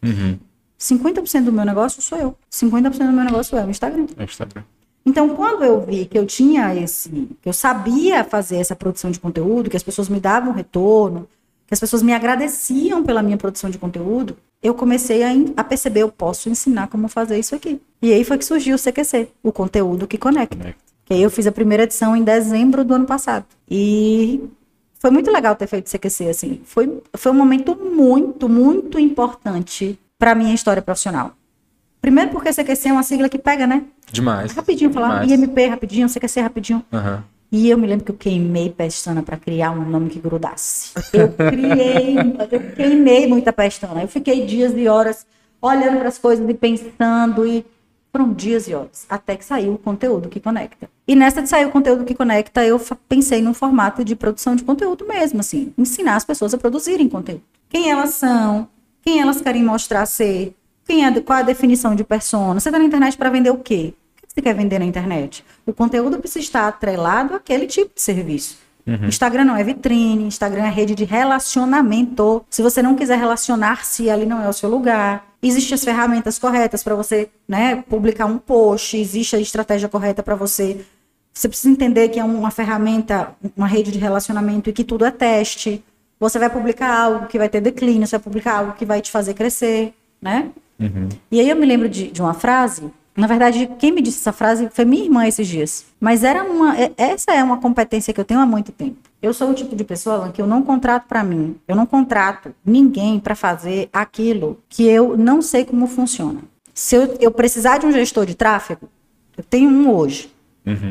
[0.03, 0.37] Uhum.
[0.77, 2.35] 50% do meu negócio sou eu.
[2.51, 4.07] 50% do meu negócio é o Instagram.
[4.17, 4.63] É o Instagram.
[5.05, 7.09] Então, quando eu vi que eu tinha esse,
[7.41, 11.27] que eu sabia fazer essa produção de conteúdo, que as pessoas me davam retorno,
[11.67, 16.01] que as pessoas me agradeciam pela minha produção de conteúdo, eu comecei a, a perceber,
[16.01, 17.81] eu posso ensinar como fazer isso aqui.
[18.01, 20.55] E aí foi que surgiu o CQC, o conteúdo que conecta.
[20.55, 20.81] Conecta.
[21.05, 23.45] Que aí eu fiz a primeira edição em dezembro do ano passado.
[23.69, 24.41] E
[24.99, 26.61] foi muito legal ter feito CQC, assim.
[26.63, 31.33] Foi, foi um momento muito, muito importante para minha história profissional.
[31.99, 33.83] Primeiro porque CQC é uma sigla que pega, né?
[34.11, 34.51] Demais.
[34.51, 35.41] Rapidinho falar, Demais.
[35.41, 36.83] IMP rapidinho, CQC rapidinho.
[36.91, 37.23] Aham.
[37.51, 40.93] E eu me lembro que eu queimei pestana para criar um nome que grudasse.
[41.11, 42.15] Eu criei,
[42.49, 44.01] eu queimei muita pestana.
[44.01, 45.25] Eu fiquei dias e horas
[45.61, 47.65] olhando para as coisas e pensando e
[48.11, 50.89] foram dias e horas até que saiu o conteúdo que conecta.
[51.05, 52.79] E nessa de sair o conteúdo que conecta, eu
[53.09, 57.43] pensei num formato de produção de conteúdo mesmo, assim, ensinar as pessoas a produzirem conteúdo.
[57.69, 58.67] Quem elas são,
[59.01, 62.59] quem elas querem mostrar ser, quem é, qual a definição de persona.
[62.59, 63.93] Você está na internet para vender o quê?
[64.33, 65.43] Você quer vender na internet?
[65.65, 68.57] O conteúdo precisa estar atrelado àquele tipo de serviço.
[69.07, 72.43] Instagram não é vitrine, Instagram é rede de relacionamento.
[72.49, 75.27] Se você não quiser relacionar-se, ali não é o seu lugar.
[75.43, 80.33] Existem as ferramentas corretas para você né, publicar um post, existe a estratégia correta para
[80.33, 80.85] você.
[81.33, 85.11] Você precisa entender que é uma ferramenta, uma rede de relacionamento e que tudo é
[85.11, 85.83] teste.
[86.17, 89.11] Você vai publicar algo que vai ter declínio, você vai publicar algo que vai te
[89.11, 90.49] fazer crescer, né?
[91.29, 92.83] E aí eu me lembro de, de uma frase.
[93.15, 95.85] Na verdade, quem me disse essa frase foi minha irmã esses dias.
[95.99, 98.97] Mas era uma, é- essa é uma competência que eu tenho há muito tempo.
[99.21, 101.85] Eu sou o tipo de pessoa Alan, que eu não contrato para mim, eu não
[101.85, 106.39] contrato ninguém para fazer aquilo que eu não sei como funciona.
[106.73, 108.87] Se eu, eu precisar de um gestor de tráfego,
[109.37, 110.31] eu tenho um hoje.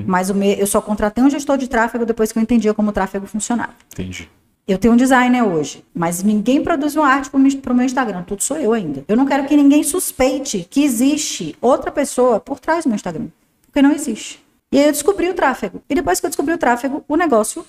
[0.06, 2.90] Mas o me- eu só contratei um gestor de tráfego depois que eu entendia como
[2.90, 3.72] o tráfego funcionava.
[3.92, 4.28] Entendi.
[4.72, 8.22] Eu tenho um designer hoje, mas ninguém produz uma arte para o meu Instagram.
[8.22, 9.04] Tudo sou eu ainda.
[9.08, 13.26] Eu não quero que ninguém suspeite que existe outra pessoa por trás do meu Instagram.
[13.66, 14.40] Porque não existe.
[14.72, 15.82] E aí eu descobri o tráfego.
[15.90, 17.66] E depois que eu descobri o tráfego, o negócio.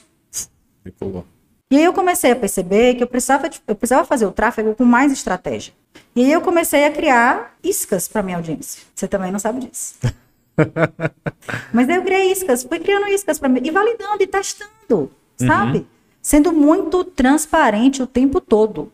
[0.86, 1.26] Decolou.
[1.72, 4.76] E aí eu comecei a perceber que eu precisava, de- eu precisava fazer o tráfego
[4.76, 5.74] com mais estratégia.
[6.16, 8.84] E aí eu comecei a criar iscas para minha audiência.
[8.94, 9.96] Você também não sabe disso.
[11.74, 15.12] Mas daí eu criei iscas, fui criando iscas para mim e validando e testando,
[15.48, 15.88] sabe?
[16.22, 18.92] Sendo muito transparente o tempo todo.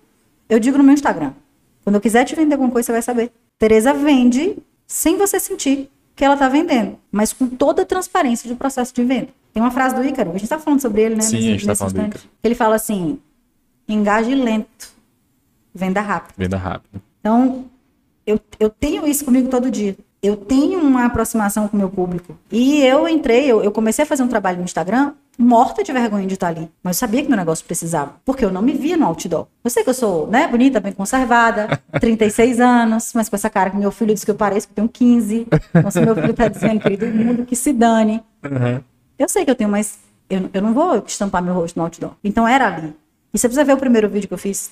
[0.47, 1.33] Eu digo no meu Instagram,
[1.83, 3.31] quando eu quiser te vender alguma coisa, você vai saber.
[3.59, 8.55] Tereza vende sem você sentir que ela tá vendendo, mas com toda a transparência do
[8.55, 9.29] processo de venda.
[9.53, 11.21] Tem uma frase do Ícaro, a gente tá falando sobre ele, né?
[11.21, 12.07] Sim, a gente tá falando do.
[12.07, 12.23] Ícaro.
[12.43, 13.19] Ele fala assim:
[13.87, 14.93] engaje lento,
[15.73, 16.35] venda rápido.
[16.37, 17.01] Venda rápida.
[17.19, 17.65] Então,
[18.25, 19.97] eu, eu tenho isso comigo todo dia.
[20.27, 22.37] Eu tenho uma aproximação com o meu público.
[22.51, 26.25] E eu entrei, eu, eu comecei a fazer um trabalho no Instagram morta de vergonha
[26.25, 26.69] de estar ali.
[26.83, 28.15] Mas eu sabia que meu negócio precisava.
[28.25, 29.45] Porque eu não me via no outdoor.
[29.63, 33.69] Eu sei que eu sou, né, bonita, bem conservada, 36 anos, mas com essa cara
[33.69, 35.47] que meu filho diz que eu pareço que eu tenho 15.
[35.75, 38.23] Então, se meu filho tá dizendo, querido, mundo que se dane.
[39.17, 39.99] Eu sei que eu tenho, mas
[40.29, 42.13] eu, eu não vou estampar meu rosto no outdoor.
[42.23, 42.95] Então era ali.
[43.33, 44.71] E você precisa ver o primeiro vídeo que eu fiz.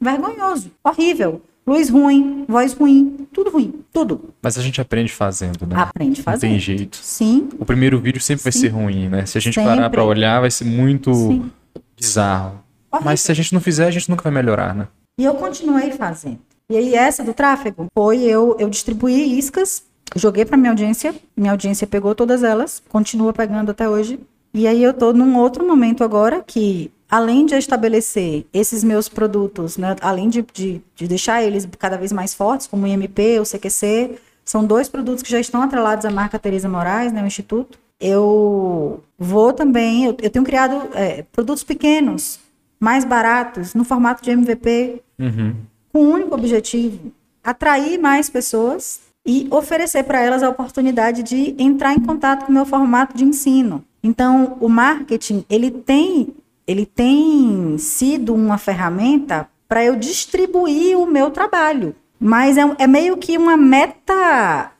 [0.00, 1.40] Vergonhoso, horrível.
[1.66, 4.34] Luz ruim, voz ruim, tudo ruim, tudo.
[4.42, 5.76] Mas a gente aprende fazendo, né?
[5.76, 6.50] Aprende Não fazendo.
[6.50, 6.98] tem jeito.
[6.98, 8.60] Sim, O primeiro vídeo sempre vai Sim.
[8.60, 9.24] ser ruim, né?
[9.24, 9.70] Se a gente Sempre.
[9.70, 11.50] parar pra olhar, vai ser muito Sim.
[11.96, 12.60] bizarro.
[12.92, 13.04] Horrível.
[13.10, 14.88] Mas se a gente não fizer, a gente nunca vai melhorar, né?
[15.18, 16.38] E eu continuei fazendo.
[16.68, 19.84] E aí, essa do tráfego foi eu, eu distribuí iscas,
[20.16, 24.18] joguei para minha audiência, minha audiência pegou todas elas, continua pegando até hoje.
[24.52, 29.76] E aí eu tô num outro momento agora que além de estabelecer esses meus produtos,
[29.76, 33.44] né, além de, de, de, deixar eles cada vez mais fortes, como o IMP, o
[33.44, 37.78] CQC, são dois produtos que já estão atrelados à marca Tereza Moraes, né, o Instituto.
[38.00, 42.40] Eu vou também, eu, eu tenho criado é, produtos pequenos,
[42.80, 45.54] mais baratos, no formato de MVP, Uhum.
[45.92, 47.12] com um único objetivo:
[47.42, 52.54] atrair mais pessoas e oferecer para elas a oportunidade de entrar em contato com o
[52.54, 53.82] meu formato de ensino.
[54.02, 56.34] Então, o marketing, ele tem,
[56.66, 61.94] ele tem sido uma ferramenta para eu distribuir o meu trabalho.
[62.18, 64.70] Mas é, é meio que uma meta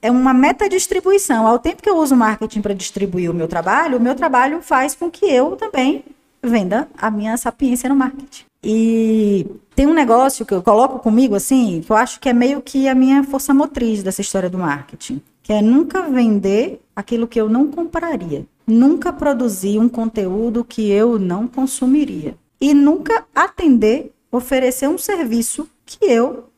[0.00, 1.46] é uma meta distribuição.
[1.46, 4.94] Ao tempo que eu uso marketing para distribuir o meu trabalho, o meu trabalho faz
[4.94, 6.04] com que eu também
[6.42, 8.44] venda a minha sapiência no marketing.
[8.62, 12.60] E tem um negócio que eu coloco comigo assim, que eu acho que é meio
[12.62, 17.40] que a minha força motriz dessa história do marketing, que é nunca vender aquilo que
[17.40, 24.88] eu não compraria, nunca produzir um conteúdo que eu não consumiria e nunca atender, oferecer
[24.88, 26.48] um serviço que eu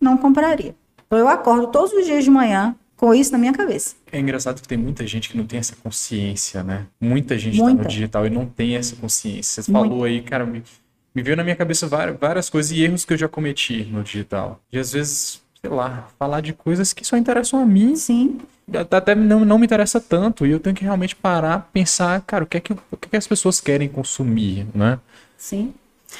[0.00, 0.74] não compraria.
[1.06, 3.96] Então eu acordo todos os dias de manhã com isso na minha cabeça.
[4.10, 6.86] É engraçado que tem muita gente que não tem essa consciência, né?
[7.00, 7.82] Muita gente tá Muita.
[7.82, 9.62] no digital e não tem essa consciência.
[9.62, 10.62] Você falou aí, cara, me,
[11.14, 14.02] me veio na minha cabeça várias, várias coisas e erros que eu já cometi no
[14.02, 14.60] digital.
[14.72, 18.38] E às vezes, sei lá, falar de coisas que só interessam a mim, Sim,
[18.90, 20.46] até não, não me interessa tanto.
[20.46, 23.08] E eu tenho que realmente parar, pensar, cara, o que é que, o que, é
[23.10, 24.98] que as pessoas querem consumir, né?
[25.38, 25.72] sim.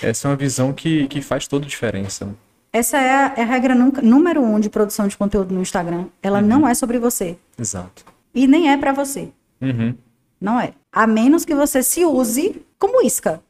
[0.02, 2.28] Essa é uma visão que, que faz toda a diferença.
[2.72, 6.06] Essa é a, é a regra nunca- número um de produção de conteúdo no Instagram.
[6.20, 7.36] Ela não é sobre você.
[7.56, 8.04] Exato.
[8.34, 9.28] E nem é pra você.
[9.60, 9.94] Uhum.
[10.40, 10.72] Não é.
[10.92, 13.40] A menos que você se use como isca.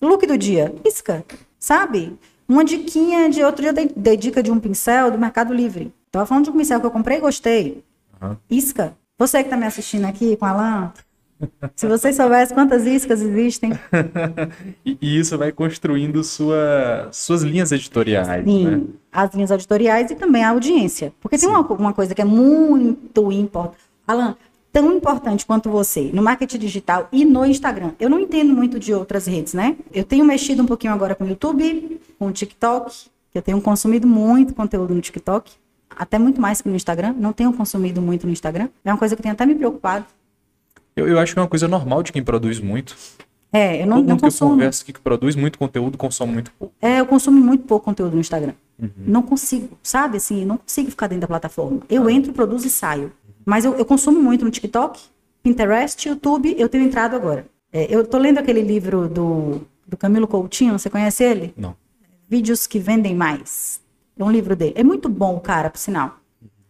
[0.00, 1.24] Look do dia, isca.
[1.58, 2.16] Sabe?
[2.48, 5.92] Uma diquinha de outro dia, eu dei, dei dica de um pincel do Mercado Livre.
[6.10, 7.84] Tava falando de um pincel que eu comprei e gostei.
[8.20, 8.36] Aham.
[8.50, 8.96] Isca.
[9.18, 10.92] Você que tá me assistindo aqui com a Alan,
[11.76, 13.72] se vocês soubessem quantas iscas existem,
[14.84, 18.82] E, isso vai construindo sua, suas linhas editoriais, Sim, né?
[19.12, 21.12] as linhas editoriais e também a audiência.
[21.20, 23.82] Porque tem uma, uma coisa que é muito importante.
[24.06, 24.36] Alan,
[24.74, 27.92] tão importante quanto você no marketing digital e no Instagram.
[28.00, 29.76] Eu não entendo muito de outras redes, né?
[29.92, 33.60] Eu tenho mexido um pouquinho agora com o YouTube, com o TikTok, que eu tenho
[33.60, 35.52] consumido muito conteúdo no TikTok,
[35.96, 37.14] até muito mais que no Instagram.
[37.16, 38.68] Não tenho consumido muito no Instagram.
[38.84, 40.06] É uma coisa que tem até me preocupado.
[40.96, 42.96] Eu, eu acho que é uma coisa normal de quem produz muito.
[43.52, 44.50] É, eu não, Todo não mundo que eu consumo.
[44.50, 46.74] converso que produz muito conteúdo consome muito pouco.
[46.82, 48.54] É, eu consumo muito pouco conteúdo no Instagram.
[48.76, 48.90] Uhum.
[48.98, 50.16] Não consigo, sabe?
[50.16, 51.80] Assim, não consigo ficar dentro da plataforma.
[51.88, 53.12] Eu entro, produzo e saio.
[53.44, 55.00] Mas eu, eu consumo muito no TikTok,
[55.42, 56.54] Pinterest, YouTube.
[56.58, 57.46] Eu tenho entrado agora.
[57.72, 61.52] É, eu tô lendo aquele livro do, do Camilo Coutinho, você conhece ele?
[61.56, 61.76] Não.
[62.28, 63.80] Vídeos que vendem mais.
[64.16, 64.74] É um livro dele.
[64.76, 66.18] É muito bom, cara, por sinal.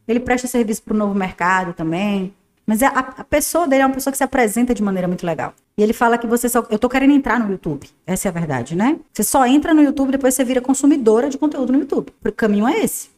[0.08, 2.34] Ele presta serviço para o novo mercado também.
[2.66, 5.54] Mas a, a pessoa dele é uma pessoa que se apresenta de maneira muito legal.
[5.76, 6.66] E ele fala que você só.
[6.70, 7.88] Eu tô querendo entrar no YouTube.
[8.06, 8.98] Essa é a verdade, né?
[9.12, 12.12] Você só entra no YouTube, depois você vira consumidora de conteúdo no YouTube.
[12.24, 13.10] O caminho é esse.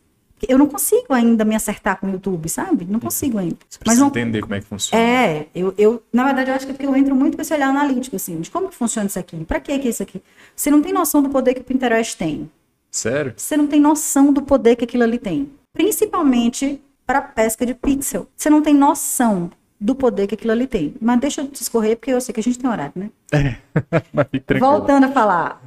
[0.46, 2.84] Eu não consigo ainda me acertar com o YouTube, sabe?
[2.84, 3.56] Não consigo ainda.
[3.68, 5.02] Você Mas precisa não, entender como é que funciona.
[5.02, 7.54] é, eu, eu, na verdade, eu acho que é porque eu entro muito com esse
[7.54, 10.22] olhar analítico, assim, de como que funciona isso aqui, pra que que é isso aqui.
[10.54, 12.50] Você não tem noção do poder que o Pinterest tem.
[12.90, 13.32] Sério?
[13.36, 15.50] Você não tem noção do poder que aquilo ali tem.
[15.72, 18.26] Principalmente para pesca de pixel.
[18.36, 19.50] Você não tem noção
[19.80, 20.94] do poder que aquilo ali tem.
[21.00, 23.10] Mas deixa eu discorrer, porque eu sei que a gente tem horário, né?
[24.46, 24.60] Tranquilo.
[24.60, 25.62] Voltando a falar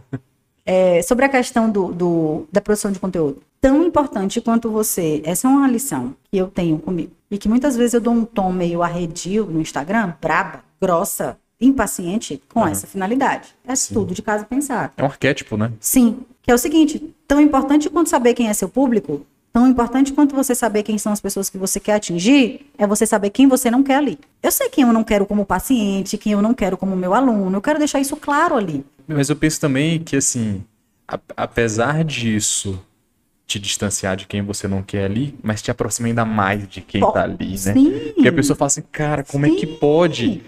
[0.65, 3.41] é, sobre a questão do, do- da produção de conteúdo.
[3.61, 7.11] Tão importante quanto você, essa é uma lição que eu tenho comigo.
[7.29, 12.41] E que muitas vezes eu dou um tom meio arredio no Instagram, braba, grossa, impaciente,
[12.53, 13.49] com essa finalidade.
[13.67, 14.93] É tudo de casa pensado.
[14.95, 15.73] É um arquétipo, né?
[15.79, 20.13] Sim, que é o seguinte, tão importante quanto saber quem é seu público, tão importante
[20.13, 23.45] quanto você saber quem são as pessoas que você quer atingir, é você saber quem
[23.45, 24.17] você não quer ali.
[24.41, 27.57] Eu sei quem eu não quero como paciente, quem eu não quero como meu aluno,
[27.57, 28.85] eu quero deixar isso claro ali.
[29.05, 30.63] Mas eu penso também que, assim,
[31.35, 32.79] apesar disso
[33.49, 37.01] te distanciar de quem você não quer ali, mas te aproxima ainda mais de quem
[37.01, 37.55] Pô, tá ali, né?
[37.57, 38.11] sim.
[38.13, 39.77] Porque a pessoa fala assim, cara, como é que Sim.
[39.81, 40.43] pode?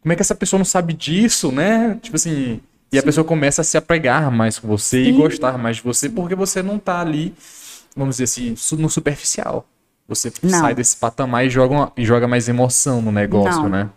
[0.00, 1.98] Como é que essa pessoa não sabe disso, né?
[2.00, 2.60] Tipo assim,
[2.92, 5.16] e a pessoa começa a se apegar mais com você e Sim.
[5.16, 7.34] gostar mais de você, porque você não tá ali,
[7.96, 9.66] vamos dizer assim, no superficial.
[10.06, 10.60] Você Não.
[10.60, 13.68] sai desse patamar e joga, uma- e joga mais emoção no negócio, Não.
[13.68, 13.90] né?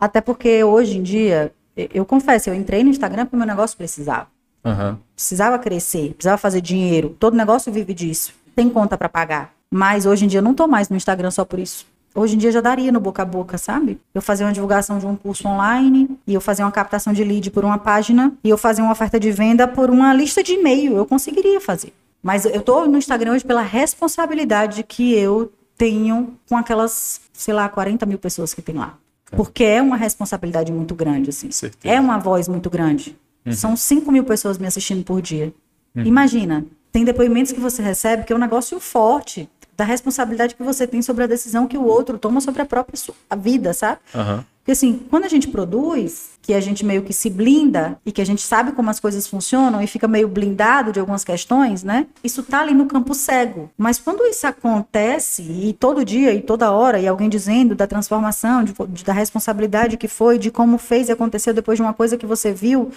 [0.00, 3.46] Até porque hoje em dia, eu, eu confesso, eu entrei no Instagram porque o meu
[3.46, 4.26] negócio precisava.
[4.64, 4.98] Aham.
[5.14, 7.16] Precisava crescer, precisava fazer dinheiro.
[7.18, 8.32] Todo negócio vive disso.
[8.54, 9.52] Tem conta pra pagar.
[9.70, 11.86] Mas hoje em dia eu não tô mais no Instagram só por isso.
[12.14, 13.98] Hoje em dia já daria no boca a boca, sabe?
[14.14, 17.50] Eu fazia uma divulgação de um curso online, e eu fazia uma captação de lead
[17.50, 20.94] por uma página, e eu fazia uma oferta de venda por uma lista de e-mail.
[20.94, 21.94] Eu conseguiria fazer.
[22.22, 27.68] Mas eu tô no Instagram hoje pela responsabilidade que eu tenho com aquelas, sei lá,
[27.68, 28.94] 40 mil pessoas que tem lá.
[29.34, 31.50] Porque é uma responsabilidade muito grande, assim.
[31.50, 31.94] Certeza.
[31.94, 33.16] É uma voz muito grande.
[33.44, 33.52] Uhum.
[33.52, 35.52] São 5 mil pessoas me assistindo por dia.
[35.94, 40.86] Imagina, tem depoimentos que você recebe que é um negócio forte da responsabilidade que você
[40.86, 43.98] tem sobre a decisão que o outro toma sobre a própria su- a vida, sabe?
[44.14, 44.44] Aham.
[44.58, 48.20] Porque assim, quando a gente produz, que a gente meio que se blinda e que
[48.22, 52.06] a gente sabe como as coisas funcionam e fica meio blindado de algumas questões, né?
[52.22, 53.68] Isso tá ali no campo cego.
[53.76, 58.62] Mas quando isso acontece e todo dia e toda hora e alguém dizendo da transformação,
[58.62, 62.16] de- de- da responsabilidade que foi, de como fez e aconteceu depois de uma coisa
[62.16, 62.90] que você viu,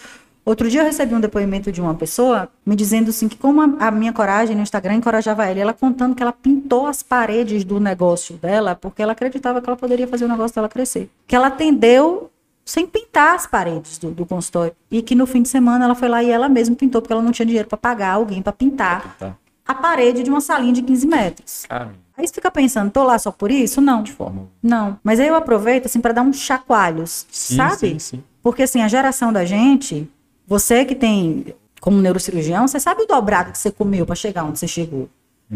[0.46, 3.88] Outro dia eu recebi um depoimento de uma pessoa me dizendo assim que como a,
[3.88, 7.80] a minha coragem no Instagram encorajava ela, ela contando que ela pintou as paredes do
[7.80, 11.10] negócio dela porque ela acreditava que ela poderia fazer o negócio dela crescer.
[11.26, 12.30] Que ela atendeu
[12.64, 16.08] sem pintar as paredes do, do consultório e que no fim de semana ela foi
[16.08, 19.16] lá e ela mesma pintou porque ela não tinha dinheiro para pagar alguém para pintar
[19.18, 19.36] Tá.
[19.68, 21.66] a parede de uma salinha de 15 metros.
[21.68, 23.82] Cara, Aí você fica pensando, tô lá só por isso?
[23.82, 24.02] Não.
[24.02, 24.44] de forma.
[24.64, 24.98] Não.
[25.04, 27.76] Mas aí eu aproveito assim para dar uns chacoalhos, Sim, sabe?
[27.78, 28.24] sim, sim.
[28.42, 30.10] Porque assim, a geração da gente,
[30.48, 34.60] você que tem como neurocirurgião, você sabe o dobrado que você comeu para chegar onde
[34.60, 35.10] você chegou.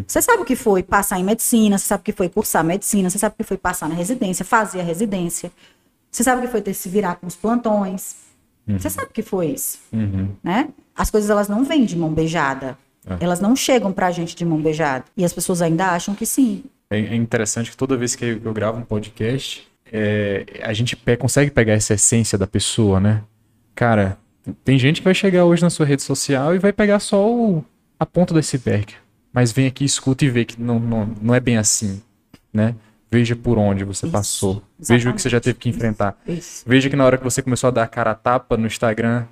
[0.07, 3.10] Você sabe o que foi passar em medicina, você sabe o que foi cursar medicina,
[3.10, 5.52] você sabe o que foi passar na residência, fazer a residência.
[6.11, 8.16] Você sabe o que foi ter que se virar com os plantões.
[8.68, 10.30] Você sabe o que foi isso, Uhum.
[10.44, 10.70] né?
[10.95, 12.78] As coisas elas não vêm de mão beijada.
[13.07, 13.18] É.
[13.24, 15.06] Elas não chegam pra gente de mão beijada.
[15.18, 16.64] E as pessoas ainda acham que sim.
[16.91, 20.72] É é interessante que toda vez que eu, que eu gravo um podcast, é, a
[20.74, 23.24] gente pe- consegue pegar essa essência da pessoa, né?
[23.74, 24.20] Cara,
[24.63, 27.63] tem gente que vai chegar hoje na sua rede social e vai pegar só o-
[27.99, 28.93] a ponta do iceberg.
[29.34, 32.01] Mas vem aqui, escuta e vê que não, não, não é bem assim,
[32.53, 32.76] né?
[33.11, 34.61] Veja por onde você Isso, passou.
[34.80, 36.15] Veja o que você já teve que enfrentar.
[36.27, 36.63] Isso.
[36.67, 39.26] Veja que na hora que você começou a dar a cara a tapa no Instagram,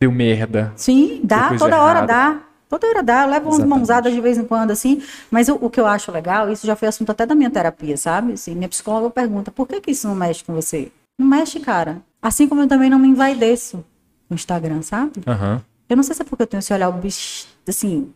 [0.00, 0.72] deu merda.
[0.76, 2.06] Sim, dá, toda hora errada.
[2.06, 2.40] dá.
[2.68, 3.68] Toda hora dá, eu levo umas Exatamente.
[3.78, 5.00] mãozadas de vez em quando, assim.
[5.30, 7.96] Mas o, o que eu acho legal, isso já foi assunto até da minha terapia,
[7.96, 8.32] sabe?
[8.34, 10.92] Assim, minha psicóloga pergunta, por que, que isso não mexe com você?
[11.18, 12.02] Não mexe, cara.
[12.20, 13.82] Assim como eu também não me envaideço
[14.28, 15.20] no Instagram, sabe?
[15.26, 15.62] Aham.
[15.88, 16.92] Eu não sei se é porque eu tenho esse olhar,
[17.66, 18.10] assim,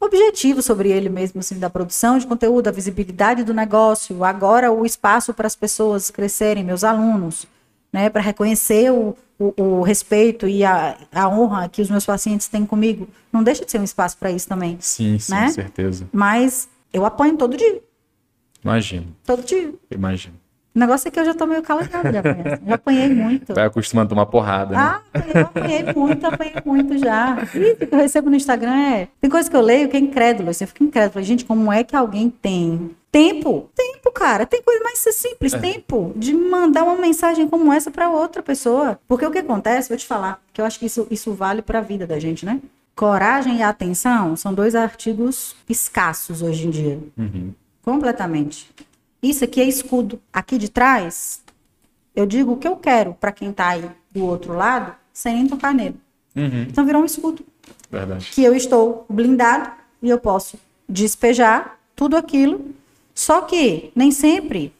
[0.00, 4.86] objetivo sobre ele mesmo, assim, da produção de conteúdo, da visibilidade do negócio, agora o
[4.86, 7.46] espaço para as pessoas crescerem, meus alunos,
[7.92, 12.48] né, para reconhecer o, o, o respeito e a, a honra que os meus pacientes
[12.48, 13.06] têm comigo.
[13.30, 14.78] Não deixa de ser um espaço para isso também.
[14.80, 15.48] Sim, sim, Né?
[15.50, 16.08] certeza.
[16.10, 17.82] Mas eu apanho todo dia,
[18.64, 19.72] Imagino, todo dia.
[19.90, 20.34] imagino.
[20.80, 22.58] O negócio é que eu já tô meio calejada apanhar.
[22.66, 23.52] Já apanhei muito.
[23.52, 24.80] Vai acostumando a tomar porrada, né?
[24.80, 25.00] Ah,
[25.34, 27.36] eu apanhei muito, apanhei muito já.
[27.54, 29.08] E o que eu recebo no Instagram é.
[29.20, 30.48] Tem coisa que eu leio que é incrédulo.
[30.48, 31.22] Assim, eu fico incrédulo.
[31.22, 33.68] Gente, como é que alguém tem tempo?
[33.76, 34.46] Tempo, cara.
[34.46, 38.98] Tem coisa mais simples, tempo, de mandar uma mensagem como essa para outra pessoa.
[39.06, 41.80] Porque o que acontece, vou te falar, que eu acho que isso, isso vale para
[41.80, 42.58] a vida da gente, né?
[42.96, 46.98] Coragem e atenção são dois artigos escassos hoje em dia.
[47.18, 47.52] Uhum.
[47.82, 48.70] Completamente.
[49.22, 50.20] Isso aqui é escudo.
[50.32, 51.42] Aqui de trás,
[52.14, 55.46] eu digo o que eu quero para quem tá aí do outro lado, sem nem
[55.46, 56.00] tocar nele.
[56.34, 56.62] Uhum.
[56.62, 57.44] Então virou um escudo.
[57.90, 58.30] Verdade.
[58.32, 59.70] Que eu estou blindado
[60.02, 62.74] e eu posso despejar tudo aquilo.
[63.14, 64.72] Só que nem sempre,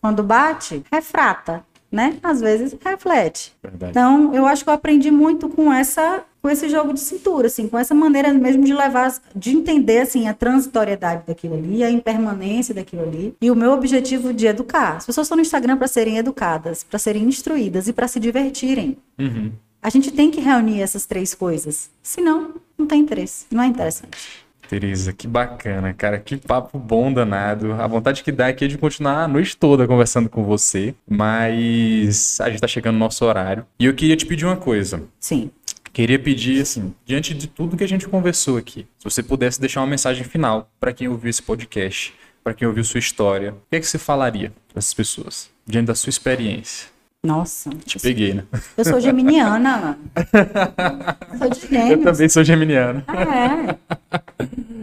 [0.00, 2.18] quando bate, refrata, né?
[2.22, 3.52] Às vezes reflete.
[3.62, 3.90] Verdade.
[3.90, 7.68] Então, eu acho que eu aprendi muito com essa com esse jogo de cintura, assim,
[7.68, 12.74] com essa maneira mesmo de levar, de entender assim a transitoriedade daquilo ali, a impermanência
[12.74, 14.96] daquilo ali, e o meu objetivo de educar.
[14.96, 18.96] As pessoas estão no Instagram para serem educadas, para serem instruídas e para se divertirem.
[19.18, 19.52] Uhum.
[19.80, 24.42] A gente tem que reunir essas três coisas, senão não tem interesse, não é interessante.
[24.68, 26.18] Teresa, que bacana, cara.
[26.18, 27.74] Que papo bom danado.
[27.74, 32.40] A vontade que dá aqui é de continuar a noite toda conversando com você, mas
[32.40, 33.66] a gente tá chegando no nosso horário.
[33.78, 35.02] E eu queria te pedir uma coisa.
[35.20, 35.50] Sim.
[35.92, 39.80] Queria pedir, assim, diante de tudo que a gente conversou aqui, se você pudesse deixar
[39.80, 43.76] uma mensagem final para quem ouviu esse podcast, para quem ouviu sua história, o que
[43.76, 46.90] é que você falaria para essas pessoas, diante da sua experiência?
[47.24, 48.44] Nossa, Te peguei, né?
[48.76, 49.96] eu sou geminiana.
[51.38, 52.04] sou de Eu gêmeos.
[52.04, 53.04] também sou geminiano.
[53.06, 53.78] Ah, é.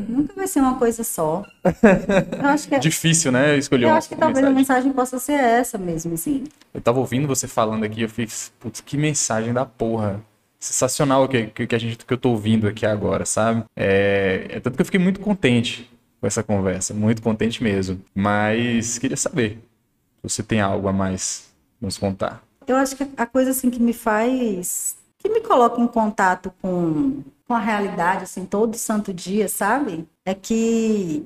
[0.07, 1.43] Nunca vai ser uma coisa só.
[2.41, 3.57] Eu acho que, é- Difícil, né?
[3.57, 4.55] Escolher eu acho que talvez a mensagem.
[4.55, 6.45] mensagem possa ser essa mesmo, assim.
[6.73, 10.21] Eu tava ouvindo você falando aqui, eu fiz, putz, que mensagem da porra.
[10.59, 13.63] Sensacional que, que a gente, que eu tô ouvindo aqui agora, sabe?
[13.75, 18.01] É, é tanto que eu fiquei muito contente com essa conversa, muito contente mesmo.
[18.13, 19.59] Mas queria saber
[20.17, 21.49] se você tem algo a mais
[21.79, 22.43] nos contar.
[22.67, 27.23] Eu acho que a coisa assim que me faz, que me coloca em contato com,
[27.47, 30.05] com a realidade assim todo santo dia, sabe?
[30.25, 31.25] É que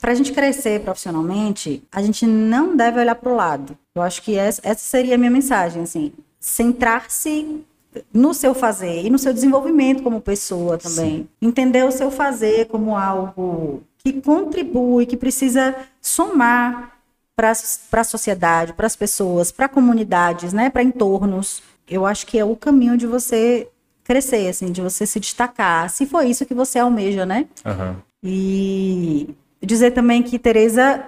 [0.00, 3.76] para a gente crescer profissionalmente, a gente não deve olhar para o lado.
[3.94, 7.64] Eu acho que essa, essa seria a minha mensagem, assim, centrar-se
[8.12, 11.28] no seu fazer e no seu desenvolvimento como pessoa também.
[11.40, 16.98] Entender o seu fazer como algo que contribui, que precisa somar
[17.36, 21.62] para a sociedade, para as pessoas, para comunidades, né, para entornos.
[21.88, 23.68] Eu acho que é o caminho de você
[24.04, 27.46] crescer, assim, de você se destacar, se for isso que você almeja, né?
[27.64, 27.96] Aham.
[28.22, 31.02] E dizer também que, Tereza,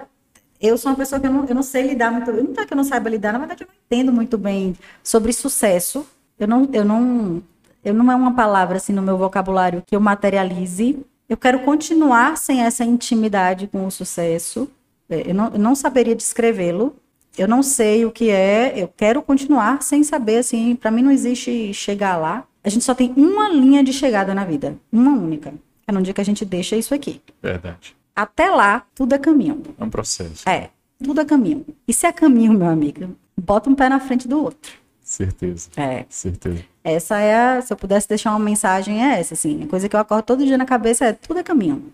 [0.59, 2.31] eu sou uma pessoa que eu não, eu não sei lidar muito.
[2.31, 5.31] Não é que eu não saiba lidar, na verdade, eu não entendo muito bem sobre
[5.31, 6.05] sucesso.
[6.39, 7.41] Eu não, eu não,
[7.83, 10.99] eu não é uma palavra assim no meu vocabulário que eu materialize.
[11.27, 14.69] Eu quero continuar sem essa intimidade com o sucesso.
[15.09, 16.95] É, Eu não, eu não saberia descrevê-lo.
[17.37, 18.73] Eu não sei o que é.
[18.75, 20.75] Eu quero continuar sem saber assim.
[20.75, 22.45] Para mim não existe chegar lá.
[22.63, 25.53] A gente só tem uma linha de chegada na vida, uma única.
[25.87, 27.21] É no dia que a gente deixa isso aqui.
[27.41, 27.95] Verdade.
[28.13, 29.61] Até lá, tudo é caminho.
[29.79, 30.47] É um processo.
[30.49, 30.69] É,
[31.01, 31.65] tudo é caminho.
[31.87, 34.73] E se é caminho, meu amigo, bota um pé na frente do outro.
[35.07, 35.69] Certeza.
[35.77, 36.05] É.
[36.09, 36.65] Certeza.
[36.83, 39.63] Essa é a, se eu pudesse deixar uma mensagem, é essa, assim.
[39.63, 41.93] A coisa que eu acordo todo dia na cabeça é tudo é caminho.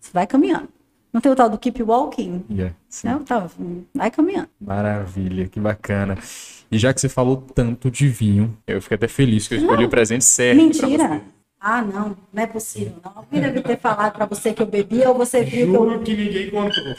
[0.00, 0.68] Você vai caminhando.
[1.12, 2.44] Não tem o tal do keep walking?
[2.50, 2.74] Yeah.
[2.88, 3.06] Sim.
[3.06, 3.20] Né?
[3.24, 3.48] Tá,
[3.94, 4.48] vai caminhando.
[4.60, 6.18] Maravilha, que bacana.
[6.72, 9.84] E já que você falou tanto de vinho, eu fico até feliz que eu escolhi
[9.84, 10.56] o presente certo.
[10.56, 11.22] Mentira.
[11.60, 12.94] Ah, não, não é possível.
[13.04, 13.12] Não.
[13.14, 16.00] Alguém deve ter falado pra você que eu bebia ou você viu que eu.
[16.00, 16.96] que ninguém contou.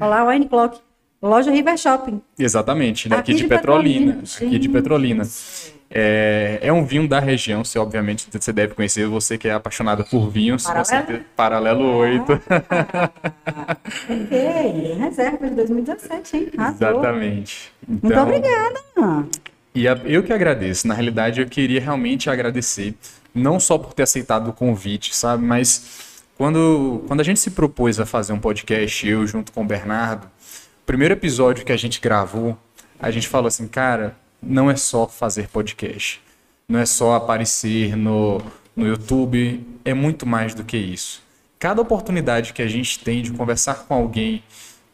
[0.00, 0.80] Olá, Wine Clock.
[1.28, 2.20] Loja River Shopping.
[2.38, 3.16] Exatamente, né?
[3.16, 4.12] Aqui aqui de, de Petrolina.
[4.14, 4.68] Petrolina, Aqui de.
[4.68, 5.22] Petrolina.
[5.96, 10.04] É, é um vinho da região, você obviamente você deve conhecer, você que é apaixonado
[10.04, 10.62] por vinhos.
[10.64, 10.86] com Paralelo?
[11.06, 12.24] certeza- Paralelo 8.
[14.08, 16.48] Ok, reserva de 2017, hein?
[16.56, 16.88] Arrasou.
[16.88, 17.72] Exatamente.
[17.86, 18.80] Muito Então, obrigada.
[19.74, 20.86] E a- eu que agradeço.
[20.88, 22.94] Na realidade, eu queria realmente agradecer,
[23.34, 25.44] não só por ter aceitado o convite, sabe?
[25.44, 29.66] Mas quando, quando a gente se propôs a fazer um podcast, eu junto com o
[29.66, 30.26] Bernardo,
[30.86, 32.56] primeiro episódio que a gente gravou,
[32.98, 36.20] a gente falou assim, cara, não é só fazer podcast.
[36.68, 38.40] Não é só aparecer no,
[38.74, 41.22] no YouTube, é muito mais do que isso.
[41.58, 44.42] Cada oportunidade que a gente tem de conversar com alguém,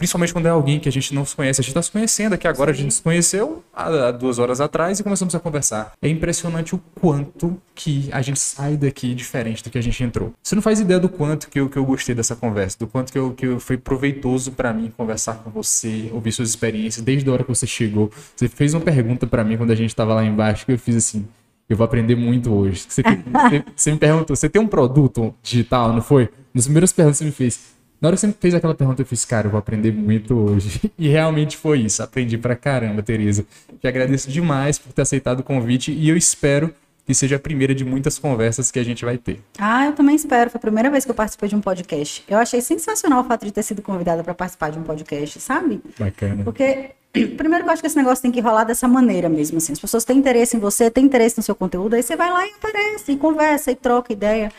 [0.01, 2.33] principalmente quando é alguém que a gente não se conhece, a gente está se conhecendo
[2.33, 5.93] aqui agora, a gente se conheceu há, há duas horas atrás e começamos a conversar.
[6.01, 10.33] É impressionante o quanto que a gente sai daqui diferente do que a gente entrou.
[10.43, 13.13] Você não faz ideia do quanto que eu, que eu gostei dessa conversa, do quanto
[13.13, 17.29] que, eu, que eu- foi proveitoso para mim conversar com você, ouvir suas experiências, desde
[17.29, 18.11] a hora que você chegou.
[18.35, 20.97] Você fez uma pergunta para mim quando a gente estava lá embaixo que eu fiz
[20.97, 21.27] assim.
[21.69, 22.85] Eu vou aprender muito hoje.
[22.89, 26.29] Você, tem- você- você me perguntou, você tem um produto digital, não foi?
[26.55, 27.61] Nas primeiras perguntas que você me fez.
[28.01, 30.91] Na hora que você fez aquela pergunta, eu fiz, cara, eu vou aprender muito hoje.
[30.99, 32.03] E realmente foi isso.
[32.03, 33.47] Aprendi pra caramba, Tereza.
[33.81, 36.75] Te agradeço demais por ter aceitado o convite e eu espero
[37.07, 39.41] que seja a primeira de muitas conversas que a gente vai ter.
[39.59, 40.51] Ah, eu também espero.
[40.51, 42.23] Foi a primeira vez que eu participei de um podcast.
[42.29, 45.81] Eu achei sensacional o fato de ter sido convidada para participar de um podcast, sabe?
[45.99, 46.45] Bacana.
[46.45, 49.73] Porque, primeiro eu acho que esse negócio tem que rolar dessa maneira mesmo, assim.
[49.73, 52.47] As pessoas têm interesse em você, têm interesse no seu conteúdo, aí você vai lá
[52.47, 54.53] e aparece, e conversa, e troca ideia.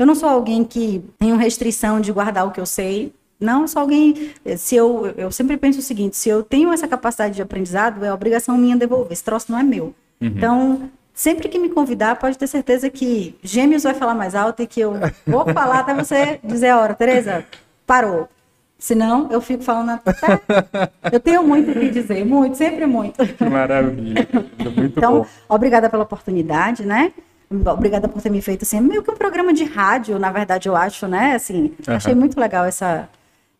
[0.00, 3.12] Eu não sou alguém que tenho restrição de guardar o que eu sei.
[3.38, 4.32] Não, eu sou alguém.
[4.56, 8.10] Se eu, eu sempre penso o seguinte: se eu tenho essa capacidade de aprendizado, é
[8.10, 9.12] obrigação minha devolver.
[9.12, 9.94] Esse troço não é meu.
[10.18, 14.66] Então, sempre que me convidar, pode ter certeza que Gêmeos vai falar mais alto e
[14.66, 14.94] que eu
[15.26, 17.44] vou falar até você dizer a hora, Tereza,
[17.86, 18.26] parou.
[18.78, 20.40] Senão, eu fico falando até.
[21.12, 23.26] Eu tenho muito o que dizer, muito, sempre muito.
[23.26, 24.26] Que maravilha.
[24.74, 25.26] Muito Então, bom.
[25.50, 27.12] obrigada pela oportunidade, né?
[27.50, 30.76] Obrigada por ter me feito assim, meio que um programa de rádio, na verdade, eu
[30.76, 31.34] acho, né?
[31.34, 31.96] Assim, Aham.
[31.96, 33.08] achei muito legal essa.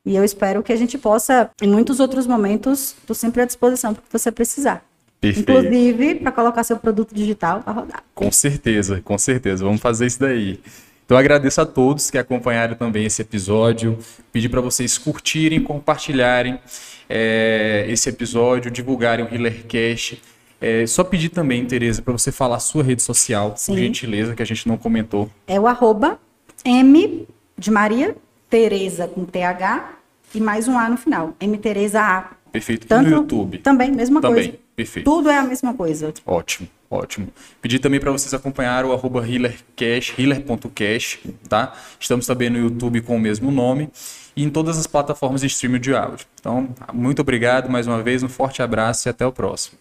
[0.07, 3.93] E eu espero que a gente possa, em muitos outros momentos, estou sempre à disposição
[3.93, 4.83] para o que você precisar.
[5.21, 5.51] Perfeito.
[5.51, 8.05] Inclusive, para colocar seu produto digital para rodar.
[8.15, 9.65] Com certeza, com certeza.
[9.65, 10.61] Vamos fazer isso daí.
[11.05, 13.99] Então agradeço a todos que acompanharam também esse episódio.
[14.33, 16.59] Pedir para vocês curtirem, compartilharem
[17.09, 20.23] é, esse episódio, divulgarem o HealerCast.
[20.61, 23.73] É, só pedir também, Tereza, para você falar a sua rede social, Sim.
[23.73, 25.31] por gentileza, que a gente não comentou.
[25.47, 26.19] É o arroba
[26.65, 27.27] M
[27.57, 28.15] de Maria,
[28.51, 29.95] Tereza com TH
[30.35, 31.35] e mais um A no final.
[31.41, 32.31] M Tereza A.
[32.53, 32.87] Perfeito.
[32.87, 33.59] Tanto, e no YouTube.
[33.59, 34.59] Também, mesma Também, coisa.
[34.77, 35.05] perfeito.
[35.05, 36.13] Tudo é a mesma coisa.
[36.27, 37.29] Ótimo, ótimo.
[37.63, 41.73] Pedir também para vocês acompanhar o arroba healercash, healer.cash, tá?
[41.99, 43.89] Estamos também no YouTube com o mesmo nome
[44.37, 46.27] e em todas as plataformas de streaming de áudio.
[46.39, 49.79] Então, muito obrigado mais uma vez, um forte abraço e até o próximo.